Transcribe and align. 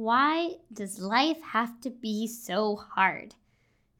Why 0.00 0.52
does 0.72 0.98
life 0.98 1.42
have 1.42 1.78
to 1.82 1.90
be 1.90 2.26
so 2.26 2.74
hard? 2.74 3.34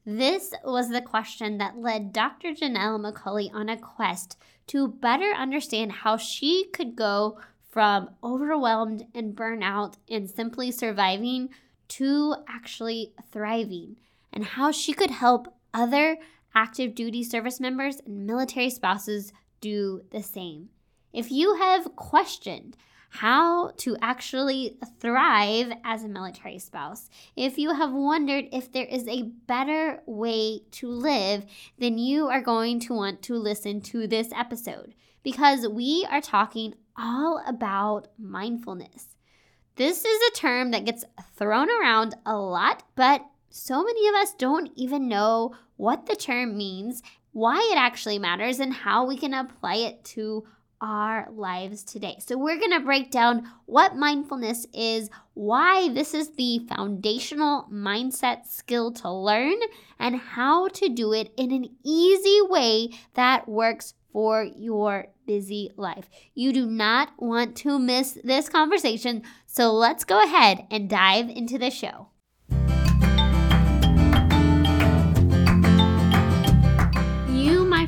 This 0.03 0.51
was 0.63 0.89
the 0.89 0.99
question 0.99 1.59
that 1.59 1.77
led 1.77 2.11
Dr. 2.11 2.55
Jannell 2.55 2.97
MacAulay 2.99 3.53
on 3.53 3.69
a 3.69 3.77
quest 3.77 4.35
to 4.65 4.87
better 4.87 5.31
understand 5.31 5.91
how 5.91 6.17
she 6.17 6.65
could 6.73 6.95
go 6.95 7.39
from 7.69 8.09
overwhelmed 8.23 9.05
and 9.13 9.35
burnout 9.35 9.97
and 10.09 10.27
simply 10.27 10.71
surviving 10.71 11.49
to 11.89 12.33
actually 12.49 13.13
thriving, 13.31 13.97
and 14.33 14.43
how 14.43 14.71
she 14.71 14.93
could 14.93 15.11
help 15.11 15.53
other 15.71 16.17
active 16.55 16.95
duty 16.95 17.23
service 17.23 17.59
members 17.59 18.01
and 18.07 18.25
military 18.25 18.71
spouses 18.71 19.33
do 19.59 20.01
the 20.09 20.23
same. 20.23 20.69
If 21.13 21.29
you 21.29 21.57
have 21.57 21.95
questioned 21.95 22.75
how 23.13 23.71
to 23.75 23.97
actually 24.01 24.77
thrive 24.99 25.73
as 25.83 26.03
a 26.03 26.07
military 26.07 26.57
spouse, 26.57 27.09
if 27.35 27.57
you 27.57 27.73
have 27.73 27.91
wondered 27.91 28.45
if 28.53 28.71
there 28.71 28.85
is 28.85 29.05
a 29.05 29.23
better 29.47 30.01
way 30.05 30.61
to 30.71 30.87
live, 30.87 31.45
then 31.77 31.97
you 31.97 32.29
are 32.29 32.41
going 32.41 32.79
to 32.79 32.93
want 32.93 33.21
to 33.23 33.35
listen 33.35 33.81
to 33.81 34.07
this 34.07 34.31
episode 34.33 34.95
because 35.23 35.67
we 35.67 36.07
are 36.09 36.21
talking 36.21 36.73
all 36.97 37.43
about 37.45 38.07
mindfulness. 38.17 39.17
This 39.75 40.05
is 40.05 40.21
a 40.29 40.37
term 40.37 40.71
that 40.71 40.85
gets 40.85 41.03
thrown 41.35 41.69
around 41.69 42.15
a 42.25 42.37
lot, 42.37 42.83
but 42.95 43.25
so 43.49 43.83
many 43.83 44.07
of 44.07 44.15
us 44.15 44.33
don't 44.35 44.71
even 44.77 45.09
know 45.09 45.53
what 45.75 46.05
the 46.05 46.15
term 46.15 46.57
means, 46.57 47.03
why 47.33 47.57
it 47.73 47.77
actually 47.77 48.19
matters, 48.19 48.61
and 48.61 48.73
how 48.73 49.05
we 49.05 49.17
can 49.17 49.33
apply 49.33 49.75
it 49.75 50.05
to 50.05 50.45
our 50.81 51.27
lives 51.31 51.83
today. 51.83 52.17
So, 52.19 52.37
we're 52.37 52.59
going 52.59 52.71
to 52.71 52.79
break 52.79 53.11
down 53.11 53.47
what 53.65 53.95
mindfulness 53.95 54.65
is, 54.73 55.09
why 55.33 55.89
this 55.89 56.13
is 56.13 56.31
the 56.31 56.67
foundational 56.67 57.67
mindset 57.71 58.47
skill 58.47 58.91
to 58.93 59.11
learn, 59.11 59.55
and 59.99 60.15
how 60.15 60.67
to 60.69 60.89
do 60.89 61.13
it 61.13 61.31
in 61.37 61.51
an 61.51 61.69
easy 61.85 62.39
way 62.41 62.89
that 63.13 63.47
works 63.47 63.93
for 64.11 64.43
your 64.43 65.07
busy 65.25 65.71
life. 65.77 66.09
You 66.33 66.51
do 66.51 66.65
not 66.65 67.11
want 67.17 67.55
to 67.57 67.79
miss 67.79 68.17
this 68.23 68.49
conversation, 68.49 69.23
so 69.45 69.71
let's 69.71 70.03
go 70.03 70.21
ahead 70.23 70.65
and 70.69 70.89
dive 70.89 71.29
into 71.29 71.57
the 71.57 71.69
show. 71.69 72.09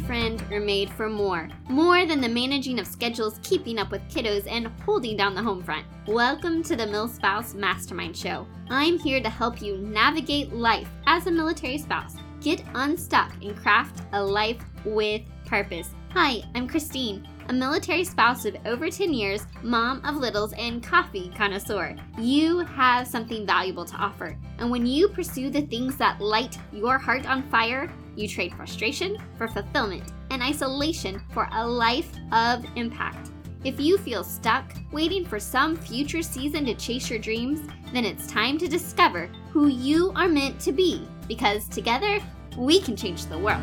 Friend, 0.05 0.41
are 0.51 0.59
made 0.59 0.89
for 0.89 1.07
more. 1.07 1.47
More 1.69 2.05
than 2.05 2.19
the 2.19 2.27
managing 2.27 2.77
of 2.77 2.85
schedules, 2.85 3.39
keeping 3.41 3.79
up 3.79 3.89
with 3.89 4.01
kiddos, 4.09 4.45
and 4.51 4.67
holding 4.85 5.15
down 5.15 5.33
the 5.33 5.41
home 5.41 5.63
front. 5.63 5.85
Welcome 6.07 6.61
to 6.63 6.75
the 6.75 6.85
MilSpouse 6.85 7.55
Mastermind 7.55 8.17
Show. 8.17 8.45
I'm 8.69 8.99
here 8.99 9.21
to 9.21 9.29
help 9.29 9.61
you 9.61 9.77
navigate 9.77 10.51
life 10.51 10.89
as 11.07 11.27
a 11.27 11.31
military 11.31 11.77
spouse, 11.77 12.15
get 12.41 12.61
unstuck, 12.75 13.31
and 13.41 13.55
craft 13.55 14.01
a 14.11 14.21
life 14.21 14.61
with 14.83 15.21
purpose. 15.45 15.91
Hi, 16.11 16.43
I'm 16.53 16.67
Christine, 16.67 17.25
a 17.47 17.53
military 17.53 18.03
spouse 18.03 18.43
of 18.43 18.57
over 18.65 18.89
10 18.89 19.13
years, 19.13 19.45
mom 19.63 20.03
of 20.03 20.17
littles, 20.17 20.51
and 20.57 20.83
coffee 20.83 21.31
connoisseur. 21.33 21.95
You 22.17 22.59
have 22.59 23.07
something 23.07 23.45
valuable 23.45 23.85
to 23.85 23.95
offer, 23.95 24.37
and 24.57 24.69
when 24.69 24.85
you 24.85 25.07
pursue 25.07 25.49
the 25.49 25.61
things 25.61 25.95
that 25.95 26.19
light 26.19 26.59
your 26.73 26.97
heart 26.97 27.25
on 27.25 27.49
fire, 27.49 27.89
you 28.15 28.27
trade 28.27 28.53
frustration 28.53 29.17
for 29.37 29.47
fulfillment 29.47 30.11
and 30.29 30.41
isolation 30.41 31.21
for 31.31 31.49
a 31.53 31.67
life 31.67 32.11
of 32.31 32.65
impact. 32.75 33.29
If 33.63 33.79
you 33.79 33.97
feel 33.97 34.23
stuck, 34.23 34.73
waiting 34.91 35.25
for 35.25 35.39
some 35.39 35.75
future 35.75 36.21
season 36.21 36.65
to 36.65 36.75
chase 36.75 37.09
your 37.09 37.19
dreams, 37.19 37.61
then 37.93 38.03
it's 38.03 38.27
time 38.27 38.57
to 38.57 38.67
discover 38.67 39.27
who 39.51 39.67
you 39.67 40.11
are 40.15 40.27
meant 40.27 40.59
to 40.61 40.71
be 40.71 41.07
because 41.27 41.67
together 41.69 42.19
we 42.57 42.81
can 42.81 42.95
change 42.95 43.25
the 43.27 43.37
world. 43.37 43.61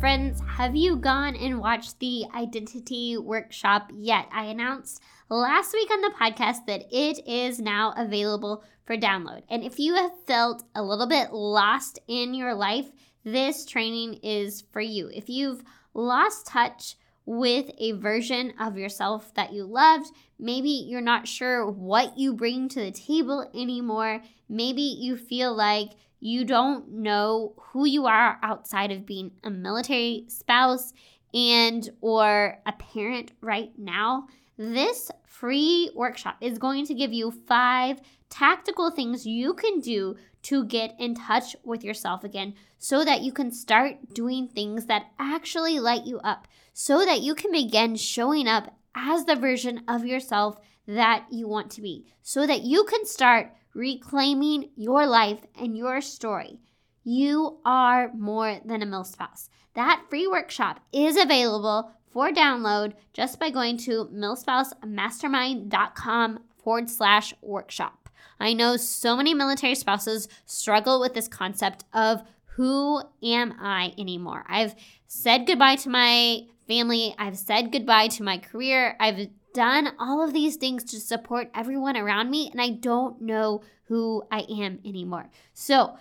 Friends, 0.00 0.42
have 0.48 0.74
you 0.74 0.96
gone 0.96 1.36
and 1.36 1.60
watched 1.60 2.00
the 2.00 2.24
identity 2.34 3.16
workshop 3.16 3.92
yet? 3.94 4.26
I 4.32 4.46
announced 4.46 5.00
last 5.32 5.72
week 5.72 5.90
on 5.90 6.02
the 6.02 6.12
podcast 6.20 6.66
that 6.66 6.84
it 6.90 7.26
is 7.26 7.58
now 7.58 7.94
available 7.96 8.62
for 8.84 8.96
download. 8.96 9.42
And 9.48 9.64
if 9.64 9.78
you 9.78 9.94
have 9.94 10.12
felt 10.26 10.62
a 10.74 10.82
little 10.82 11.06
bit 11.06 11.32
lost 11.32 11.98
in 12.06 12.34
your 12.34 12.54
life, 12.54 12.90
this 13.24 13.64
training 13.64 14.14
is 14.22 14.64
for 14.72 14.80
you. 14.80 15.08
If 15.08 15.30
you've 15.30 15.62
lost 15.94 16.46
touch 16.46 16.96
with 17.24 17.70
a 17.78 17.92
version 17.92 18.52
of 18.60 18.76
yourself 18.76 19.32
that 19.34 19.52
you 19.52 19.64
loved, 19.64 20.10
maybe 20.38 20.68
you're 20.68 21.00
not 21.00 21.28
sure 21.28 21.66
what 21.70 22.18
you 22.18 22.34
bring 22.34 22.68
to 22.68 22.80
the 22.80 22.90
table 22.90 23.48
anymore, 23.54 24.20
maybe 24.48 24.82
you 24.82 25.16
feel 25.16 25.54
like 25.54 25.92
you 26.20 26.44
don't 26.44 26.90
know 26.92 27.54
who 27.56 27.86
you 27.86 28.06
are 28.06 28.38
outside 28.42 28.92
of 28.92 29.06
being 29.06 29.30
a 29.44 29.50
military 29.50 30.26
spouse 30.28 30.92
and 31.32 31.88
or 32.02 32.58
a 32.66 32.72
parent 32.72 33.32
right 33.40 33.70
now 33.78 34.26
this 34.62 35.10
free 35.26 35.90
workshop 35.94 36.36
is 36.40 36.58
going 36.58 36.86
to 36.86 36.94
give 36.94 37.12
you 37.12 37.30
five 37.30 38.00
tactical 38.30 38.90
things 38.90 39.26
you 39.26 39.54
can 39.54 39.80
do 39.80 40.16
to 40.42 40.64
get 40.64 40.94
in 40.98 41.14
touch 41.14 41.56
with 41.64 41.82
yourself 41.82 42.22
again 42.22 42.54
so 42.78 43.04
that 43.04 43.22
you 43.22 43.32
can 43.32 43.50
start 43.50 44.14
doing 44.14 44.46
things 44.46 44.86
that 44.86 45.06
actually 45.18 45.80
light 45.80 46.06
you 46.06 46.18
up 46.20 46.46
so 46.72 47.04
that 47.04 47.20
you 47.20 47.34
can 47.34 47.50
begin 47.50 47.96
showing 47.96 48.46
up 48.46 48.72
as 48.94 49.24
the 49.24 49.34
version 49.34 49.82
of 49.88 50.06
yourself 50.06 50.58
that 50.86 51.26
you 51.30 51.48
want 51.48 51.70
to 51.70 51.82
be 51.82 52.06
so 52.22 52.46
that 52.46 52.62
you 52.62 52.84
can 52.84 53.04
start 53.04 53.52
reclaiming 53.74 54.70
your 54.76 55.06
life 55.06 55.40
and 55.58 55.76
your 55.76 56.00
story. 56.00 56.60
You 57.04 57.58
are 57.64 58.12
more 58.12 58.60
than 58.64 58.82
a 58.82 58.86
milspouse. 58.86 59.48
That 59.74 60.04
free 60.08 60.26
workshop 60.26 60.80
is 60.92 61.16
available 61.16 61.92
for 62.10 62.30
download 62.30 62.92
just 63.12 63.40
by 63.40 63.50
going 63.50 63.76
to 63.78 64.08
milspousemastermind.com 64.12 66.40
forward 66.62 66.90
slash 66.90 67.34
workshop. 67.42 68.08
I 68.38 68.52
know 68.52 68.76
so 68.76 69.16
many 69.16 69.34
military 69.34 69.74
spouses 69.74 70.28
struggle 70.46 71.00
with 71.00 71.14
this 71.14 71.28
concept 71.28 71.84
of 71.92 72.22
who 72.56 73.02
am 73.22 73.54
I 73.60 73.94
anymore? 73.96 74.44
I've 74.46 74.74
said 75.06 75.46
goodbye 75.46 75.76
to 75.76 75.88
my 75.88 76.42
family. 76.68 77.14
I've 77.18 77.38
said 77.38 77.72
goodbye 77.72 78.08
to 78.08 78.22
my 78.22 78.38
career. 78.38 78.96
I've 79.00 79.28
done 79.54 79.92
all 79.98 80.22
of 80.22 80.32
these 80.32 80.56
things 80.56 80.84
to 80.84 81.00
support 81.00 81.50
everyone 81.54 81.96
around 81.96 82.30
me, 82.30 82.50
and 82.50 82.60
I 82.60 82.70
don't 82.70 83.22
know 83.22 83.62
who 83.84 84.22
I 84.30 84.40
am 84.40 84.80
anymore. 84.84 85.30
So, 85.54 85.96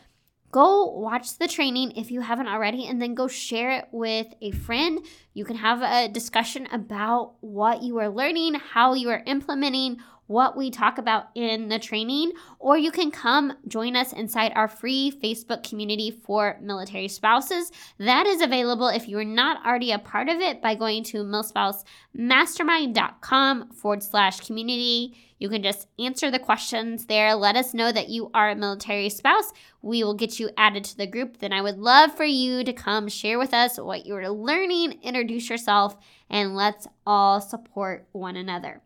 go 0.51 0.85
watch 0.85 1.37
the 1.37 1.47
training 1.47 1.93
if 1.95 2.11
you 2.11 2.21
haven't 2.21 2.47
already, 2.47 2.85
and 2.85 3.01
then 3.01 3.15
go 3.15 3.27
share 3.27 3.71
it 3.71 3.87
with 3.91 4.27
a 4.41 4.51
friend. 4.51 4.99
You 5.33 5.45
can 5.45 5.55
have 5.55 5.81
a 5.81 6.11
discussion 6.11 6.67
about 6.71 7.35
what 7.41 7.81
you 7.81 7.97
are 7.99 8.09
learning, 8.09 8.55
how 8.55 8.93
you 8.93 9.09
are 9.09 9.23
implementing 9.25 9.97
what 10.31 10.55
we 10.55 10.71
talk 10.71 10.97
about 10.97 11.27
in 11.35 11.67
the 11.67 11.77
training, 11.77 12.31
or 12.57 12.77
you 12.77 12.89
can 12.89 13.11
come 13.11 13.53
join 13.67 13.95
us 13.95 14.13
inside 14.13 14.53
our 14.55 14.67
free 14.67 15.13
Facebook 15.21 15.67
community 15.67 16.09
for 16.09 16.57
military 16.61 17.09
spouses. 17.09 17.71
That 17.99 18.25
is 18.25 18.41
available 18.41 18.87
if 18.87 19.07
you 19.07 19.19
are 19.19 19.25
not 19.25 19.63
already 19.65 19.91
a 19.91 19.99
part 19.99 20.29
of 20.29 20.39
it 20.39 20.61
by 20.61 20.73
going 20.75 21.03
to 21.05 21.23
milspousemastermind.com 21.23 23.71
forward 23.73 24.03
slash 24.03 24.39
community. 24.39 25.17
You 25.37 25.49
can 25.49 25.63
just 25.63 25.87
answer 25.99 26.31
the 26.31 26.39
questions 26.39 27.07
there. 27.07 27.35
Let 27.35 27.55
us 27.55 27.73
know 27.73 27.91
that 27.91 28.09
you 28.09 28.29
are 28.33 28.51
a 28.51 28.55
military 28.55 29.09
spouse. 29.09 29.51
We 29.81 30.03
will 30.03 30.13
get 30.13 30.39
you 30.39 30.51
added 30.55 30.83
to 30.85 30.95
the 30.95 31.07
group. 31.07 31.39
Then 31.39 31.51
I 31.51 31.63
would 31.63 31.79
love 31.79 32.15
for 32.15 32.23
you 32.23 32.63
to 32.63 32.73
come 32.73 33.07
share 33.07 33.39
with 33.39 33.51
us 33.53 33.79
what 33.79 34.05
you 34.05 34.15
are 34.15 34.29
learning, 34.29 34.99
introduce 35.01 35.49
yourself, 35.49 35.97
and 36.29 36.55
let's 36.55 36.85
all 37.05 37.41
support 37.41 38.07
one 38.11 38.35
another. 38.35 38.83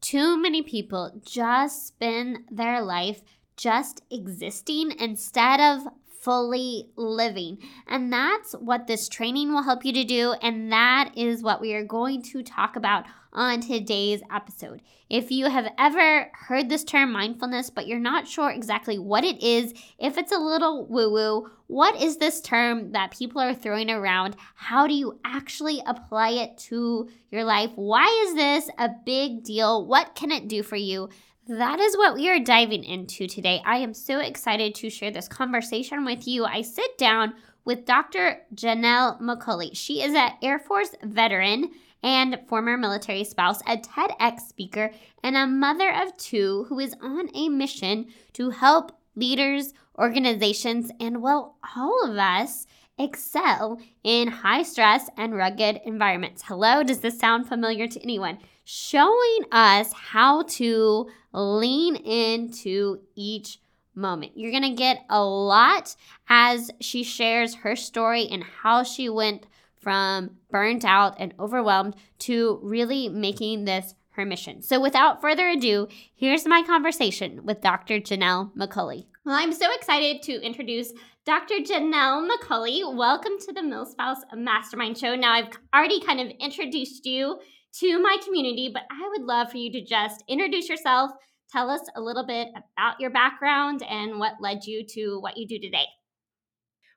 Too 0.00 0.40
many 0.40 0.62
people 0.62 1.12
just 1.24 1.88
spend 1.88 2.44
their 2.50 2.82
life 2.82 3.22
just 3.56 4.02
existing 4.10 4.92
instead 4.98 5.60
of 5.60 5.86
fully 6.20 6.88
living. 6.96 7.58
And 7.86 8.12
that's 8.12 8.52
what 8.52 8.86
this 8.86 9.08
training 9.08 9.52
will 9.52 9.62
help 9.62 9.84
you 9.84 9.92
to 9.92 10.04
do. 10.04 10.34
And 10.42 10.72
that 10.72 11.12
is 11.16 11.42
what 11.42 11.60
we 11.60 11.74
are 11.74 11.84
going 11.84 12.22
to 12.24 12.42
talk 12.42 12.76
about 12.76 13.06
on 13.32 13.60
today's 13.60 14.22
episode. 14.32 14.82
If 15.08 15.30
you 15.30 15.50
have 15.50 15.72
ever 15.78 16.30
heard 16.32 16.68
this 16.68 16.84
term 16.84 17.12
mindfulness, 17.12 17.70
but 17.70 17.86
you're 17.86 17.98
not 17.98 18.28
sure 18.28 18.50
exactly 18.50 18.98
what 18.98 19.24
it 19.24 19.42
is, 19.42 19.74
if 19.98 20.18
it's 20.18 20.32
a 20.32 20.38
little 20.38 20.86
woo 20.86 21.10
woo, 21.10 21.50
what 21.66 22.00
is 22.00 22.16
this 22.16 22.40
term 22.40 22.92
that 22.92 23.16
people 23.16 23.40
are 23.40 23.54
throwing 23.54 23.90
around? 23.90 24.36
How 24.54 24.86
do 24.86 24.94
you 24.94 25.18
actually 25.24 25.82
apply 25.86 26.30
it 26.30 26.58
to 26.68 27.08
your 27.30 27.44
life? 27.44 27.70
Why 27.74 28.06
is 28.26 28.34
this 28.34 28.70
a 28.78 28.90
big 29.04 29.44
deal? 29.44 29.86
What 29.86 30.14
can 30.14 30.30
it 30.30 30.48
do 30.48 30.62
for 30.62 30.76
you? 30.76 31.08
That 31.48 31.80
is 31.80 31.96
what 31.96 32.14
we 32.14 32.28
are 32.28 32.38
diving 32.38 32.84
into 32.84 33.26
today. 33.26 33.60
I 33.64 33.78
am 33.78 33.94
so 33.94 34.20
excited 34.20 34.74
to 34.76 34.90
share 34.90 35.10
this 35.10 35.26
conversation 35.26 36.04
with 36.04 36.28
you. 36.28 36.44
I 36.44 36.62
sit 36.62 36.96
down 36.96 37.34
with 37.64 37.86
Dr. 37.86 38.42
Jannell 38.54 39.20
MacAulay. 39.20 39.70
She 39.74 40.02
is 40.02 40.14
an 40.14 40.32
Air 40.42 40.58
Force 40.58 40.94
veteran 41.02 41.70
and 42.02 42.38
former 42.48 42.76
military 42.76 43.24
spouse, 43.24 43.60
a 43.62 43.76
TEDx 43.76 44.40
speaker, 44.40 44.90
and 45.22 45.36
a 45.36 45.46
mother 45.46 45.92
of 45.92 46.16
two 46.16 46.64
who 46.68 46.78
is 46.78 46.94
on 47.00 47.28
a 47.34 47.48
mission 47.48 48.06
to 48.34 48.50
help 48.50 48.92
leaders, 49.16 49.74
organizations, 49.98 50.90
and 50.98 51.20
well, 51.22 51.56
all 51.76 52.10
of 52.10 52.16
us 52.16 52.66
excel 52.98 53.80
in 54.04 54.28
high 54.28 54.62
stress 54.62 55.08
and 55.16 55.34
rugged 55.34 55.80
environments. 55.84 56.42
Hello, 56.46 56.82
does 56.82 57.00
this 57.00 57.18
sound 57.18 57.48
familiar 57.48 57.86
to 57.86 58.02
anyone? 58.02 58.38
Showing 58.64 59.44
us 59.50 59.92
how 59.92 60.42
to 60.42 61.08
lean 61.32 61.96
into 61.96 63.00
each 63.16 63.58
moment. 63.94 64.32
You're 64.36 64.52
going 64.52 64.62
to 64.62 64.70
get 64.70 65.04
a 65.08 65.22
lot 65.22 65.96
as 66.28 66.70
she 66.80 67.02
shares 67.02 67.56
her 67.56 67.74
story 67.74 68.28
and 68.30 68.44
how 68.44 68.82
she 68.82 69.08
went 69.08 69.46
from 69.80 70.36
burnt 70.50 70.84
out 70.84 71.16
and 71.18 71.34
overwhelmed 71.38 71.96
to 72.20 72.60
really 72.62 73.08
making 73.08 73.64
this 73.64 73.94
her 74.10 74.24
mission. 74.24 74.62
So, 74.62 74.80
without 74.80 75.20
further 75.20 75.48
ado, 75.48 75.88
here's 76.14 76.46
my 76.46 76.62
conversation 76.62 77.44
with 77.44 77.60
Dr. 77.60 78.00
Jannell 78.00 78.52
MacAulay. 78.56 79.06
Well, 79.24 79.36
I'm 79.36 79.52
so 79.52 79.72
excited 79.74 80.22
to 80.22 80.40
introduce 80.42 80.92
Dr. 81.24 81.56
Jannell 81.56 82.28
MacAulay. 82.28 82.94
Welcome 82.94 83.38
to 83.46 83.52
the 83.52 83.60
MilSpouse 83.60 84.18
Mastermind 84.34 84.98
Show. 84.98 85.14
Now, 85.14 85.32
I've 85.32 85.50
already 85.74 86.00
kind 86.00 86.20
of 86.20 86.28
introduced 86.40 87.06
you 87.06 87.38
to 87.78 88.02
my 88.02 88.16
community, 88.24 88.70
but 88.72 88.82
I 88.90 89.08
would 89.10 89.26
love 89.26 89.50
for 89.50 89.58
you 89.58 89.70
to 89.72 89.84
just 89.84 90.24
introduce 90.28 90.68
yourself, 90.68 91.12
tell 91.52 91.70
us 91.70 91.82
a 91.96 92.00
little 92.00 92.26
bit 92.26 92.48
about 92.54 92.98
your 92.98 93.10
background 93.10 93.82
and 93.88 94.18
what 94.18 94.40
led 94.40 94.64
you 94.64 94.84
to 94.94 95.18
what 95.20 95.36
you 95.36 95.46
do 95.46 95.58
today. 95.58 95.86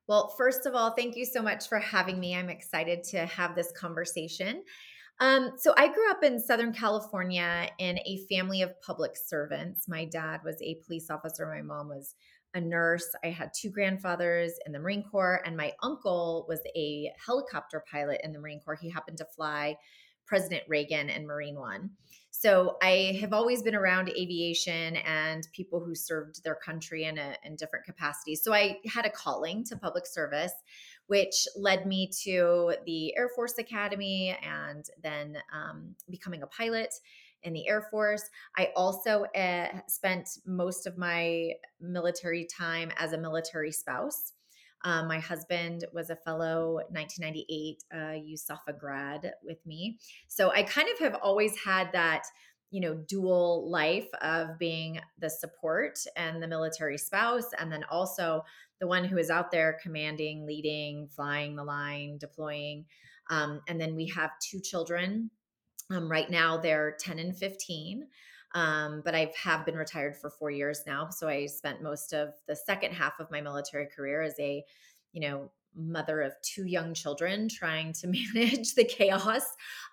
Well, 0.07 0.33
first 0.37 0.65
of 0.65 0.75
all, 0.75 0.91
thank 0.91 1.15
you 1.15 1.25
so 1.25 1.41
much 1.41 1.67
for 1.67 1.79
having 1.79 2.19
me. 2.19 2.35
I'm 2.35 2.49
excited 2.49 3.03
to 3.05 3.25
have 3.25 3.55
this 3.55 3.71
conversation. 3.71 4.63
Um, 5.19 5.51
so, 5.57 5.73
I 5.77 5.87
grew 5.87 6.09
up 6.11 6.23
in 6.23 6.39
Southern 6.39 6.73
California 6.73 7.69
in 7.79 7.99
a 7.99 8.25
family 8.29 8.61
of 8.63 8.79
public 8.81 9.11
servants. 9.15 9.87
My 9.87 10.05
dad 10.05 10.41
was 10.43 10.61
a 10.61 10.79
police 10.85 11.09
officer, 11.09 11.45
my 11.45 11.61
mom 11.61 11.87
was 11.87 12.15
a 12.55 12.61
nurse. 12.61 13.07
I 13.23 13.27
had 13.27 13.51
two 13.53 13.69
grandfathers 13.69 14.53
in 14.65 14.71
the 14.71 14.79
Marine 14.79 15.03
Corps, 15.03 15.41
and 15.45 15.55
my 15.55 15.73
uncle 15.81 16.45
was 16.47 16.59
a 16.75 17.11
helicopter 17.23 17.83
pilot 17.89 18.21
in 18.23 18.31
the 18.33 18.39
Marine 18.39 18.59
Corps. 18.59 18.75
He 18.75 18.89
happened 18.89 19.17
to 19.19 19.25
fly 19.25 19.75
President 20.25 20.63
Reagan 20.67 21.09
and 21.09 21.25
Marine 21.25 21.55
One. 21.55 21.91
So 22.31 22.77
I 22.81 23.17
have 23.21 23.31
always 23.31 23.61
been 23.61 23.75
around 23.75 24.09
aviation 24.09 24.97
and 24.97 25.47
people 25.53 25.79
who 25.79 25.95
served 25.95 26.43
their 26.43 26.55
country 26.55 27.05
in, 27.05 27.17
a, 27.17 27.37
in 27.43 27.55
different 27.55 27.85
capacities. 27.85 28.41
So 28.43 28.53
I 28.53 28.79
had 28.87 29.05
a 29.05 29.09
calling 29.09 29.63
to 29.65 29.77
public 29.77 30.05
service, 30.07 30.51
which 31.07 31.47
led 31.55 31.85
me 31.85 32.09
to 32.23 32.75
the 32.85 33.15
Air 33.15 33.29
Force 33.35 33.59
Academy 33.59 34.37
and 34.43 34.83
then 35.01 35.37
um, 35.53 35.95
becoming 36.09 36.41
a 36.41 36.47
pilot 36.47 36.93
in 37.43 37.53
the 37.53 37.67
Air 37.67 37.87
Force. 37.91 38.23
I 38.57 38.69
also 38.75 39.25
uh, 39.35 39.67
spent 39.87 40.27
most 40.45 40.87
of 40.87 40.97
my 40.97 41.51
military 41.79 42.45
time 42.45 42.91
as 42.97 43.13
a 43.13 43.17
military 43.17 43.71
spouse. 43.71 44.32
Um, 44.83 45.07
my 45.07 45.19
husband 45.19 45.85
was 45.93 46.09
a 46.09 46.15
fellow 46.15 46.81
1998 46.89 47.83
uh, 47.91 47.97
USAFA 47.97 48.77
grad 48.77 49.33
with 49.43 49.65
me. 49.65 49.97
So 50.27 50.51
I 50.51 50.63
kind 50.63 50.89
of 50.89 50.99
have 50.99 51.15
always 51.21 51.57
had 51.57 51.91
that, 51.93 52.23
you 52.69 52.81
know, 52.81 52.93
dual 52.93 53.69
life 53.69 54.09
of 54.21 54.57
being 54.59 54.99
the 55.19 55.29
support 55.29 55.99
and 56.17 56.43
the 56.43 56.47
military 56.47 56.97
spouse, 56.97 57.49
and 57.57 57.71
then 57.71 57.85
also 57.89 58.43
the 58.79 58.87
one 58.87 59.05
who 59.05 59.17
is 59.17 59.29
out 59.29 59.51
there 59.51 59.77
commanding, 59.81 60.45
leading, 60.45 61.07
flying 61.07 61.55
the 61.55 61.63
line, 61.63 62.17
deploying. 62.17 62.85
Um, 63.29 63.61
and 63.69 63.79
then 63.79 63.95
we 63.95 64.07
have 64.07 64.31
two 64.41 64.59
children. 64.59 65.31
Um, 65.89 66.11
right 66.11 66.29
now, 66.29 66.57
they're 66.57 66.97
10 66.99 67.19
and 67.19 67.37
15. 67.37 68.07
Um, 68.53 69.01
but 69.03 69.15
I 69.15 69.31
have 69.41 69.65
been 69.65 69.75
retired 69.75 70.15
for 70.15 70.29
four 70.29 70.51
years 70.51 70.83
now. 70.85 71.09
So 71.09 71.27
I 71.27 71.47
spent 71.47 71.81
most 71.81 72.13
of 72.13 72.33
the 72.47 72.55
second 72.55 72.93
half 72.93 73.19
of 73.19 73.31
my 73.31 73.41
military 73.41 73.87
career 73.87 74.21
as 74.21 74.39
a, 74.39 74.63
you 75.11 75.21
know, 75.21 75.51
mother 75.75 76.21
of 76.21 76.33
two 76.43 76.65
young 76.65 76.93
children 76.93 77.49
trying 77.49 77.93
to 77.93 78.07
manage 78.33 78.75
the 78.75 78.85
chaos 78.85 79.43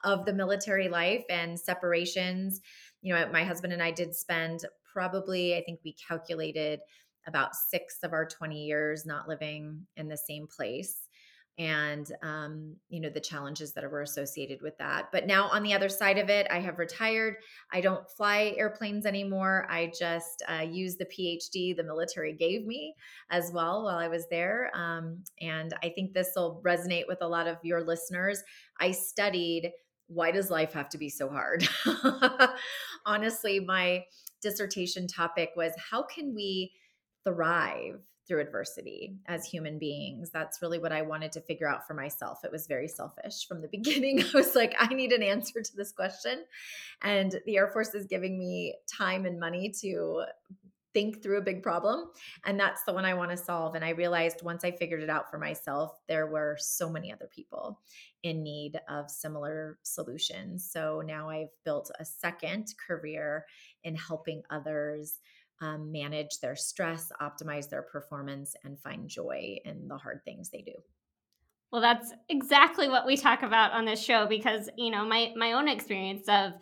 of 0.05 0.27
the 0.27 0.33
military 0.33 0.89
life 0.89 1.25
and 1.31 1.59
separations. 1.59 2.61
You 3.03 3.15
know, 3.15 3.29
my 3.33 3.45
husband 3.45 3.73
and 3.73 3.83
I 3.83 3.91
did 3.91 4.15
spend 4.15 4.67
probably, 4.93 5.57
I 5.57 5.63
think 5.63 5.81
we 5.85 5.95
calculated 5.95 6.81
about 7.27 7.55
six 7.55 7.99
of 8.03 8.13
our 8.13 8.27
20 8.27 8.65
years 8.65 9.07
not 9.07 9.29
living 9.29 9.87
in 9.97 10.09
the 10.09 10.17
same 10.17 10.47
place 10.47 11.07
and 11.61 12.11
um, 12.23 12.75
you 12.89 13.01
know 13.01 13.11
the 13.11 13.21
challenges 13.21 13.75
that 13.75 13.89
were 13.89 14.01
associated 14.01 14.63
with 14.63 14.79
that. 14.79 15.13
But 15.13 15.27
now 15.27 15.49
on 15.49 15.63
the 15.63 15.75
other 15.75 15.91
side 15.91 16.17
of 16.17 16.31
it 16.31 16.47
i 16.51 16.59
have 16.59 16.79
retired. 16.79 17.37
I 17.71 17.83
don't 17.83 18.09
fly 18.11 18.55
airplanes 18.57 19.05
anymore. 19.05 19.67
I 19.71 19.93
just 19.97 20.43
uh, 20.49 20.63
use 20.63 20.97
the 20.97 21.05
phd 21.05 21.77
the 21.77 21.85
military 21.85 22.33
gave 22.33 22.67
me 22.67 22.95
as 23.31 23.53
well 23.53 23.85
while 23.85 23.99
i 23.99 24.09
was 24.09 24.27
there 24.31 24.71
um, 24.75 25.23
and 25.41 25.75
i 25.83 25.91
think 25.91 26.15
this 26.15 26.33
will 26.35 26.63
resonate 26.65 27.07
with 27.07 27.19
a 27.21 27.29
lot 27.29 27.47
of 27.47 27.59
your 27.63 27.85
listeners. 27.85 28.43
I 28.81 28.93
studied 28.93 29.71
why 30.07 30.33
does 30.33 30.51
life 30.51 30.73
have 30.73 30.89
to 30.89 30.99
be 30.99 31.09
so 31.09 31.29
hard? 31.29 31.69
Honestly 33.07 33.61
my 33.61 34.05
dissertation 34.41 35.07
topic 35.07 35.51
was 35.57 35.73
how 35.91 36.03
can 36.03 36.35
we 36.35 36.73
thrive 37.25 38.01
through 38.27 38.41
adversity 38.41 39.17
as 39.27 39.45
human 39.45 39.77
beings. 39.79 40.31
That's 40.31 40.63
really 40.63 40.79
what 40.79 40.93
I 40.93 41.03
wanted 41.03 41.33
to 41.33 41.41
figure 41.41 41.69
out 41.69 41.85
for 41.85 41.95
myself. 41.95 42.45
It 42.45 42.53
was 42.53 42.69
very 42.69 42.87
selfish 42.87 43.47
from 43.49 43.61
the 43.61 43.69
beginning. 43.73 44.23
I 44.23 44.31
was 44.35 44.55
like, 44.55 44.75
I 44.79 44.95
need 44.95 45.13
an 45.13 45.23
answer 45.23 45.61
to 45.61 45.77
this 45.77 45.91
question. 45.91 46.45
And 47.03 47.41
the 47.45 47.57
Air 47.57 47.69
Force 47.69 47.95
is 47.95 48.07
giving 48.07 48.39
me 48.39 48.77
time 48.87 49.27
and 49.27 49.41
money 49.41 49.73
to 49.81 50.25
think 50.93 51.23
through 51.23 51.39
a 51.39 51.43
big 51.43 51.63
problem. 51.63 52.11
And 52.45 52.59
that's 52.59 52.85
the 52.85 52.93
one 52.93 53.05
I 53.05 53.15
want 53.15 53.31
to 53.31 53.37
solve. 53.37 53.75
And 53.75 53.85
I 53.85 53.91
realized 53.91 54.43
once 54.43 54.65
I 54.65 54.71
figured 54.71 55.03
it 55.03 55.11
out 55.11 55.31
for 55.31 55.39
myself, 55.39 55.99
there 56.09 56.27
were 56.27 56.57
so 56.59 56.89
many 56.89 57.13
other 57.13 57.29
people 57.35 57.81
in 58.23 58.43
need 58.43 58.79
of 58.89 59.11
similar 59.11 59.79
solutions. 59.83 60.69
So 60.71 61.03
now 61.05 61.31
I've 61.31 61.55
built 61.65 61.91
a 61.99 62.05
second 62.05 62.75
career 62.87 63.47
in 63.85 63.95
helping 63.95 64.43
others 64.51 65.19
um, 65.61 65.93
manage 65.93 66.41
their 66.41 66.57
stress, 66.57 67.13
optimize 67.21 67.69
their 67.69 67.83
performance, 67.83 68.55
and 68.65 68.79
find 68.81 69.09
joy 69.09 69.59
in 69.65 69.89
the 69.89 69.97
hard 69.97 70.25
things 70.25 70.51
they 70.51 70.63
do. 70.63 70.73
Well, 71.73 71.83
that's 71.83 72.13
exactly 72.29 72.89
what 72.89 73.07
we 73.07 73.17
talk 73.17 73.43
about 73.43 73.73
on 73.73 73.85
this 73.85 74.03
show 74.03 74.27
because 74.27 74.69
you 74.77 74.91
know 74.91 75.05
my 75.05 75.33
my 75.37 75.53
own 75.53 75.69
experience 75.69 76.29
of 76.29 76.53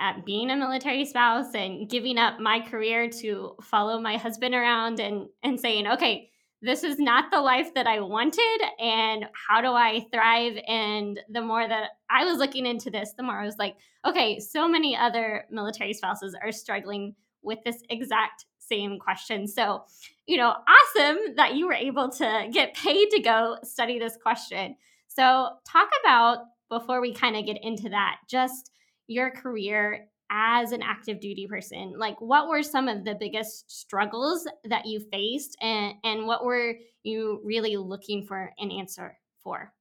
uh, 0.00 0.14
being 0.24 0.50
a 0.50 0.56
military 0.56 1.04
spouse 1.04 1.54
and 1.54 1.88
giving 1.88 2.18
up 2.18 2.40
my 2.40 2.60
career 2.60 3.08
to 3.10 3.54
follow 3.62 4.00
my 4.00 4.16
husband 4.16 4.54
around 4.54 5.00
and 5.00 5.28
and 5.42 5.60
saying, 5.60 5.86
okay, 5.86 6.30
this 6.60 6.82
is 6.82 6.98
not 6.98 7.30
the 7.30 7.40
life 7.40 7.72
that 7.74 7.86
I 7.86 8.00
wanted, 8.00 8.60
and 8.80 9.26
how 9.48 9.60
do 9.60 9.68
I 9.68 10.06
thrive? 10.12 10.58
And 10.66 11.20
the 11.28 11.42
more 11.42 11.66
that 11.66 11.90
I 12.10 12.24
was 12.24 12.38
looking 12.38 12.66
into 12.66 12.90
this, 12.90 13.12
the 13.16 13.22
more 13.22 13.38
I 13.38 13.44
was 13.44 13.58
like, 13.58 13.76
okay, 14.04 14.40
so 14.40 14.66
many 14.66 14.96
other 14.96 15.44
military 15.50 15.92
spouses 15.92 16.34
are 16.42 16.50
struggling 16.50 17.14
with 17.42 17.58
this 17.64 17.80
exact 17.90 18.44
same 18.68 18.98
question. 18.98 19.46
So, 19.46 19.84
you 20.26 20.36
know, 20.36 20.52
awesome 20.52 21.34
that 21.36 21.54
you 21.54 21.66
were 21.66 21.74
able 21.74 22.10
to 22.10 22.48
get 22.52 22.74
paid 22.74 23.10
to 23.10 23.20
go 23.20 23.56
study 23.62 23.98
this 23.98 24.16
question. 24.22 24.76
So, 25.08 25.50
talk 25.66 25.88
about 26.04 26.38
before 26.68 27.00
we 27.00 27.12
kind 27.12 27.36
of 27.36 27.46
get 27.46 27.58
into 27.62 27.88
that, 27.88 28.16
just 28.28 28.70
your 29.06 29.30
career 29.30 30.06
as 30.30 30.72
an 30.72 30.82
active 30.82 31.20
duty 31.20 31.46
person. 31.46 31.94
Like, 31.96 32.20
what 32.20 32.48
were 32.48 32.62
some 32.62 32.88
of 32.88 33.04
the 33.04 33.14
biggest 33.14 33.70
struggles 33.70 34.46
that 34.64 34.86
you 34.86 35.00
faced, 35.00 35.56
and, 35.60 35.94
and 36.04 36.26
what 36.26 36.44
were 36.44 36.74
you 37.02 37.40
really 37.44 37.76
looking 37.76 38.24
for 38.24 38.52
an 38.58 38.70
answer 38.70 39.18
for? 39.38 39.72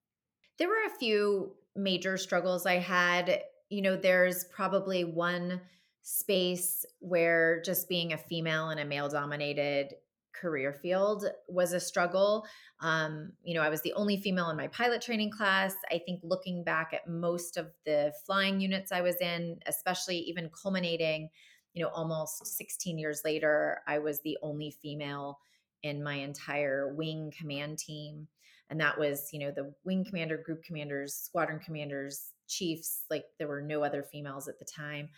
There 0.57 0.69
were 0.69 0.85
a 0.87 0.97
few 0.97 1.53
major 1.75 2.17
struggles 2.17 2.65
I 2.65 2.77
had. 2.77 3.41
You 3.69 3.81
know, 3.81 3.97
there's 3.97 4.45
probably 4.45 5.03
one 5.03 5.61
space 6.09 6.85
where 6.99 7.61
just 7.63 7.89
being 7.89 8.13
a 8.13 8.17
female 8.17 8.69
in 8.69 8.79
a 8.79 8.85
male 8.85 9.09
dominated 9.09 9.93
career 10.33 10.71
field 10.71 11.25
was 11.49 11.73
a 11.73 11.81
struggle. 11.81 12.45
Um, 12.79 13.33
you 13.43 13.53
know, 13.53 13.61
I 13.61 13.67
was 13.67 13.81
the 13.81 13.91
only 13.91 14.15
female 14.15 14.49
in 14.49 14.55
my 14.55 14.67
pilot 14.67 15.01
training 15.01 15.31
class. 15.31 15.75
I 15.91 15.99
think 16.05 16.21
looking 16.23 16.63
back 16.63 16.93
at 16.93 17.09
most 17.09 17.57
of 17.57 17.73
the 17.85 18.13
flying 18.25 18.61
units 18.61 18.93
I 18.93 19.01
was 19.01 19.17
in, 19.17 19.59
especially 19.67 20.19
even 20.19 20.49
culminating, 20.49 21.29
you 21.73 21.83
know, 21.83 21.89
almost 21.89 22.55
16 22.55 22.97
years 22.97 23.23
later, 23.25 23.81
I 23.85 23.99
was 23.99 24.21
the 24.21 24.37
only 24.41 24.77
female 24.81 25.39
in 25.83 26.01
my 26.01 26.15
entire 26.15 26.95
wing 26.95 27.33
command 27.37 27.79
team. 27.79 28.29
And 28.69 28.79
that 28.79 28.97
was, 28.97 29.27
you 29.33 29.39
know, 29.39 29.51
the 29.51 29.73
wing 29.83 30.05
commander, 30.05 30.37
group 30.37 30.63
commanders, 30.63 31.15
squadron 31.15 31.59
commanders, 31.59 32.31
chiefs, 32.47 33.01
like 33.09 33.25
there 33.39 33.49
were 33.49 33.61
no 33.61 33.83
other 33.83 34.03
females 34.03 34.47
at 34.47 34.57
the 34.57 34.65
time. 34.65 35.09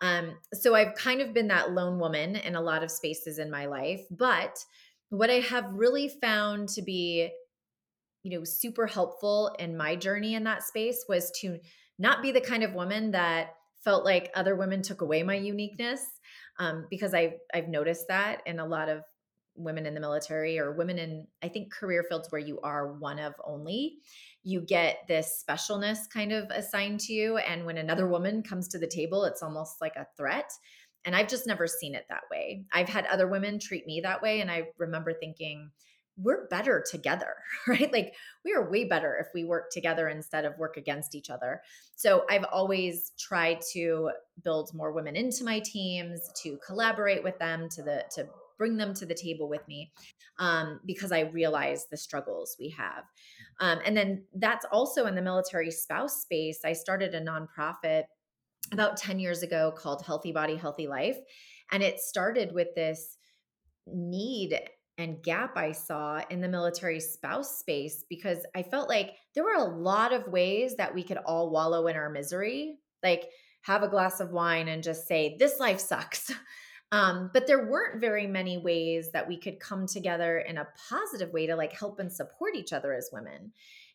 Um, 0.00 0.36
so 0.52 0.74
I've 0.74 0.94
kind 0.94 1.20
of 1.20 1.32
been 1.32 1.48
that 1.48 1.72
lone 1.72 1.98
woman 1.98 2.36
in 2.36 2.56
a 2.56 2.60
lot 2.60 2.82
of 2.82 2.90
spaces 2.90 3.38
in 3.38 3.50
my 3.50 3.66
life. 3.66 4.02
But 4.10 4.58
what 5.10 5.30
I 5.30 5.40
have 5.40 5.72
really 5.72 6.08
found 6.08 6.68
to 6.70 6.82
be, 6.82 7.30
you 8.22 8.38
know, 8.38 8.44
super 8.44 8.86
helpful 8.86 9.54
in 9.58 9.76
my 9.76 9.94
journey 9.94 10.34
in 10.34 10.44
that 10.44 10.62
space 10.62 11.04
was 11.08 11.30
to 11.42 11.58
not 11.98 12.22
be 12.22 12.32
the 12.32 12.40
kind 12.40 12.62
of 12.62 12.74
woman 12.74 13.10
that 13.12 13.54
felt 13.84 14.04
like 14.04 14.30
other 14.34 14.56
women 14.56 14.82
took 14.82 15.02
away 15.02 15.22
my 15.22 15.34
uniqueness 15.34 16.04
um, 16.58 16.86
because 16.90 17.14
I've, 17.14 17.34
I've 17.52 17.68
noticed 17.68 18.08
that 18.08 18.42
in 18.46 18.58
a 18.58 18.66
lot 18.66 18.88
of 18.88 19.02
women 19.54 19.86
in 19.86 19.94
the 19.94 20.00
military 20.00 20.58
or 20.58 20.72
women 20.72 20.98
in, 20.98 21.26
I 21.42 21.48
think, 21.48 21.72
career 21.72 22.04
fields 22.08 22.28
where 22.30 22.40
you 22.40 22.60
are 22.62 22.92
one 22.94 23.18
of 23.18 23.34
only. 23.44 23.98
You 24.42 24.60
get 24.60 24.98
this 25.08 25.44
specialness 25.48 25.98
kind 26.12 26.32
of 26.32 26.50
assigned 26.50 27.00
to 27.00 27.12
you. 27.12 27.36
And 27.36 27.64
when 27.64 27.78
another 27.78 28.08
woman 28.08 28.42
comes 28.42 28.68
to 28.68 28.78
the 28.78 28.86
table, 28.86 29.24
it's 29.24 29.42
almost 29.42 29.80
like 29.80 29.96
a 29.96 30.06
threat. 30.16 30.50
And 31.04 31.16
I've 31.16 31.28
just 31.28 31.46
never 31.46 31.66
seen 31.66 31.94
it 31.94 32.06
that 32.08 32.22
way. 32.30 32.64
I've 32.72 32.88
had 32.88 33.06
other 33.06 33.28
women 33.28 33.58
treat 33.58 33.86
me 33.86 34.00
that 34.02 34.22
way. 34.22 34.40
And 34.40 34.50
I 34.50 34.68
remember 34.78 35.12
thinking, 35.12 35.70
we're 36.16 36.46
better 36.48 36.84
together, 36.88 37.34
right? 37.66 37.92
Like 37.92 38.14
we 38.44 38.52
are 38.52 38.70
way 38.70 38.84
better 38.84 39.16
if 39.20 39.28
we 39.34 39.44
work 39.44 39.70
together 39.70 40.08
instead 40.08 40.44
of 40.44 40.58
work 40.58 40.76
against 40.76 41.14
each 41.14 41.30
other. 41.30 41.62
So 41.96 42.24
I've 42.28 42.44
always 42.44 43.12
tried 43.18 43.60
to 43.72 44.10
build 44.42 44.70
more 44.74 44.92
women 44.92 45.16
into 45.16 45.44
my 45.44 45.60
teams, 45.60 46.20
to 46.42 46.58
collaborate 46.66 47.24
with 47.24 47.38
them, 47.38 47.68
to 47.70 47.82
the 47.82 48.04
to 48.14 48.26
bring 48.62 48.76
them 48.76 48.94
to 48.94 49.04
the 49.04 49.12
table 49.12 49.48
with 49.48 49.66
me, 49.66 49.90
um, 50.38 50.78
because 50.86 51.10
I 51.10 51.22
realize 51.22 51.86
the 51.90 51.96
struggles 51.96 52.56
we 52.60 52.68
have. 52.78 53.02
Um, 53.58 53.80
and 53.84 53.96
then 53.96 54.22
that's 54.36 54.64
also 54.70 55.06
in 55.06 55.16
the 55.16 55.20
military 55.20 55.72
spouse 55.72 56.22
space. 56.22 56.60
I 56.64 56.72
started 56.72 57.12
a 57.12 57.20
nonprofit 57.20 58.04
about 58.70 58.96
10 58.96 59.18
years 59.18 59.42
ago 59.42 59.74
called 59.76 60.06
Healthy 60.06 60.30
Body, 60.30 60.54
Healthy 60.54 60.86
Life. 60.86 61.16
And 61.72 61.82
it 61.82 61.98
started 61.98 62.52
with 62.52 62.68
this 62.76 63.18
need 63.88 64.56
and 64.96 65.20
gap 65.24 65.56
I 65.56 65.72
saw 65.72 66.22
in 66.30 66.40
the 66.40 66.48
military 66.48 67.00
spouse 67.00 67.58
space 67.58 68.04
because 68.08 68.46
I 68.54 68.62
felt 68.62 68.88
like 68.88 69.16
there 69.34 69.42
were 69.42 69.58
a 69.58 69.76
lot 69.76 70.12
of 70.12 70.28
ways 70.28 70.76
that 70.76 70.94
we 70.94 71.02
could 71.02 71.18
all 71.26 71.50
wallow 71.50 71.88
in 71.88 71.96
our 71.96 72.10
misery, 72.10 72.78
like 73.02 73.24
have 73.62 73.82
a 73.82 73.88
glass 73.88 74.20
of 74.20 74.30
wine 74.30 74.68
and 74.68 74.84
just 74.84 75.08
say, 75.08 75.34
This 75.36 75.58
life 75.58 75.80
sucks. 75.80 76.30
Um, 76.92 77.30
but 77.32 77.46
there 77.46 77.66
weren't 77.66 78.00
very 78.00 78.26
many 78.26 78.58
ways 78.58 79.10
that 79.12 79.26
we 79.26 79.38
could 79.38 79.58
come 79.58 79.86
together 79.86 80.38
in 80.40 80.58
a 80.58 80.68
positive 80.88 81.32
way 81.32 81.46
to 81.46 81.56
like 81.56 81.72
help 81.72 81.98
and 81.98 82.12
support 82.12 82.54
each 82.54 82.72
other 82.72 82.92
as 82.92 83.08
women. 83.12 83.52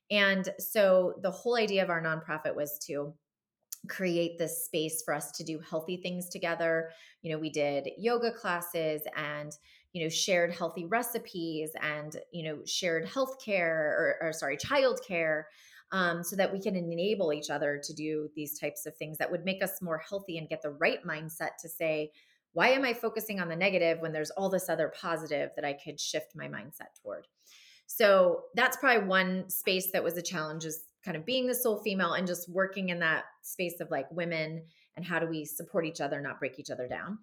And 0.09 0.49
so 0.57 1.13
the 1.21 1.31
whole 1.31 1.57
idea 1.57 1.83
of 1.83 1.91
our 1.91 2.01
nonprofit 2.01 2.55
was 2.55 2.79
to 2.87 3.13
create 3.87 4.37
this 4.37 4.65
space 4.65 5.03
for 5.03 5.13
us 5.13 5.31
to 5.31 5.43
do 5.43 5.59
healthy 5.59 5.97
things 5.97 6.27
together. 6.27 6.89
You 7.21 7.31
know, 7.31 7.37
we 7.37 7.51
did 7.51 7.87
yoga 7.97 8.31
classes 8.31 9.03
and 9.15 9.51
you 9.93 10.03
know 10.03 10.09
shared 10.09 10.53
healthy 10.53 10.85
recipes 10.85 11.71
and 11.81 12.17
you 12.31 12.43
know 12.43 12.59
shared 12.65 13.07
healthcare 13.07 13.69
or, 13.69 14.17
or 14.21 14.33
sorry 14.33 14.57
childcare 14.57 15.43
um, 15.91 16.23
so 16.23 16.35
that 16.35 16.51
we 16.51 16.61
can 16.61 16.75
enable 16.75 17.31
each 17.31 17.49
other 17.49 17.79
to 17.83 17.93
do 17.93 18.29
these 18.35 18.59
types 18.59 18.85
of 18.85 18.95
things 18.97 19.17
that 19.17 19.31
would 19.31 19.45
make 19.45 19.63
us 19.63 19.81
more 19.81 19.97
healthy 19.97 20.37
and 20.37 20.49
get 20.49 20.61
the 20.61 20.71
right 20.71 21.03
mindset 21.05 21.51
to 21.61 21.69
say 21.69 22.11
why 22.53 22.69
am 22.69 22.83
i 22.83 22.93
focusing 22.93 23.39
on 23.39 23.49
the 23.49 23.55
negative 23.55 23.99
when 23.99 24.11
there's 24.11 24.31
all 24.31 24.49
this 24.49 24.69
other 24.69 24.91
positive 24.99 25.49
that 25.55 25.65
i 25.65 25.73
could 25.73 25.99
shift 25.99 26.35
my 26.35 26.47
mindset 26.47 26.93
toward 27.01 27.27
so 27.85 28.41
that's 28.55 28.77
probably 28.77 29.07
one 29.07 29.49
space 29.49 29.91
that 29.91 30.03
was 30.03 30.17
a 30.17 30.21
challenge 30.21 30.65
is 30.65 30.83
kind 31.03 31.15
of 31.15 31.25
being 31.25 31.47
the 31.47 31.55
sole 31.55 31.81
female 31.81 32.13
and 32.13 32.27
just 32.27 32.49
working 32.49 32.89
in 32.89 32.99
that 32.99 33.25
space 33.43 33.79
of 33.79 33.89
like 33.91 34.09
women 34.11 34.63
and 34.95 35.05
how 35.05 35.19
do 35.19 35.27
we 35.27 35.45
support 35.45 35.85
each 35.85 36.01
other 36.01 36.21
not 36.21 36.39
break 36.39 36.59
each 36.59 36.69
other 36.69 36.87
down 36.87 37.17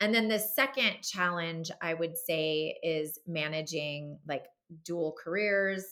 and 0.00 0.14
then 0.14 0.28
the 0.28 0.38
second 0.38 1.02
challenge 1.02 1.70
I 1.80 1.94
would 1.94 2.16
say 2.16 2.76
is 2.82 3.18
managing 3.26 4.18
like 4.26 4.44
dual 4.84 5.14
careers 5.22 5.84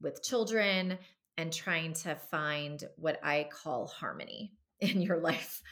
with 0.00 0.22
children 0.22 0.98
and 1.38 1.52
trying 1.52 1.92
to 1.94 2.16
find 2.16 2.82
what 2.96 3.18
I 3.22 3.48
call 3.50 3.86
harmony 3.86 4.52
in 4.80 5.00
your 5.00 5.18
life. 5.18 5.62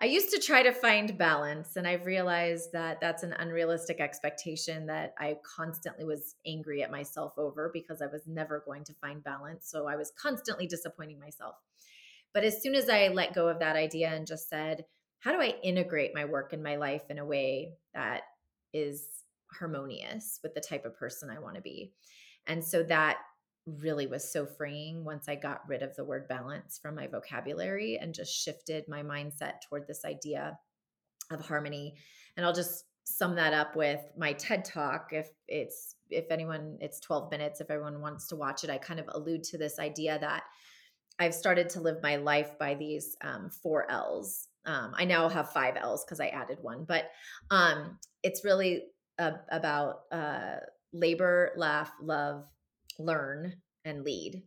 I 0.00 0.06
used 0.06 0.30
to 0.30 0.40
try 0.40 0.62
to 0.62 0.72
find 0.72 1.16
balance, 1.16 1.76
and 1.76 1.86
I've 1.86 2.04
realized 2.04 2.72
that 2.72 3.00
that's 3.00 3.22
an 3.22 3.32
unrealistic 3.38 4.00
expectation 4.00 4.86
that 4.86 5.14
I 5.18 5.38
constantly 5.44 6.04
was 6.04 6.34
angry 6.44 6.82
at 6.82 6.90
myself 6.90 7.34
over 7.38 7.70
because 7.72 8.02
I 8.02 8.06
was 8.06 8.26
never 8.26 8.62
going 8.66 8.84
to 8.84 8.94
find 8.94 9.22
balance. 9.22 9.70
So 9.70 9.86
I 9.86 9.96
was 9.96 10.12
constantly 10.20 10.66
disappointing 10.66 11.20
myself. 11.20 11.54
But 12.32 12.44
as 12.44 12.60
soon 12.60 12.74
as 12.74 12.88
I 12.90 13.08
let 13.08 13.34
go 13.34 13.48
of 13.48 13.60
that 13.60 13.76
idea 13.76 14.08
and 14.08 14.26
just 14.26 14.48
said, 14.48 14.84
how 15.20 15.32
do 15.32 15.40
I 15.40 15.54
integrate 15.62 16.14
my 16.14 16.24
work 16.24 16.52
and 16.52 16.62
my 16.62 16.76
life 16.76 17.08
in 17.08 17.18
a 17.18 17.24
way 17.24 17.74
that 17.94 18.22
is 18.72 19.06
harmonious 19.52 20.40
with 20.42 20.54
the 20.54 20.60
type 20.60 20.84
of 20.84 20.98
person 20.98 21.30
I 21.30 21.38
want 21.38 21.54
to 21.54 21.62
be? 21.62 21.92
And 22.46 22.62
so 22.62 22.82
that 22.82 23.18
really 23.66 24.06
was 24.06 24.30
so 24.30 24.46
freeing 24.46 25.04
once 25.04 25.28
I 25.28 25.36
got 25.36 25.66
rid 25.68 25.82
of 25.82 25.94
the 25.96 26.04
word 26.04 26.28
balance 26.28 26.78
from 26.80 26.94
my 26.94 27.06
vocabulary 27.06 27.98
and 28.00 28.14
just 28.14 28.32
shifted 28.32 28.84
my 28.88 29.02
mindset 29.02 29.60
toward 29.68 29.86
this 29.86 30.04
idea 30.04 30.58
of 31.30 31.40
harmony. 31.40 31.94
And 32.36 32.44
I'll 32.44 32.52
just 32.52 32.84
sum 33.04 33.36
that 33.36 33.52
up 33.52 33.76
with 33.76 34.00
my 34.16 34.32
TED 34.34 34.64
talk. 34.64 35.08
If 35.12 35.28
it's, 35.48 35.96
if 36.10 36.26
anyone, 36.30 36.78
it's 36.80 37.00
12 37.00 37.30
minutes, 37.30 37.60
if 37.60 37.70
everyone 37.70 38.00
wants 38.00 38.28
to 38.28 38.36
watch 38.36 38.64
it, 38.64 38.70
I 38.70 38.78
kind 38.78 39.00
of 39.00 39.06
allude 39.08 39.44
to 39.44 39.58
this 39.58 39.78
idea 39.78 40.18
that 40.20 40.44
I've 41.18 41.34
started 41.34 41.70
to 41.70 41.80
live 41.80 42.02
my 42.02 42.16
life 42.16 42.58
by 42.58 42.74
these 42.74 43.16
um, 43.22 43.50
four 43.62 43.90
L's 43.90 44.48
um, 44.66 44.94
I 44.96 45.04
now 45.04 45.28
have 45.28 45.50
five 45.50 45.76
L's 45.76 46.04
because 46.04 46.20
I 46.20 46.28
added 46.28 46.58
one, 46.60 46.84
but 46.84 47.10
um, 47.50 47.98
it's 48.22 48.44
really 48.44 48.84
about 49.18 50.00
uh, 50.10 50.56
labor, 50.92 51.52
laugh, 51.56 51.92
love, 52.00 52.44
learn, 52.98 53.54
and 53.84 54.04
lead. 54.04 54.42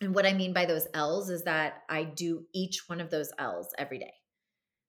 And 0.00 0.14
what 0.14 0.26
I 0.26 0.32
mean 0.32 0.52
by 0.52 0.66
those 0.66 0.88
L's 0.94 1.30
is 1.30 1.44
that 1.44 1.82
I 1.88 2.04
do 2.04 2.44
each 2.52 2.88
one 2.88 3.00
of 3.00 3.10
those 3.10 3.30
L's 3.38 3.68
every 3.78 3.98
day, 3.98 4.12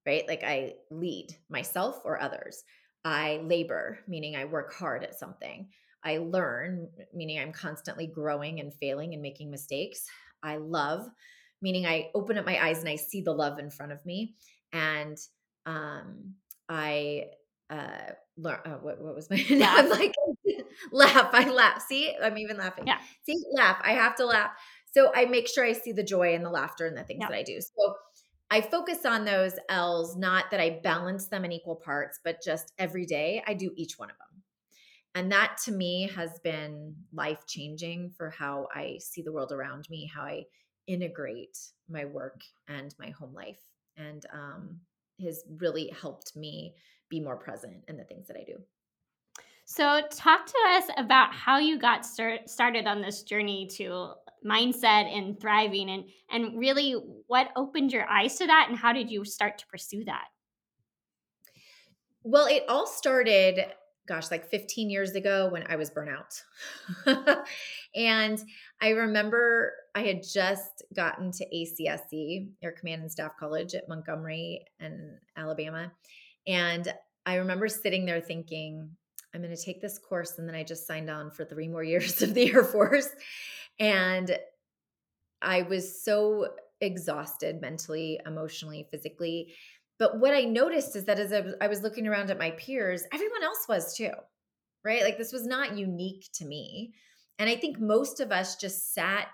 right? 0.05 0.27
Like 0.27 0.43
I 0.43 0.73
lead 0.89 1.35
myself 1.49 2.01
or 2.03 2.21
others. 2.21 2.63
I 3.03 3.41
labor, 3.43 3.99
meaning 4.07 4.35
I 4.35 4.45
work 4.45 4.73
hard 4.73 5.03
at 5.03 5.17
something. 5.17 5.67
I 6.03 6.17
learn, 6.17 6.87
meaning 7.13 7.39
I'm 7.39 7.51
constantly 7.51 8.07
growing 8.07 8.59
and 8.59 8.73
failing 8.73 9.13
and 9.13 9.21
making 9.21 9.51
mistakes. 9.51 10.05
I 10.41 10.57
love, 10.57 11.07
meaning 11.61 11.85
I 11.85 12.09
open 12.15 12.37
up 12.37 12.45
my 12.45 12.63
eyes 12.63 12.79
and 12.79 12.89
I 12.89 12.95
see 12.95 13.21
the 13.21 13.33
love 13.33 13.59
in 13.59 13.69
front 13.69 13.91
of 13.91 14.05
me. 14.05 14.35
And 14.73 15.17
um, 15.65 16.35
I 16.67 17.25
uh, 17.69 18.11
learn. 18.37 18.59
Uh, 18.65 18.77
what, 18.81 19.01
what 19.01 19.15
was 19.15 19.29
my? 19.29 19.43
Now 19.49 19.77
I'm 19.77 19.89
like 19.89 20.13
laugh. 20.91 21.29
I 21.33 21.49
laugh. 21.49 21.83
See, 21.87 22.15
I'm 22.21 22.37
even 22.37 22.57
laughing. 22.57 22.87
Yeah. 22.87 22.99
See, 23.23 23.35
laugh. 23.53 23.77
I 23.83 23.93
have 23.93 24.15
to 24.17 24.25
laugh. 24.25 24.51
So 24.93 25.11
I 25.13 25.25
make 25.25 25.47
sure 25.47 25.65
I 25.65 25.73
see 25.73 25.91
the 25.91 26.03
joy 26.03 26.35
and 26.35 26.45
the 26.45 26.49
laughter 26.49 26.85
and 26.85 26.97
the 26.97 27.03
things 27.03 27.19
yeah. 27.21 27.27
that 27.27 27.35
I 27.35 27.43
do. 27.43 27.59
So 27.59 27.95
I 28.49 28.61
focus 28.61 29.05
on 29.05 29.25
those 29.25 29.53
L's, 29.69 30.15
not 30.15 30.51
that 30.51 30.59
I 30.59 30.79
balance 30.83 31.27
them 31.27 31.43
in 31.43 31.51
equal 31.51 31.75
parts, 31.75 32.19
but 32.23 32.41
just 32.43 32.71
every 32.77 33.05
day 33.05 33.43
I 33.45 33.53
do 33.53 33.71
each 33.75 33.97
one 33.97 34.09
of 34.09 34.17
them. 34.17 34.43
And 35.15 35.31
that 35.31 35.57
to 35.65 35.71
me 35.71 36.09
has 36.15 36.39
been 36.43 36.95
life 37.13 37.45
changing 37.47 38.11
for 38.17 38.29
how 38.29 38.67
I 38.73 38.99
see 38.99 39.21
the 39.21 39.31
world 39.31 39.51
around 39.51 39.87
me, 39.89 40.11
how 40.13 40.23
I 40.23 40.43
integrate 40.87 41.57
my 41.89 42.05
work 42.05 42.41
and 42.67 42.93
my 42.99 43.09
home 43.11 43.33
life 43.33 43.59
and 43.97 44.25
um, 44.33 44.79
has 45.21 45.43
really 45.57 45.91
helped 46.01 46.35
me 46.35 46.75
be 47.09 47.19
more 47.19 47.37
present 47.37 47.83
in 47.87 47.97
the 47.97 48.03
things 48.03 48.27
that 48.27 48.37
I 48.37 48.43
do. 48.43 48.57
So, 49.65 50.01
talk 50.11 50.45
to 50.45 50.57
us 50.69 50.83
about 50.97 51.33
how 51.33 51.57
you 51.57 51.79
got 51.79 52.05
start, 52.05 52.49
started 52.49 52.85
on 52.85 53.01
this 53.01 53.23
journey 53.23 53.67
to 53.77 54.13
mindset 54.45 55.11
and 55.11 55.39
thriving, 55.39 55.89
and 55.89 56.05
and 56.31 56.57
really 56.57 56.91
what 57.27 57.49
opened 57.55 57.91
your 57.91 58.07
eyes 58.07 58.37
to 58.37 58.47
that, 58.47 58.67
and 58.69 58.77
how 58.77 58.93
did 58.93 59.09
you 59.09 59.25
start 59.25 59.57
to 59.57 59.67
pursue 59.67 60.05
that? 60.05 60.25
Well, 62.23 62.45
it 62.47 62.63
all 62.67 62.87
started 62.87 63.65
gosh, 64.07 64.29
like 64.31 64.49
15 64.49 64.89
years 64.89 65.15
ago 65.15 65.49
when 65.49 65.63
I 65.67 65.75
was 65.75 65.89
burnout. 65.89 66.41
and 67.95 68.39
I 68.81 68.89
remember 68.89 69.73
I 69.95 70.01
had 70.01 70.21
just 70.21 70.83
gotten 70.95 71.31
to 71.31 71.45
ACSC, 71.45 72.49
Air 72.63 72.71
Command 72.71 73.01
and 73.01 73.11
Staff 73.11 73.31
College 73.39 73.73
at 73.73 73.89
Montgomery 73.89 74.65
and 74.79 75.17
Alabama. 75.35 75.91
And 76.45 76.93
I 77.25 77.35
remember 77.35 77.67
sitting 77.67 78.05
there 78.05 78.21
thinking, 78.21 78.91
I'm 79.35 79.41
going 79.41 79.55
to 79.55 79.61
take 79.61 79.81
this 79.81 79.99
course. 79.99 80.39
And 80.39 80.47
then 80.47 80.55
I 80.55 80.63
just 80.63 80.87
signed 80.87 81.09
on 81.09 81.29
for 81.29 81.45
three 81.45 81.67
more 81.67 81.83
years 81.93 82.21
of 82.21 82.33
the 82.33 82.51
Air 82.51 82.63
Force. 82.63 83.09
And 83.79 84.37
I 85.41 85.63
was 85.63 86.03
so 86.03 86.47
exhausted 86.81 87.61
mentally, 87.61 88.19
emotionally, 88.25 88.87
physically 88.89 89.53
but 89.97 90.19
what 90.19 90.33
I 90.33 90.41
noticed 90.41 90.95
is 90.95 91.05
that 91.05 91.19
as 91.19 91.33
I 91.61 91.67
was 91.67 91.81
looking 91.81 92.07
around 92.07 92.29
at 92.29 92.39
my 92.39 92.51
peers, 92.51 93.03
everyone 93.13 93.43
else 93.43 93.65
was 93.67 93.95
too, 93.95 94.11
right? 94.83 95.03
Like 95.03 95.17
this 95.17 95.31
was 95.31 95.47
not 95.47 95.77
unique 95.77 96.27
to 96.35 96.45
me. 96.45 96.93
And 97.39 97.49
I 97.49 97.55
think 97.55 97.79
most 97.79 98.19
of 98.19 98.31
us 98.31 98.57
just 98.57 98.93
sat 98.93 99.27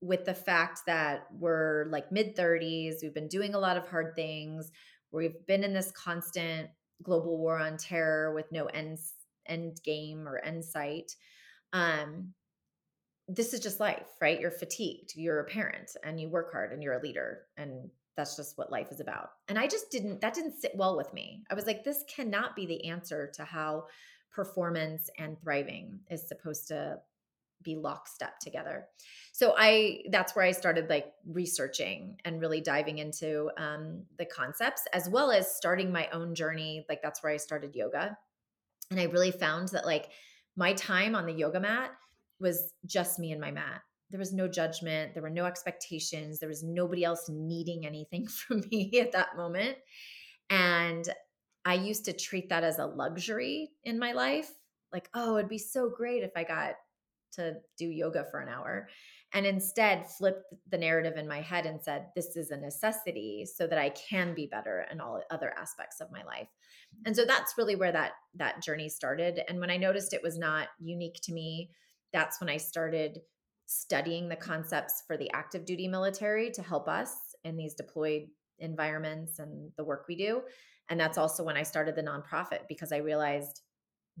with 0.00 0.24
the 0.24 0.34
fact 0.34 0.80
that 0.86 1.26
we're 1.32 1.86
like 1.90 2.10
mid 2.12 2.36
30s, 2.36 2.96
we've 3.02 3.14
been 3.14 3.28
doing 3.28 3.54
a 3.54 3.58
lot 3.58 3.76
of 3.76 3.88
hard 3.88 4.14
things, 4.16 4.70
we've 5.12 5.46
been 5.46 5.64
in 5.64 5.72
this 5.72 5.92
constant 5.92 6.68
global 7.02 7.38
war 7.38 7.58
on 7.58 7.76
terror 7.76 8.34
with 8.34 8.50
no 8.52 8.66
end 8.66 8.98
end 9.46 9.80
game 9.84 10.28
or 10.28 10.38
end 10.38 10.64
sight. 10.64 11.14
Um, 11.72 12.34
this 13.28 13.52
is 13.52 13.60
just 13.60 13.80
life, 13.80 14.06
right? 14.20 14.40
You're 14.40 14.50
fatigued, 14.50 15.12
you're 15.14 15.40
a 15.40 15.44
parent, 15.44 15.90
and 16.02 16.20
you 16.20 16.28
work 16.28 16.50
hard 16.50 16.72
and 16.72 16.82
you're 16.82 16.98
a 16.98 17.02
leader. 17.02 17.42
And 17.56 17.90
that's 18.16 18.36
just 18.36 18.56
what 18.56 18.72
life 18.72 18.90
is 18.90 19.00
about. 19.00 19.30
And 19.48 19.58
I 19.58 19.66
just 19.66 19.90
didn't, 19.90 20.20
that 20.22 20.34
didn't 20.34 20.60
sit 20.60 20.72
well 20.74 20.96
with 20.96 21.12
me. 21.12 21.44
I 21.50 21.54
was 21.54 21.66
like, 21.66 21.84
this 21.84 22.04
cannot 22.08 22.56
be 22.56 22.66
the 22.66 22.84
answer 22.86 23.30
to 23.34 23.44
how 23.44 23.84
performance 24.32 25.10
and 25.18 25.40
thriving 25.40 26.00
is 26.10 26.26
supposed 26.26 26.68
to 26.68 26.98
be 27.62 27.76
lockstep 27.76 28.38
together. 28.40 28.86
So 29.32 29.54
I 29.56 30.02
that's 30.10 30.34
where 30.34 30.44
I 30.44 30.52
started 30.52 30.88
like 30.88 31.12
researching 31.26 32.16
and 32.24 32.40
really 32.40 32.60
diving 32.60 32.98
into 32.98 33.50
um, 33.56 34.04
the 34.18 34.26
concepts 34.26 34.82
as 34.92 35.08
well 35.08 35.30
as 35.30 35.56
starting 35.56 35.92
my 35.92 36.08
own 36.12 36.34
journey. 36.34 36.84
Like 36.88 37.02
that's 37.02 37.22
where 37.22 37.32
I 37.32 37.36
started 37.36 37.74
yoga, 37.74 38.16
and 38.90 39.00
I 39.00 39.04
really 39.04 39.30
found 39.30 39.68
that 39.68 39.86
like 39.86 40.10
my 40.56 40.72
time 40.72 41.14
on 41.14 41.26
the 41.26 41.32
yoga 41.32 41.60
mat 41.60 41.90
was 42.40 42.72
just 42.86 43.18
me 43.18 43.32
and 43.32 43.40
my 43.40 43.50
mat. 43.50 43.82
There 44.10 44.18
was 44.18 44.32
no 44.32 44.48
judgment. 44.48 45.12
There 45.12 45.22
were 45.22 45.30
no 45.30 45.44
expectations. 45.44 46.38
There 46.38 46.48
was 46.48 46.62
nobody 46.62 47.04
else 47.04 47.28
needing 47.28 47.86
anything 47.86 48.26
from 48.28 48.62
me 48.70 48.98
at 49.00 49.12
that 49.12 49.36
moment. 49.36 49.76
And 50.50 51.08
I 51.64 51.74
used 51.74 52.06
to 52.06 52.12
treat 52.12 52.48
that 52.48 52.64
as 52.64 52.78
a 52.78 52.86
luxury 52.86 53.70
in 53.84 53.98
my 53.98 54.12
life. 54.12 54.50
Like, 54.92 55.10
oh, 55.12 55.36
it'd 55.36 55.50
be 55.50 55.58
so 55.58 55.90
great 55.90 56.22
if 56.22 56.30
I 56.34 56.44
got 56.44 56.74
to 57.32 57.56
do 57.76 57.86
yoga 57.86 58.26
for 58.30 58.40
an 58.40 58.48
hour 58.48 58.88
and 59.34 59.44
instead 59.44 60.06
flipped 60.06 60.54
the 60.70 60.78
narrative 60.78 61.16
in 61.16 61.28
my 61.28 61.40
head 61.40 61.66
and 61.66 61.82
said 61.82 62.06
this 62.16 62.36
is 62.36 62.50
a 62.50 62.56
necessity 62.56 63.46
so 63.46 63.66
that 63.66 63.78
i 63.78 63.90
can 63.90 64.34
be 64.34 64.46
better 64.46 64.86
in 64.90 65.00
all 65.00 65.22
other 65.30 65.52
aspects 65.58 66.00
of 66.00 66.10
my 66.10 66.24
life. 66.24 66.48
And 67.04 67.14
so 67.14 67.24
that's 67.24 67.58
really 67.58 67.76
where 67.76 67.92
that 67.92 68.12
that 68.36 68.62
journey 68.62 68.88
started 68.88 69.40
and 69.48 69.60
when 69.60 69.70
i 69.70 69.76
noticed 69.76 70.14
it 70.14 70.22
was 70.22 70.38
not 70.38 70.68
unique 70.78 71.18
to 71.22 71.32
me 71.32 71.70
that's 72.12 72.40
when 72.40 72.48
i 72.48 72.56
started 72.56 73.20
studying 73.66 74.28
the 74.28 74.36
concepts 74.36 75.02
for 75.06 75.18
the 75.18 75.30
active 75.32 75.66
duty 75.66 75.88
military 75.88 76.50
to 76.52 76.62
help 76.62 76.88
us 76.88 77.34
in 77.44 77.56
these 77.56 77.74
deployed 77.74 78.22
environments 78.60 79.38
and 79.38 79.70
the 79.76 79.84
work 79.84 80.06
we 80.08 80.16
do 80.16 80.40
and 80.88 80.98
that's 80.98 81.18
also 81.18 81.44
when 81.44 81.56
i 81.56 81.62
started 81.62 81.94
the 81.94 82.02
nonprofit 82.02 82.60
because 82.68 82.92
i 82.92 82.96
realized 82.96 83.60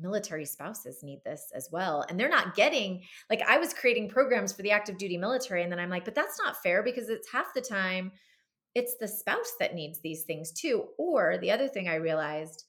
military 0.00 0.44
spouses 0.44 1.02
need 1.02 1.20
this 1.24 1.50
as 1.54 1.68
well. 1.72 2.04
And 2.08 2.18
they're 2.18 2.28
not 2.28 2.54
getting, 2.54 3.02
like, 3.30 3.42
I 3.42 3.58
was 3.58 3.74
creating 3.74 4.08
programs 4.08 4.52
for 4.52 4.62
the 4.62 4.70
active 4.70 4.98
duty 4.98 5.18
military. 5.18 5.62
And 5.62 5.72
then 5.72 5.78
I'm 5.80 5.90
like, 5.90 6.04
but 6.04 6.14
that's 6.14 6.38
not 6.38 6.62
fair 6.62 6.82
because 6.82 7.08
it's 7.08 7.30
half 7.32 7.54
the 7.54 7.60
time 7.60 8.12
it's 8.74 8.96
the 8.96 9.08
spouse 9.08 9.54
that 9.58 9.74
needs 9.74 10.00
these 10.00 10.22
things 10.22 10.52
too. 10.52 10.88
Or 10.98 11.38
the 11.38 11.50
other 11.50 11.68
thing 11.68 11.88
I 11.88 11.96
realized 11.96 12.64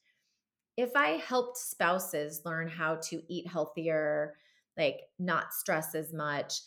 if 0.77 0.91
I 0.95 1.17
helped 1.17 1.57
spouses 1.57 2.41
learn 2.45 2.67
how 2.67 2.95
to 3.09 3.21
eat 3.27 3.47
healthier, 3.47 4.35
like 4.77 5.01
not 5.19 5.53
stress 5.53 5.93
as 5.93 6.13
much, 6.13 6.61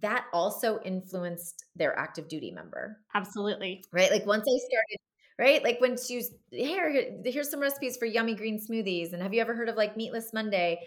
that 0.00 0.26
also 0.32 0.80
influenced 0.84 1.64
their 1.76 1.96
active 1.98 2.28
duty 2.28 2.50
member. 2.50 2.98
Absolutely. 3.14 3.84
Right. 3.92 4.10
Like 4.10 4.26
once 4.26 4.42
I 4.48 4.58
started 4.58 4.98
right? 5.38 5.62
Like 5.62 5.80
when 5.80 5.96
she's 5.96 6.32
here, 6.50 7.20
here's 7.24 7.50
some 7.50 7.60
recipes 7.60 7.96
for 7.96 8.06
yummy 8.06 8.34
green 8.34 8.60
smoothies. 8.60 9.12
And 9.12 9.22
have 9.22 9.32
you 9.32 9.40
ever 9.40 9.54
heard 9.54 9.68
of 9.68 9.76
like 9.76 9.96
Meatless 9.96 10.32
Monday? 10.32 10.80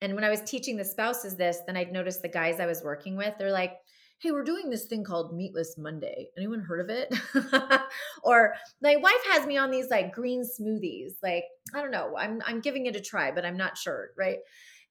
And 0.00 0.14
when 0.14 0.24
I 0.24 0.30
was 0.30 0.42
teaching 0.42 0.76
the 0.76 0.84
spouses 0.84 1.36
this, 1.36 1.60
then 1.66 1.76
I'd 1.76 1.92
noticed 1.92 2.20
the 2.20 2.28
guys 2.28 2.60
I 2.60 2.66
was 2.66 2.82
working 2.82 3.16
with, 3.16 3.34
they're 3.38 3.50
like, 3.52 3.72
hey, 4.18 4.30
we're 4.30 4.44
doing 4.44 4.70
this 4.70 4.86
thing 4.86 5.04
called 5.04 5.34
Meatless 5.34 5.76
Monday. 5.76 6.28
Anyone 6.36 6.60
heard 6.60 6.80
of 6.80 6.90
it? 6.90 7.14
or 8.22 8.54
my 8.82 8.96
wife 8.96 9.22
has 9.32 9.46
me 9.46 9.56
on 9.56 9.70
these 9.70 9.90
like 9.90 10.14
green 10.14 10.42
smoothies. 10.42 11.12
Like, 11.22 11.44
I 11.74 11.80
don't 11.80 11.90
know. 11.90 12.14
I'm 12.16 12.40
I'm 12.46 12.60
giving 12.60 12.86
it 12.86 12.96
a 12.96 13.00
try, 13.00 13.30
but 13.30 13.44
I'm 13.44 13.56
not 13.56 13.76
sure, 13.76 14.10
right? 14.16 14.38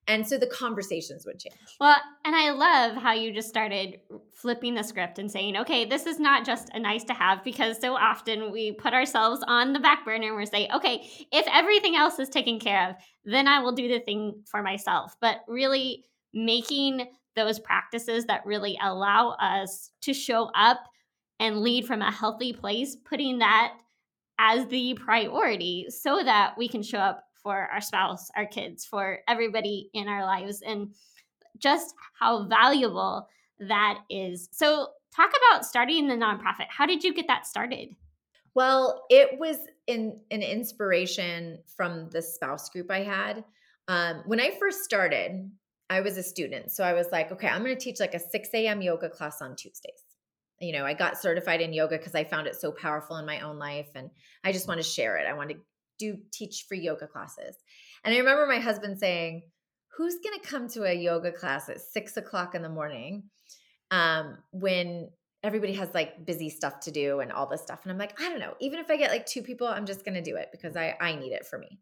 And 0.07 0.27
so 0.27 0.37
the 0.37 0.47
conversations 0.47 1.25
would 1.25 1.39
change. 1.39 1.55
Well, 1.79 1.95
and 2.25 2.35
I 2.35 2.51
love 2.51 3.01
how 3.01 3.13
you 3.13 3.33
just 3.33 3.47
started 3.47 4.01
flipping 4.33 4.75
the 4.75 4.83
script 4.83 5.17
and 5.17 5.31
saying, 5.31 5.55
okay, 5.57 5.85
this 5.85 6.05
is 6.05 6.19
not 6.19 6.45
just 6.45 6.69
a 6.73 6.79
nice 6.79 7.05
to 7.05 7.13
have 7.13 7.43
because 7.43 7.79
so 7.79 7.93
often 7.95 8.51
we 8.51 8.73
put 8.73 8.93
ourselves 8.93 9.41
on 9.47 9.71
the 9.71 9.79
back 9.79 10.03
burner 10.03 10.27
and 10.27 10.35
we're 10.35 10.45
saying, 10.45 10.69
okay, 10.75 11.09
if 11.31 11.45
everything 11.51 11.95
else 11.95 12.19
is 12.19 12.27
taken 12.27 12.59
care 12.59 12.89
of, 12.89 12.95
then 13.23 13.47
I 13.47 13.59
will 13.59 13.71
do 13.71 13.87
the 13.87 13.99
thing 13.99 14.43
for 14.45 14.61
myself. 14.61 15.15
But 15.21 15.37
really 15.47 16.03
making 16.33 17.07
those 17.35 17.59
practices 17.59 18.25
that 18.25 18.45
really 18.45 18.77
allow 18.83 19.31
us 19.39 19.89
to 20.01 20.13
show 20.13 20.49
up 20.53 20.79
and 21.39 21.61
lead 21.61 21.85
from 21.85 22.01
a 22.01 22.11
healthy 22.11 22.51
place, 22.51 22.95
putting 22.95 23.39
that 23.39 23.73
as 24.37 24.67
the 24.67 24.95
priority 24.95 25.85
so 25.89 26.21
that 26.23 26.55
we 26.57 26.67
can 26.67 26.83
show 26.83 26.97
up 26.97 27.23
for 27.43 27.69
our 27.71 27.81
spouse, 27.81 28.29
our 28.35 28.45
kids, 28.45 28.85
for 28.85 29.19
everybody 29.27 29.89
in 29.93 30.07
our 30.07 30.25
lives, 30.25 30.61
and 30.65 30.93
just 31.57 31.93
how 32.19 32.45
valuable 32.47 33.27
that 33.59 33.99
is. 34.09 34.49
So, 34.51 34.89
talk 35.15 35.31
about 35.49 35.65
starting 35.65 36.07
the 36.07 36.15
nonprofit. 36.15 36.67
How 36.69 36.85
did 36.85 37.03
you 37.03 37.13
get 37.13 37.27
that 37.27 37.45
started? 37.45 37.95
Well, 38.55 39.05
it 39.09 39.39
was 39.39 39.57
in 39.87 40.19
an 40.31 40.41
inspiration 40.41 41.59
from 41.75 42.09
the 42.09 42.21
spouse 42.21 42.69
group 42.69 42.89
I 42.91 43.03
had. 43.03 43.43
Um, 43.87 44.23
when 44.25 44.39
I 44.39 44.51
first 44.59 44.83
started, 44.83 45.51
I 45.89 46.01
was 46.01 46.17
a 46.17 46.23
student. 46.23 46.71
So 46.71 46.83
I 46.83 46.93
was 46.93 47.07
like, 47.11 47.31
okay, 47.31 47.47
I'm 47.47 47.63
going 47.63 47.75
to 47.75 47.83
teach 47.83 47.99
like 47.99 48.13
a 48.13 48.19
6 48.19 48.49
a.m. 48.53 48.81
yoga 48.81 49.09
class 49.09 49.41
on 49.41 49.55
Tuesdays. 49.55 50.01
You 50.59 50.71
know, 50.71 50.85
I 50.85 50.93
got 50.93 51.17
certified 51.17 51.61
in 51.61 51.73
yoga 51.73 51.97
because 51.97 52.15
I 52.15 52.23
found 52.23 52.47
it 52.47 52.55
so 52.55 52.71
powerful 52.71 53.17
in 53.17 53.25
my 53.25 53.41
own 53.41 53.59
life 53.59 53.89
and 53.95 54.09
I 54.43 54.51
just 54.51 54.67
want 54.67 54.79
to 54.79 54.87
share 54.87 55.17
it. 55.17 55.27
I 55.27 55.33
want 55.33 55.49
to 55.49 55.57
do 55.99 56.17
teach 56.31 56.65
free 56.67 56.79
yoga 56.79 57.07
classes. 57.07 57.55
And 58.03 58.13
I 58.13 58.17
remember 58.17 58.45
my 58.47 58.59
husband 58.59 58.99
saying, 58.99 59.43
Who's 59.97 60.15
going 60.23 60.39
to 60.39 60.47
come 60.47 60.67
to 60.69 60.85
a 60.85 60.93
yoga 60.93 61.31
class 61.31 61.69
at 61.69 61.79
six 61.79 62.17
o'clock 62.17 62.55
in 62.55 62.63
the 62.63 62.69
morning 62.69 63.25
um, 63.91 64.37
when 64.51 65.09
everybody 65.43 65.73
has 65.73 65.93
like 65.93 66.25
busy 66.25 66.49
stuff 66.49 66.79
to 66.81 66.91
do 66.91 67.19
and 67.19 67.31
all 67.31 67.47
this 67.47 67.61
stuff? 67.61 67.81
And 67.83 67.91
I'm 67.91 67.99
like, 67.99 68.19
I 68.19 68.27
don't 68.29 68.39
know. 68.39 68.55
Even 68.59 68.79
if 68.79 68.89
I 68.89 68.97
get 68.97 69.11
like 69.11 69.27
two 69.27 69.43
people, 69.43 69.67
I'm 69.67 69.85
just 69.85 70.03
going 70.03 70.15
to 70.15 70.21
do 70.21 70.35
it 70.35 70.49
because 70.51 70.75
I, 70.75 70.95
I 70.99 71.13
need 71.13 71.31
it 71.31 71.45
for 71.45 71.59
me. 71.59 71.77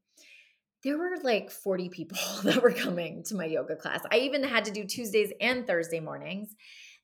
There 0.84 0.98
were 0.98 1.16
like 1.24 1.52
40 1.52 1.88
people 1.88 2.18
that 2.44 2.62
were 2.62 2.74
coming 2.74 3.24
to 3.28 3.36
my 3.36 3.46
yoga 3.46 3.78
class. 3.78 4.02
I 4.12 4.18
even 4.18 4.44
had 4.44 4.66
to 4.66 4.72
do 4.72 4.84
Tuesdays 4.84 5.32
and 5.40 5.66
Thursday 5.66 6.02
mornings. 6.02 6.54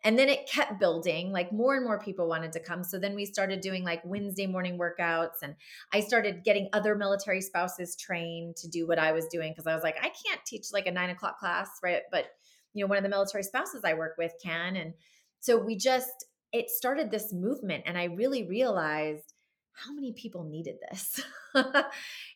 And 0.04 0.18
then 0.18 0.30
it 0.30 0.50
kept 0.50 0.80
building, 0.80 1.32
like 1.32 1.52
more 1.52 1.76
and 1.76 1.84
more 1.84 2.00
people 2.00 2.28
wanted 2.28 2.52
to 2.54 2.60
come. 2.60 2.84
So 2.84 3.00
then 3.00 3.16
we 3.16 3.26
started 3.26 3.62
doing 3.62 3.84
like 3.84 4.02
Wednesday 4.06 4.46
morning 4.46 4.78
workouts. 4.78 5.42
And 5.42 5.56
I 5.92 6.02
started 6.02 6.44
getting 6.44 6.70
other 6.72 6.96
military 6.96 7.42
spouses 7.42 7.96
trained 7.96 8.56
to 8.58 8.68
do 8.70 8.88
what 8.88 9.00
I 9.00 9.12
was 9.12 9.28
doing 9.28 9.52
because 9.52 9.68
I 9.68 9.74
was 9.74 9.84
like, 9.84 9.98
I 10.00 10.10
can't 10.10 10.42
teach 10.46 10.68
like 10.72 10.86
a 10.86 10.92
nine 10.92 11.10
o'clock 11.10 11.40
class, 11.40 11.70
right? 11.84 12.04
But, 12.12 12.28
you 12.74 12.84
know, 12.84 12.88
one 12.88 12.98
of 12.98 13.04
the 13.04 13.10
military 13.10 13.44
spouses 13.44 13.82
I 13.84 13.96
work 13.96 14.16
with 14.18 14.34
can. 14.42 14.76
And 14.76 14.94
so 15.40 15.58
we 15.58 15.76
just, 15.76 16.26
it 16.54 16.70
started 16.70 17.10
this 17.10 17.34
movement. 17.34 17.84
And 17.86 17.98
I 17.98 18.06
really 18.06 18.48
realized 18.48 19.34
how 19.78 19.94
many 19.94 20.12
people 20.13 20.44
needed 20.44 20.76
this. 20.90 21.22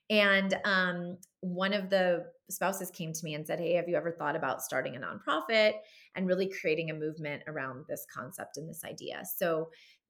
and 0.10 0.56
um, 0.63 1.17
one 1.39 1.73
of 1.73 1.89
the 1.89 2.25
spouses 2.49 2.91
came 2.91 3.13
to 3.13 3.23
me 3.23 3.34
and 3.34 3.45
said, 3.45 3.60
Hey, 3.60 3.73
have 3.73 3.89
you 3.89 3.95
ever 3.95 4.12
thought 4.12 4.36
about 4.36 4.62
starting 4.62 4.95
a 4.95 4.99
nonprofit 4.99 5.73
and 6.15 6.27
really 6.27 6.51
creating 6.62 6.91
a 6.91 6.93
movement 6.93 7.41
around 7.47 7.86
this 7.89 8.06
concept 8.13 8.58
and 8.58 8.69
this 8.69 8.84
idea? 8.86 9.23
So 9.38 9.69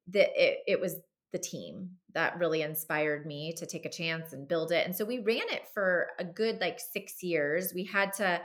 the, 0.10 0.28
it, 0.36 0.60
it 0.68 0.82
was 0.82 0.98
the 1.32 1.40
team 1.40 1.92
that 2.14 2.38
really 2.38 2.62
inspired 2.62 3.26
me 3.26 3.54
to 3.58 3.66
take 3.66 3.86
a 3.86 3.90
chance 3.90 4.34
and 4.34 4.48
build 4.48 4.74
it. 4.74 4.86
And 4.86 4.94
so 4.94 5.06
we 5.06 5.20
ran 5.20 5.50
it 5.50 5.64
for 5.74 6.08
a 6.20 6.26
good 6.26 6.60
like 6.60 6.80
six 6.80 7.24
years. 7.24 7.72
We 7.74 7.86
had 7.86 8.12
to, 8.14 8.42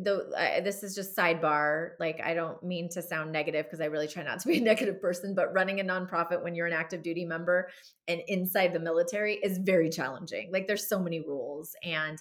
though 0.00 0.30
uh, 0.36 0.60
this 0.60 0.82
is 0.82 0.94
just 0.94 1.16
sidebar 1.16 1.90
like 2.00 2.20
i 2.24 2.34
don't 2.34 2.62
mean 2.62 2.88
to 2.88 3.02
sound 3.02 3.32
negative 3.32 3.64
because 3.66 3.80
i 3.80 3.86
really 3.86 4.08
try 4.08 4.22
not 4.22 4.38
to 4.40 4.48
be 4.48 4.58
a 4.58 4.60
negative 4.72 5.00
person 5.00 5.34
but 5.34 5.52
running 5.52 5.80
a 5.80 5.84
nonprofit 5.84 6.42
when 6.42 6.54
you're 6.54 6.66
an 6.66 6.72
active 6.72 7.02
duty 7.02 7.24
member 7.24 7.68
and 8.08 8.20
inside 8.28 8.72
the 8.72 8.80
military 8.80 9.34
is 9.34 9.58
very 9.58 9.90
challenging. 9.90 10.50
Like 10.52 10.66
there's 10.66 10.88
so 10.88 10.98
many 10.98 11.20
rules 11.20 11.74
and 11.82 12.18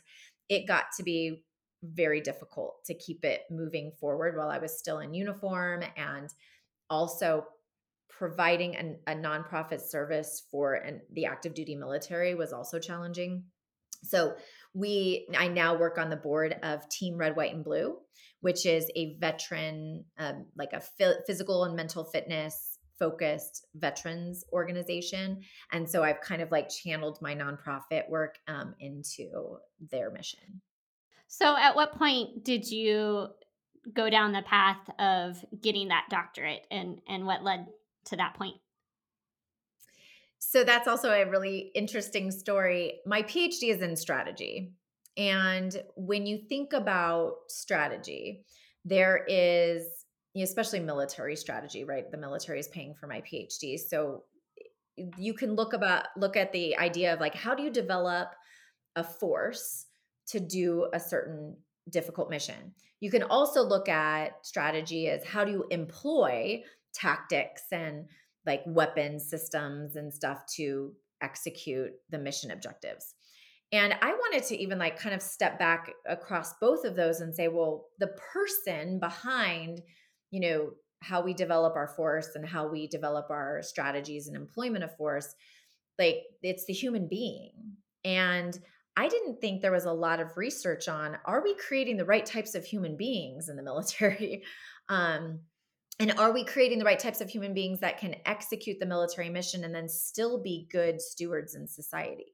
it 0.50 0.68
got 0.68 0.86
to 0.98 1.04
be 1.04 1.44
very 1.84 2.22
difficult 2.22 2.84
to 2.86 2.94
keep 2.94 3.26
it 3.26 3.42
moving 3.50 3.92
forward 4.00 4.38
while 4.38 4.50
i 4.50 4.60
was 4.60 4.78
still 4.78 5.00
in 5.00 5.16
uniform 5.16 5.84
and 5.98 6.30
also 6.92 7.44
providing 8.10 8.76
an, 8.76 9.00
a 9.08 9.16
nonprofit 9.16 9.82
service 9.82 10.44
for 10.52 10.76
an, 10.76 11.02
the 11.14 11.26
active 11.26 11.56
duty 11.56 11.76
military 11.76 12.36
was 12.36 12.54
also 12.54 12.78
challenging. 12.78 13.44
So 14.04 14.36
we 14.74 15.28
i 15.38 15.48
now 15.48 15.78
work 15.78 15.98
on 15.98 16.10
the 16.10 16.16
board 16.16 16.56
of 16.64 16.88
team 16.90 17.18
red 17.18 17.36
white 17.36 17.54
and 17.54 17.64
blue 17.64 17.98
which 18.42 18.66
is 18.66 18.90
a 18.96 19.16
veteran 19.20 20.04
um, 20.18 20.46
like 20.58 20.74
a 20.74 20.82
physical 21.26 21.64
and 21.64 21.76
mental 21.76 22.04
fitness 22.04 22.80
focused 23.02 23.66
veterans 23.74 24.46
organization. 24.54 25.42
And 25.72 25.90
so 25.90 26.04
i've 26.04 26.22
kind 26.22 26.42
of 26.42 26.52
like 26.52 26.70
channeled 26.70 27.18
my 27.20 27.36
nonprofit 27.36 28.08
work 28.10 28.36
um, 28.48 28.76
into 28.80 29.58
their 29.90 30.12
mission. 30.12 30.62
So 31.28 31.56
at 31.58 31.76
what 31.76 31.98
point 31.98 32.44
did 32.44 32.70
you 32.70 33.28
go 33.92 34.10
down 34.12 34.34
the 34.34 34.44
path 34.44 34.88
of 35.00 35.44
getting 35.60 35.88
that 35.88 36.06
doctorate 36.12 36.68
and 36.70 37.02
and 37.08 37.26
what 37.26 37.44
led 37.44 37.66
to 38.06 38.18
that 38.18 38.36
point 38.36 38.58
so 40.44 40.64
that's 40.64 40.88
also 40.88 41.12
a 41.12 41.30
really 41.30 41.72
interesting 41.76 42.32
story. 42.32 42.96
My 43.06 43.22
PhD 43.22 43.70
is 43.70 43.84
in 43.84 43.96
strategy. 43.96 44.74
And 45.16 45.80
when 45.96 46.26
you 46.26 46.40
think 46.50 46.74
about 46.74 47.34
strategy, 47.48 48.44
there 48.84 49.24
is 49.28 49.86
especially 50.36 50.80
military 50.80 51.36
strategy, 51.36 51.84
right? 51.84 52.10
The 52.10 52.18
military 52.18 52.60
is 52.60 52.68
paying 52.70 52.96
for 52.96 53.06
my 53.06 53.22
PhD. 53.22 53.78
So 53.78 54.24
you 55.16 55.36
can 55.36 55.54
look 55.54 55.74
about 55.74 56.06
look 56.18 56.36
at 56.36 56.52
the 56.52 56.76
idea 56.76 57.14
of 57.14 57.20
like 57.20 57.36
how 57.36 57.54
do 57.54 57.62
you 57.62 57.70
develop 57.70 58.30
a 58.96 59.04
force 59.04 59.86
to 60.30 60.40
do 60.40 60.88
a 60.92 61.00
certain 61.00 61.56
difficult 61.92 62.32
mission. 62.32 62.74
You 63.00 63.12
can 63.12 63.24
also 63.24 63.62
look 63.62 63.88
at 63.88 64.44
strategy 64.44 65.08
as 65.08 65.24
how 65.24 65.46
do 65.46 65.52
you 65.52 65.66
employ 65.70 66.64
tactics 66.96 67.64
and 67.72 68.06
like 68.46 68.64
weapon 68.66 69.20
systems 69.20 69.96
and 69.96 70.14
stuff 70.14 70.44
to 70.56 70.94
execute 71.22 71.92
the 72.10 72.18
mission 72.18 72.52
objectives. 72.52 73.14
And 73.72 73.94
I 74.02 74.12
wanted 74.12 74.44
to 74.46 74.58
even 74.58 74.80
like 74.80 75.00
kind 75.00 75.16
of 75.16 75.22
step 75.22 75.58
back 75.58 75.92
across 76.08 76.54
both 76.60 76.84
of 76.84 76.96
those 76.96 77.22
and 77.22 77.34
say, 77.34 77.48
well, 77.48 77.86
the 78.00 78.10
person 78.34 79.00
behind, 79.00 79.82
you 80.30 80.42
know, 80.42 80.72
how 81.02 81.22
we 81.22 81.34
develop 81.34 81.76
our 81.76 81.88
force 81.88 82.36
and 82.36 82.46
how 82.46 82.68
we 82.68 82.88
develop 82.88 83.28
our 83.30 83.62
strategies 83.64 84.28
and 84.28 84.36
employment 84.36 84.84
of 84.84 84.96
force, 84.98 85.34
like 85.98 86.18
it's 86.44 86.66
the 86.66 86.74
human 86.74 87.08
being. 87.08 87.52
And 88.04 88.58
I 88.98 89.08
didn't 89.08 89.40
think 89.40 89.62
there 89.62 89.72
was 89.72 89.86
a 89.86 89.94
lot 89.94 90.20
of 90.20 90.38
research 90.38 90.90
on 90.90 91.18
are 91.26 91.42
we 91.42 91.56
creating 91.56 91.98
the 91.98 92.06
right 92.06 92.26
types 92.26 92.56
of 92.56 92.66
human 92.66 92.98
beings 92.98 93.48
in 93.50 93.56
the 93.56 93.64
military? 93.64 94.44
Um, 94.90 95.40
and 96.00 96.12
are 96.18 96.32
we 96.32 96.44
creating 96.44 96.80
the 96.80 96.86
right 96.86 97.00
types 97.00 97.22
of 97.22 97.30
human 97.30 97.54
beings 97.54 97.80
that 97.82 98.00
can 98.00 98.16
execute 98.26 98.80
the 98.80 98.86
military 98.86 99.30
mission 99.30 99.64
and 99.64 99.74
then 99.74 99.88
still 99.88 100.42
be 100.42 100.68
good 100.72 101.02
stewards 101.02 101.56
in 101.56 101.68
society? 101.68 102.34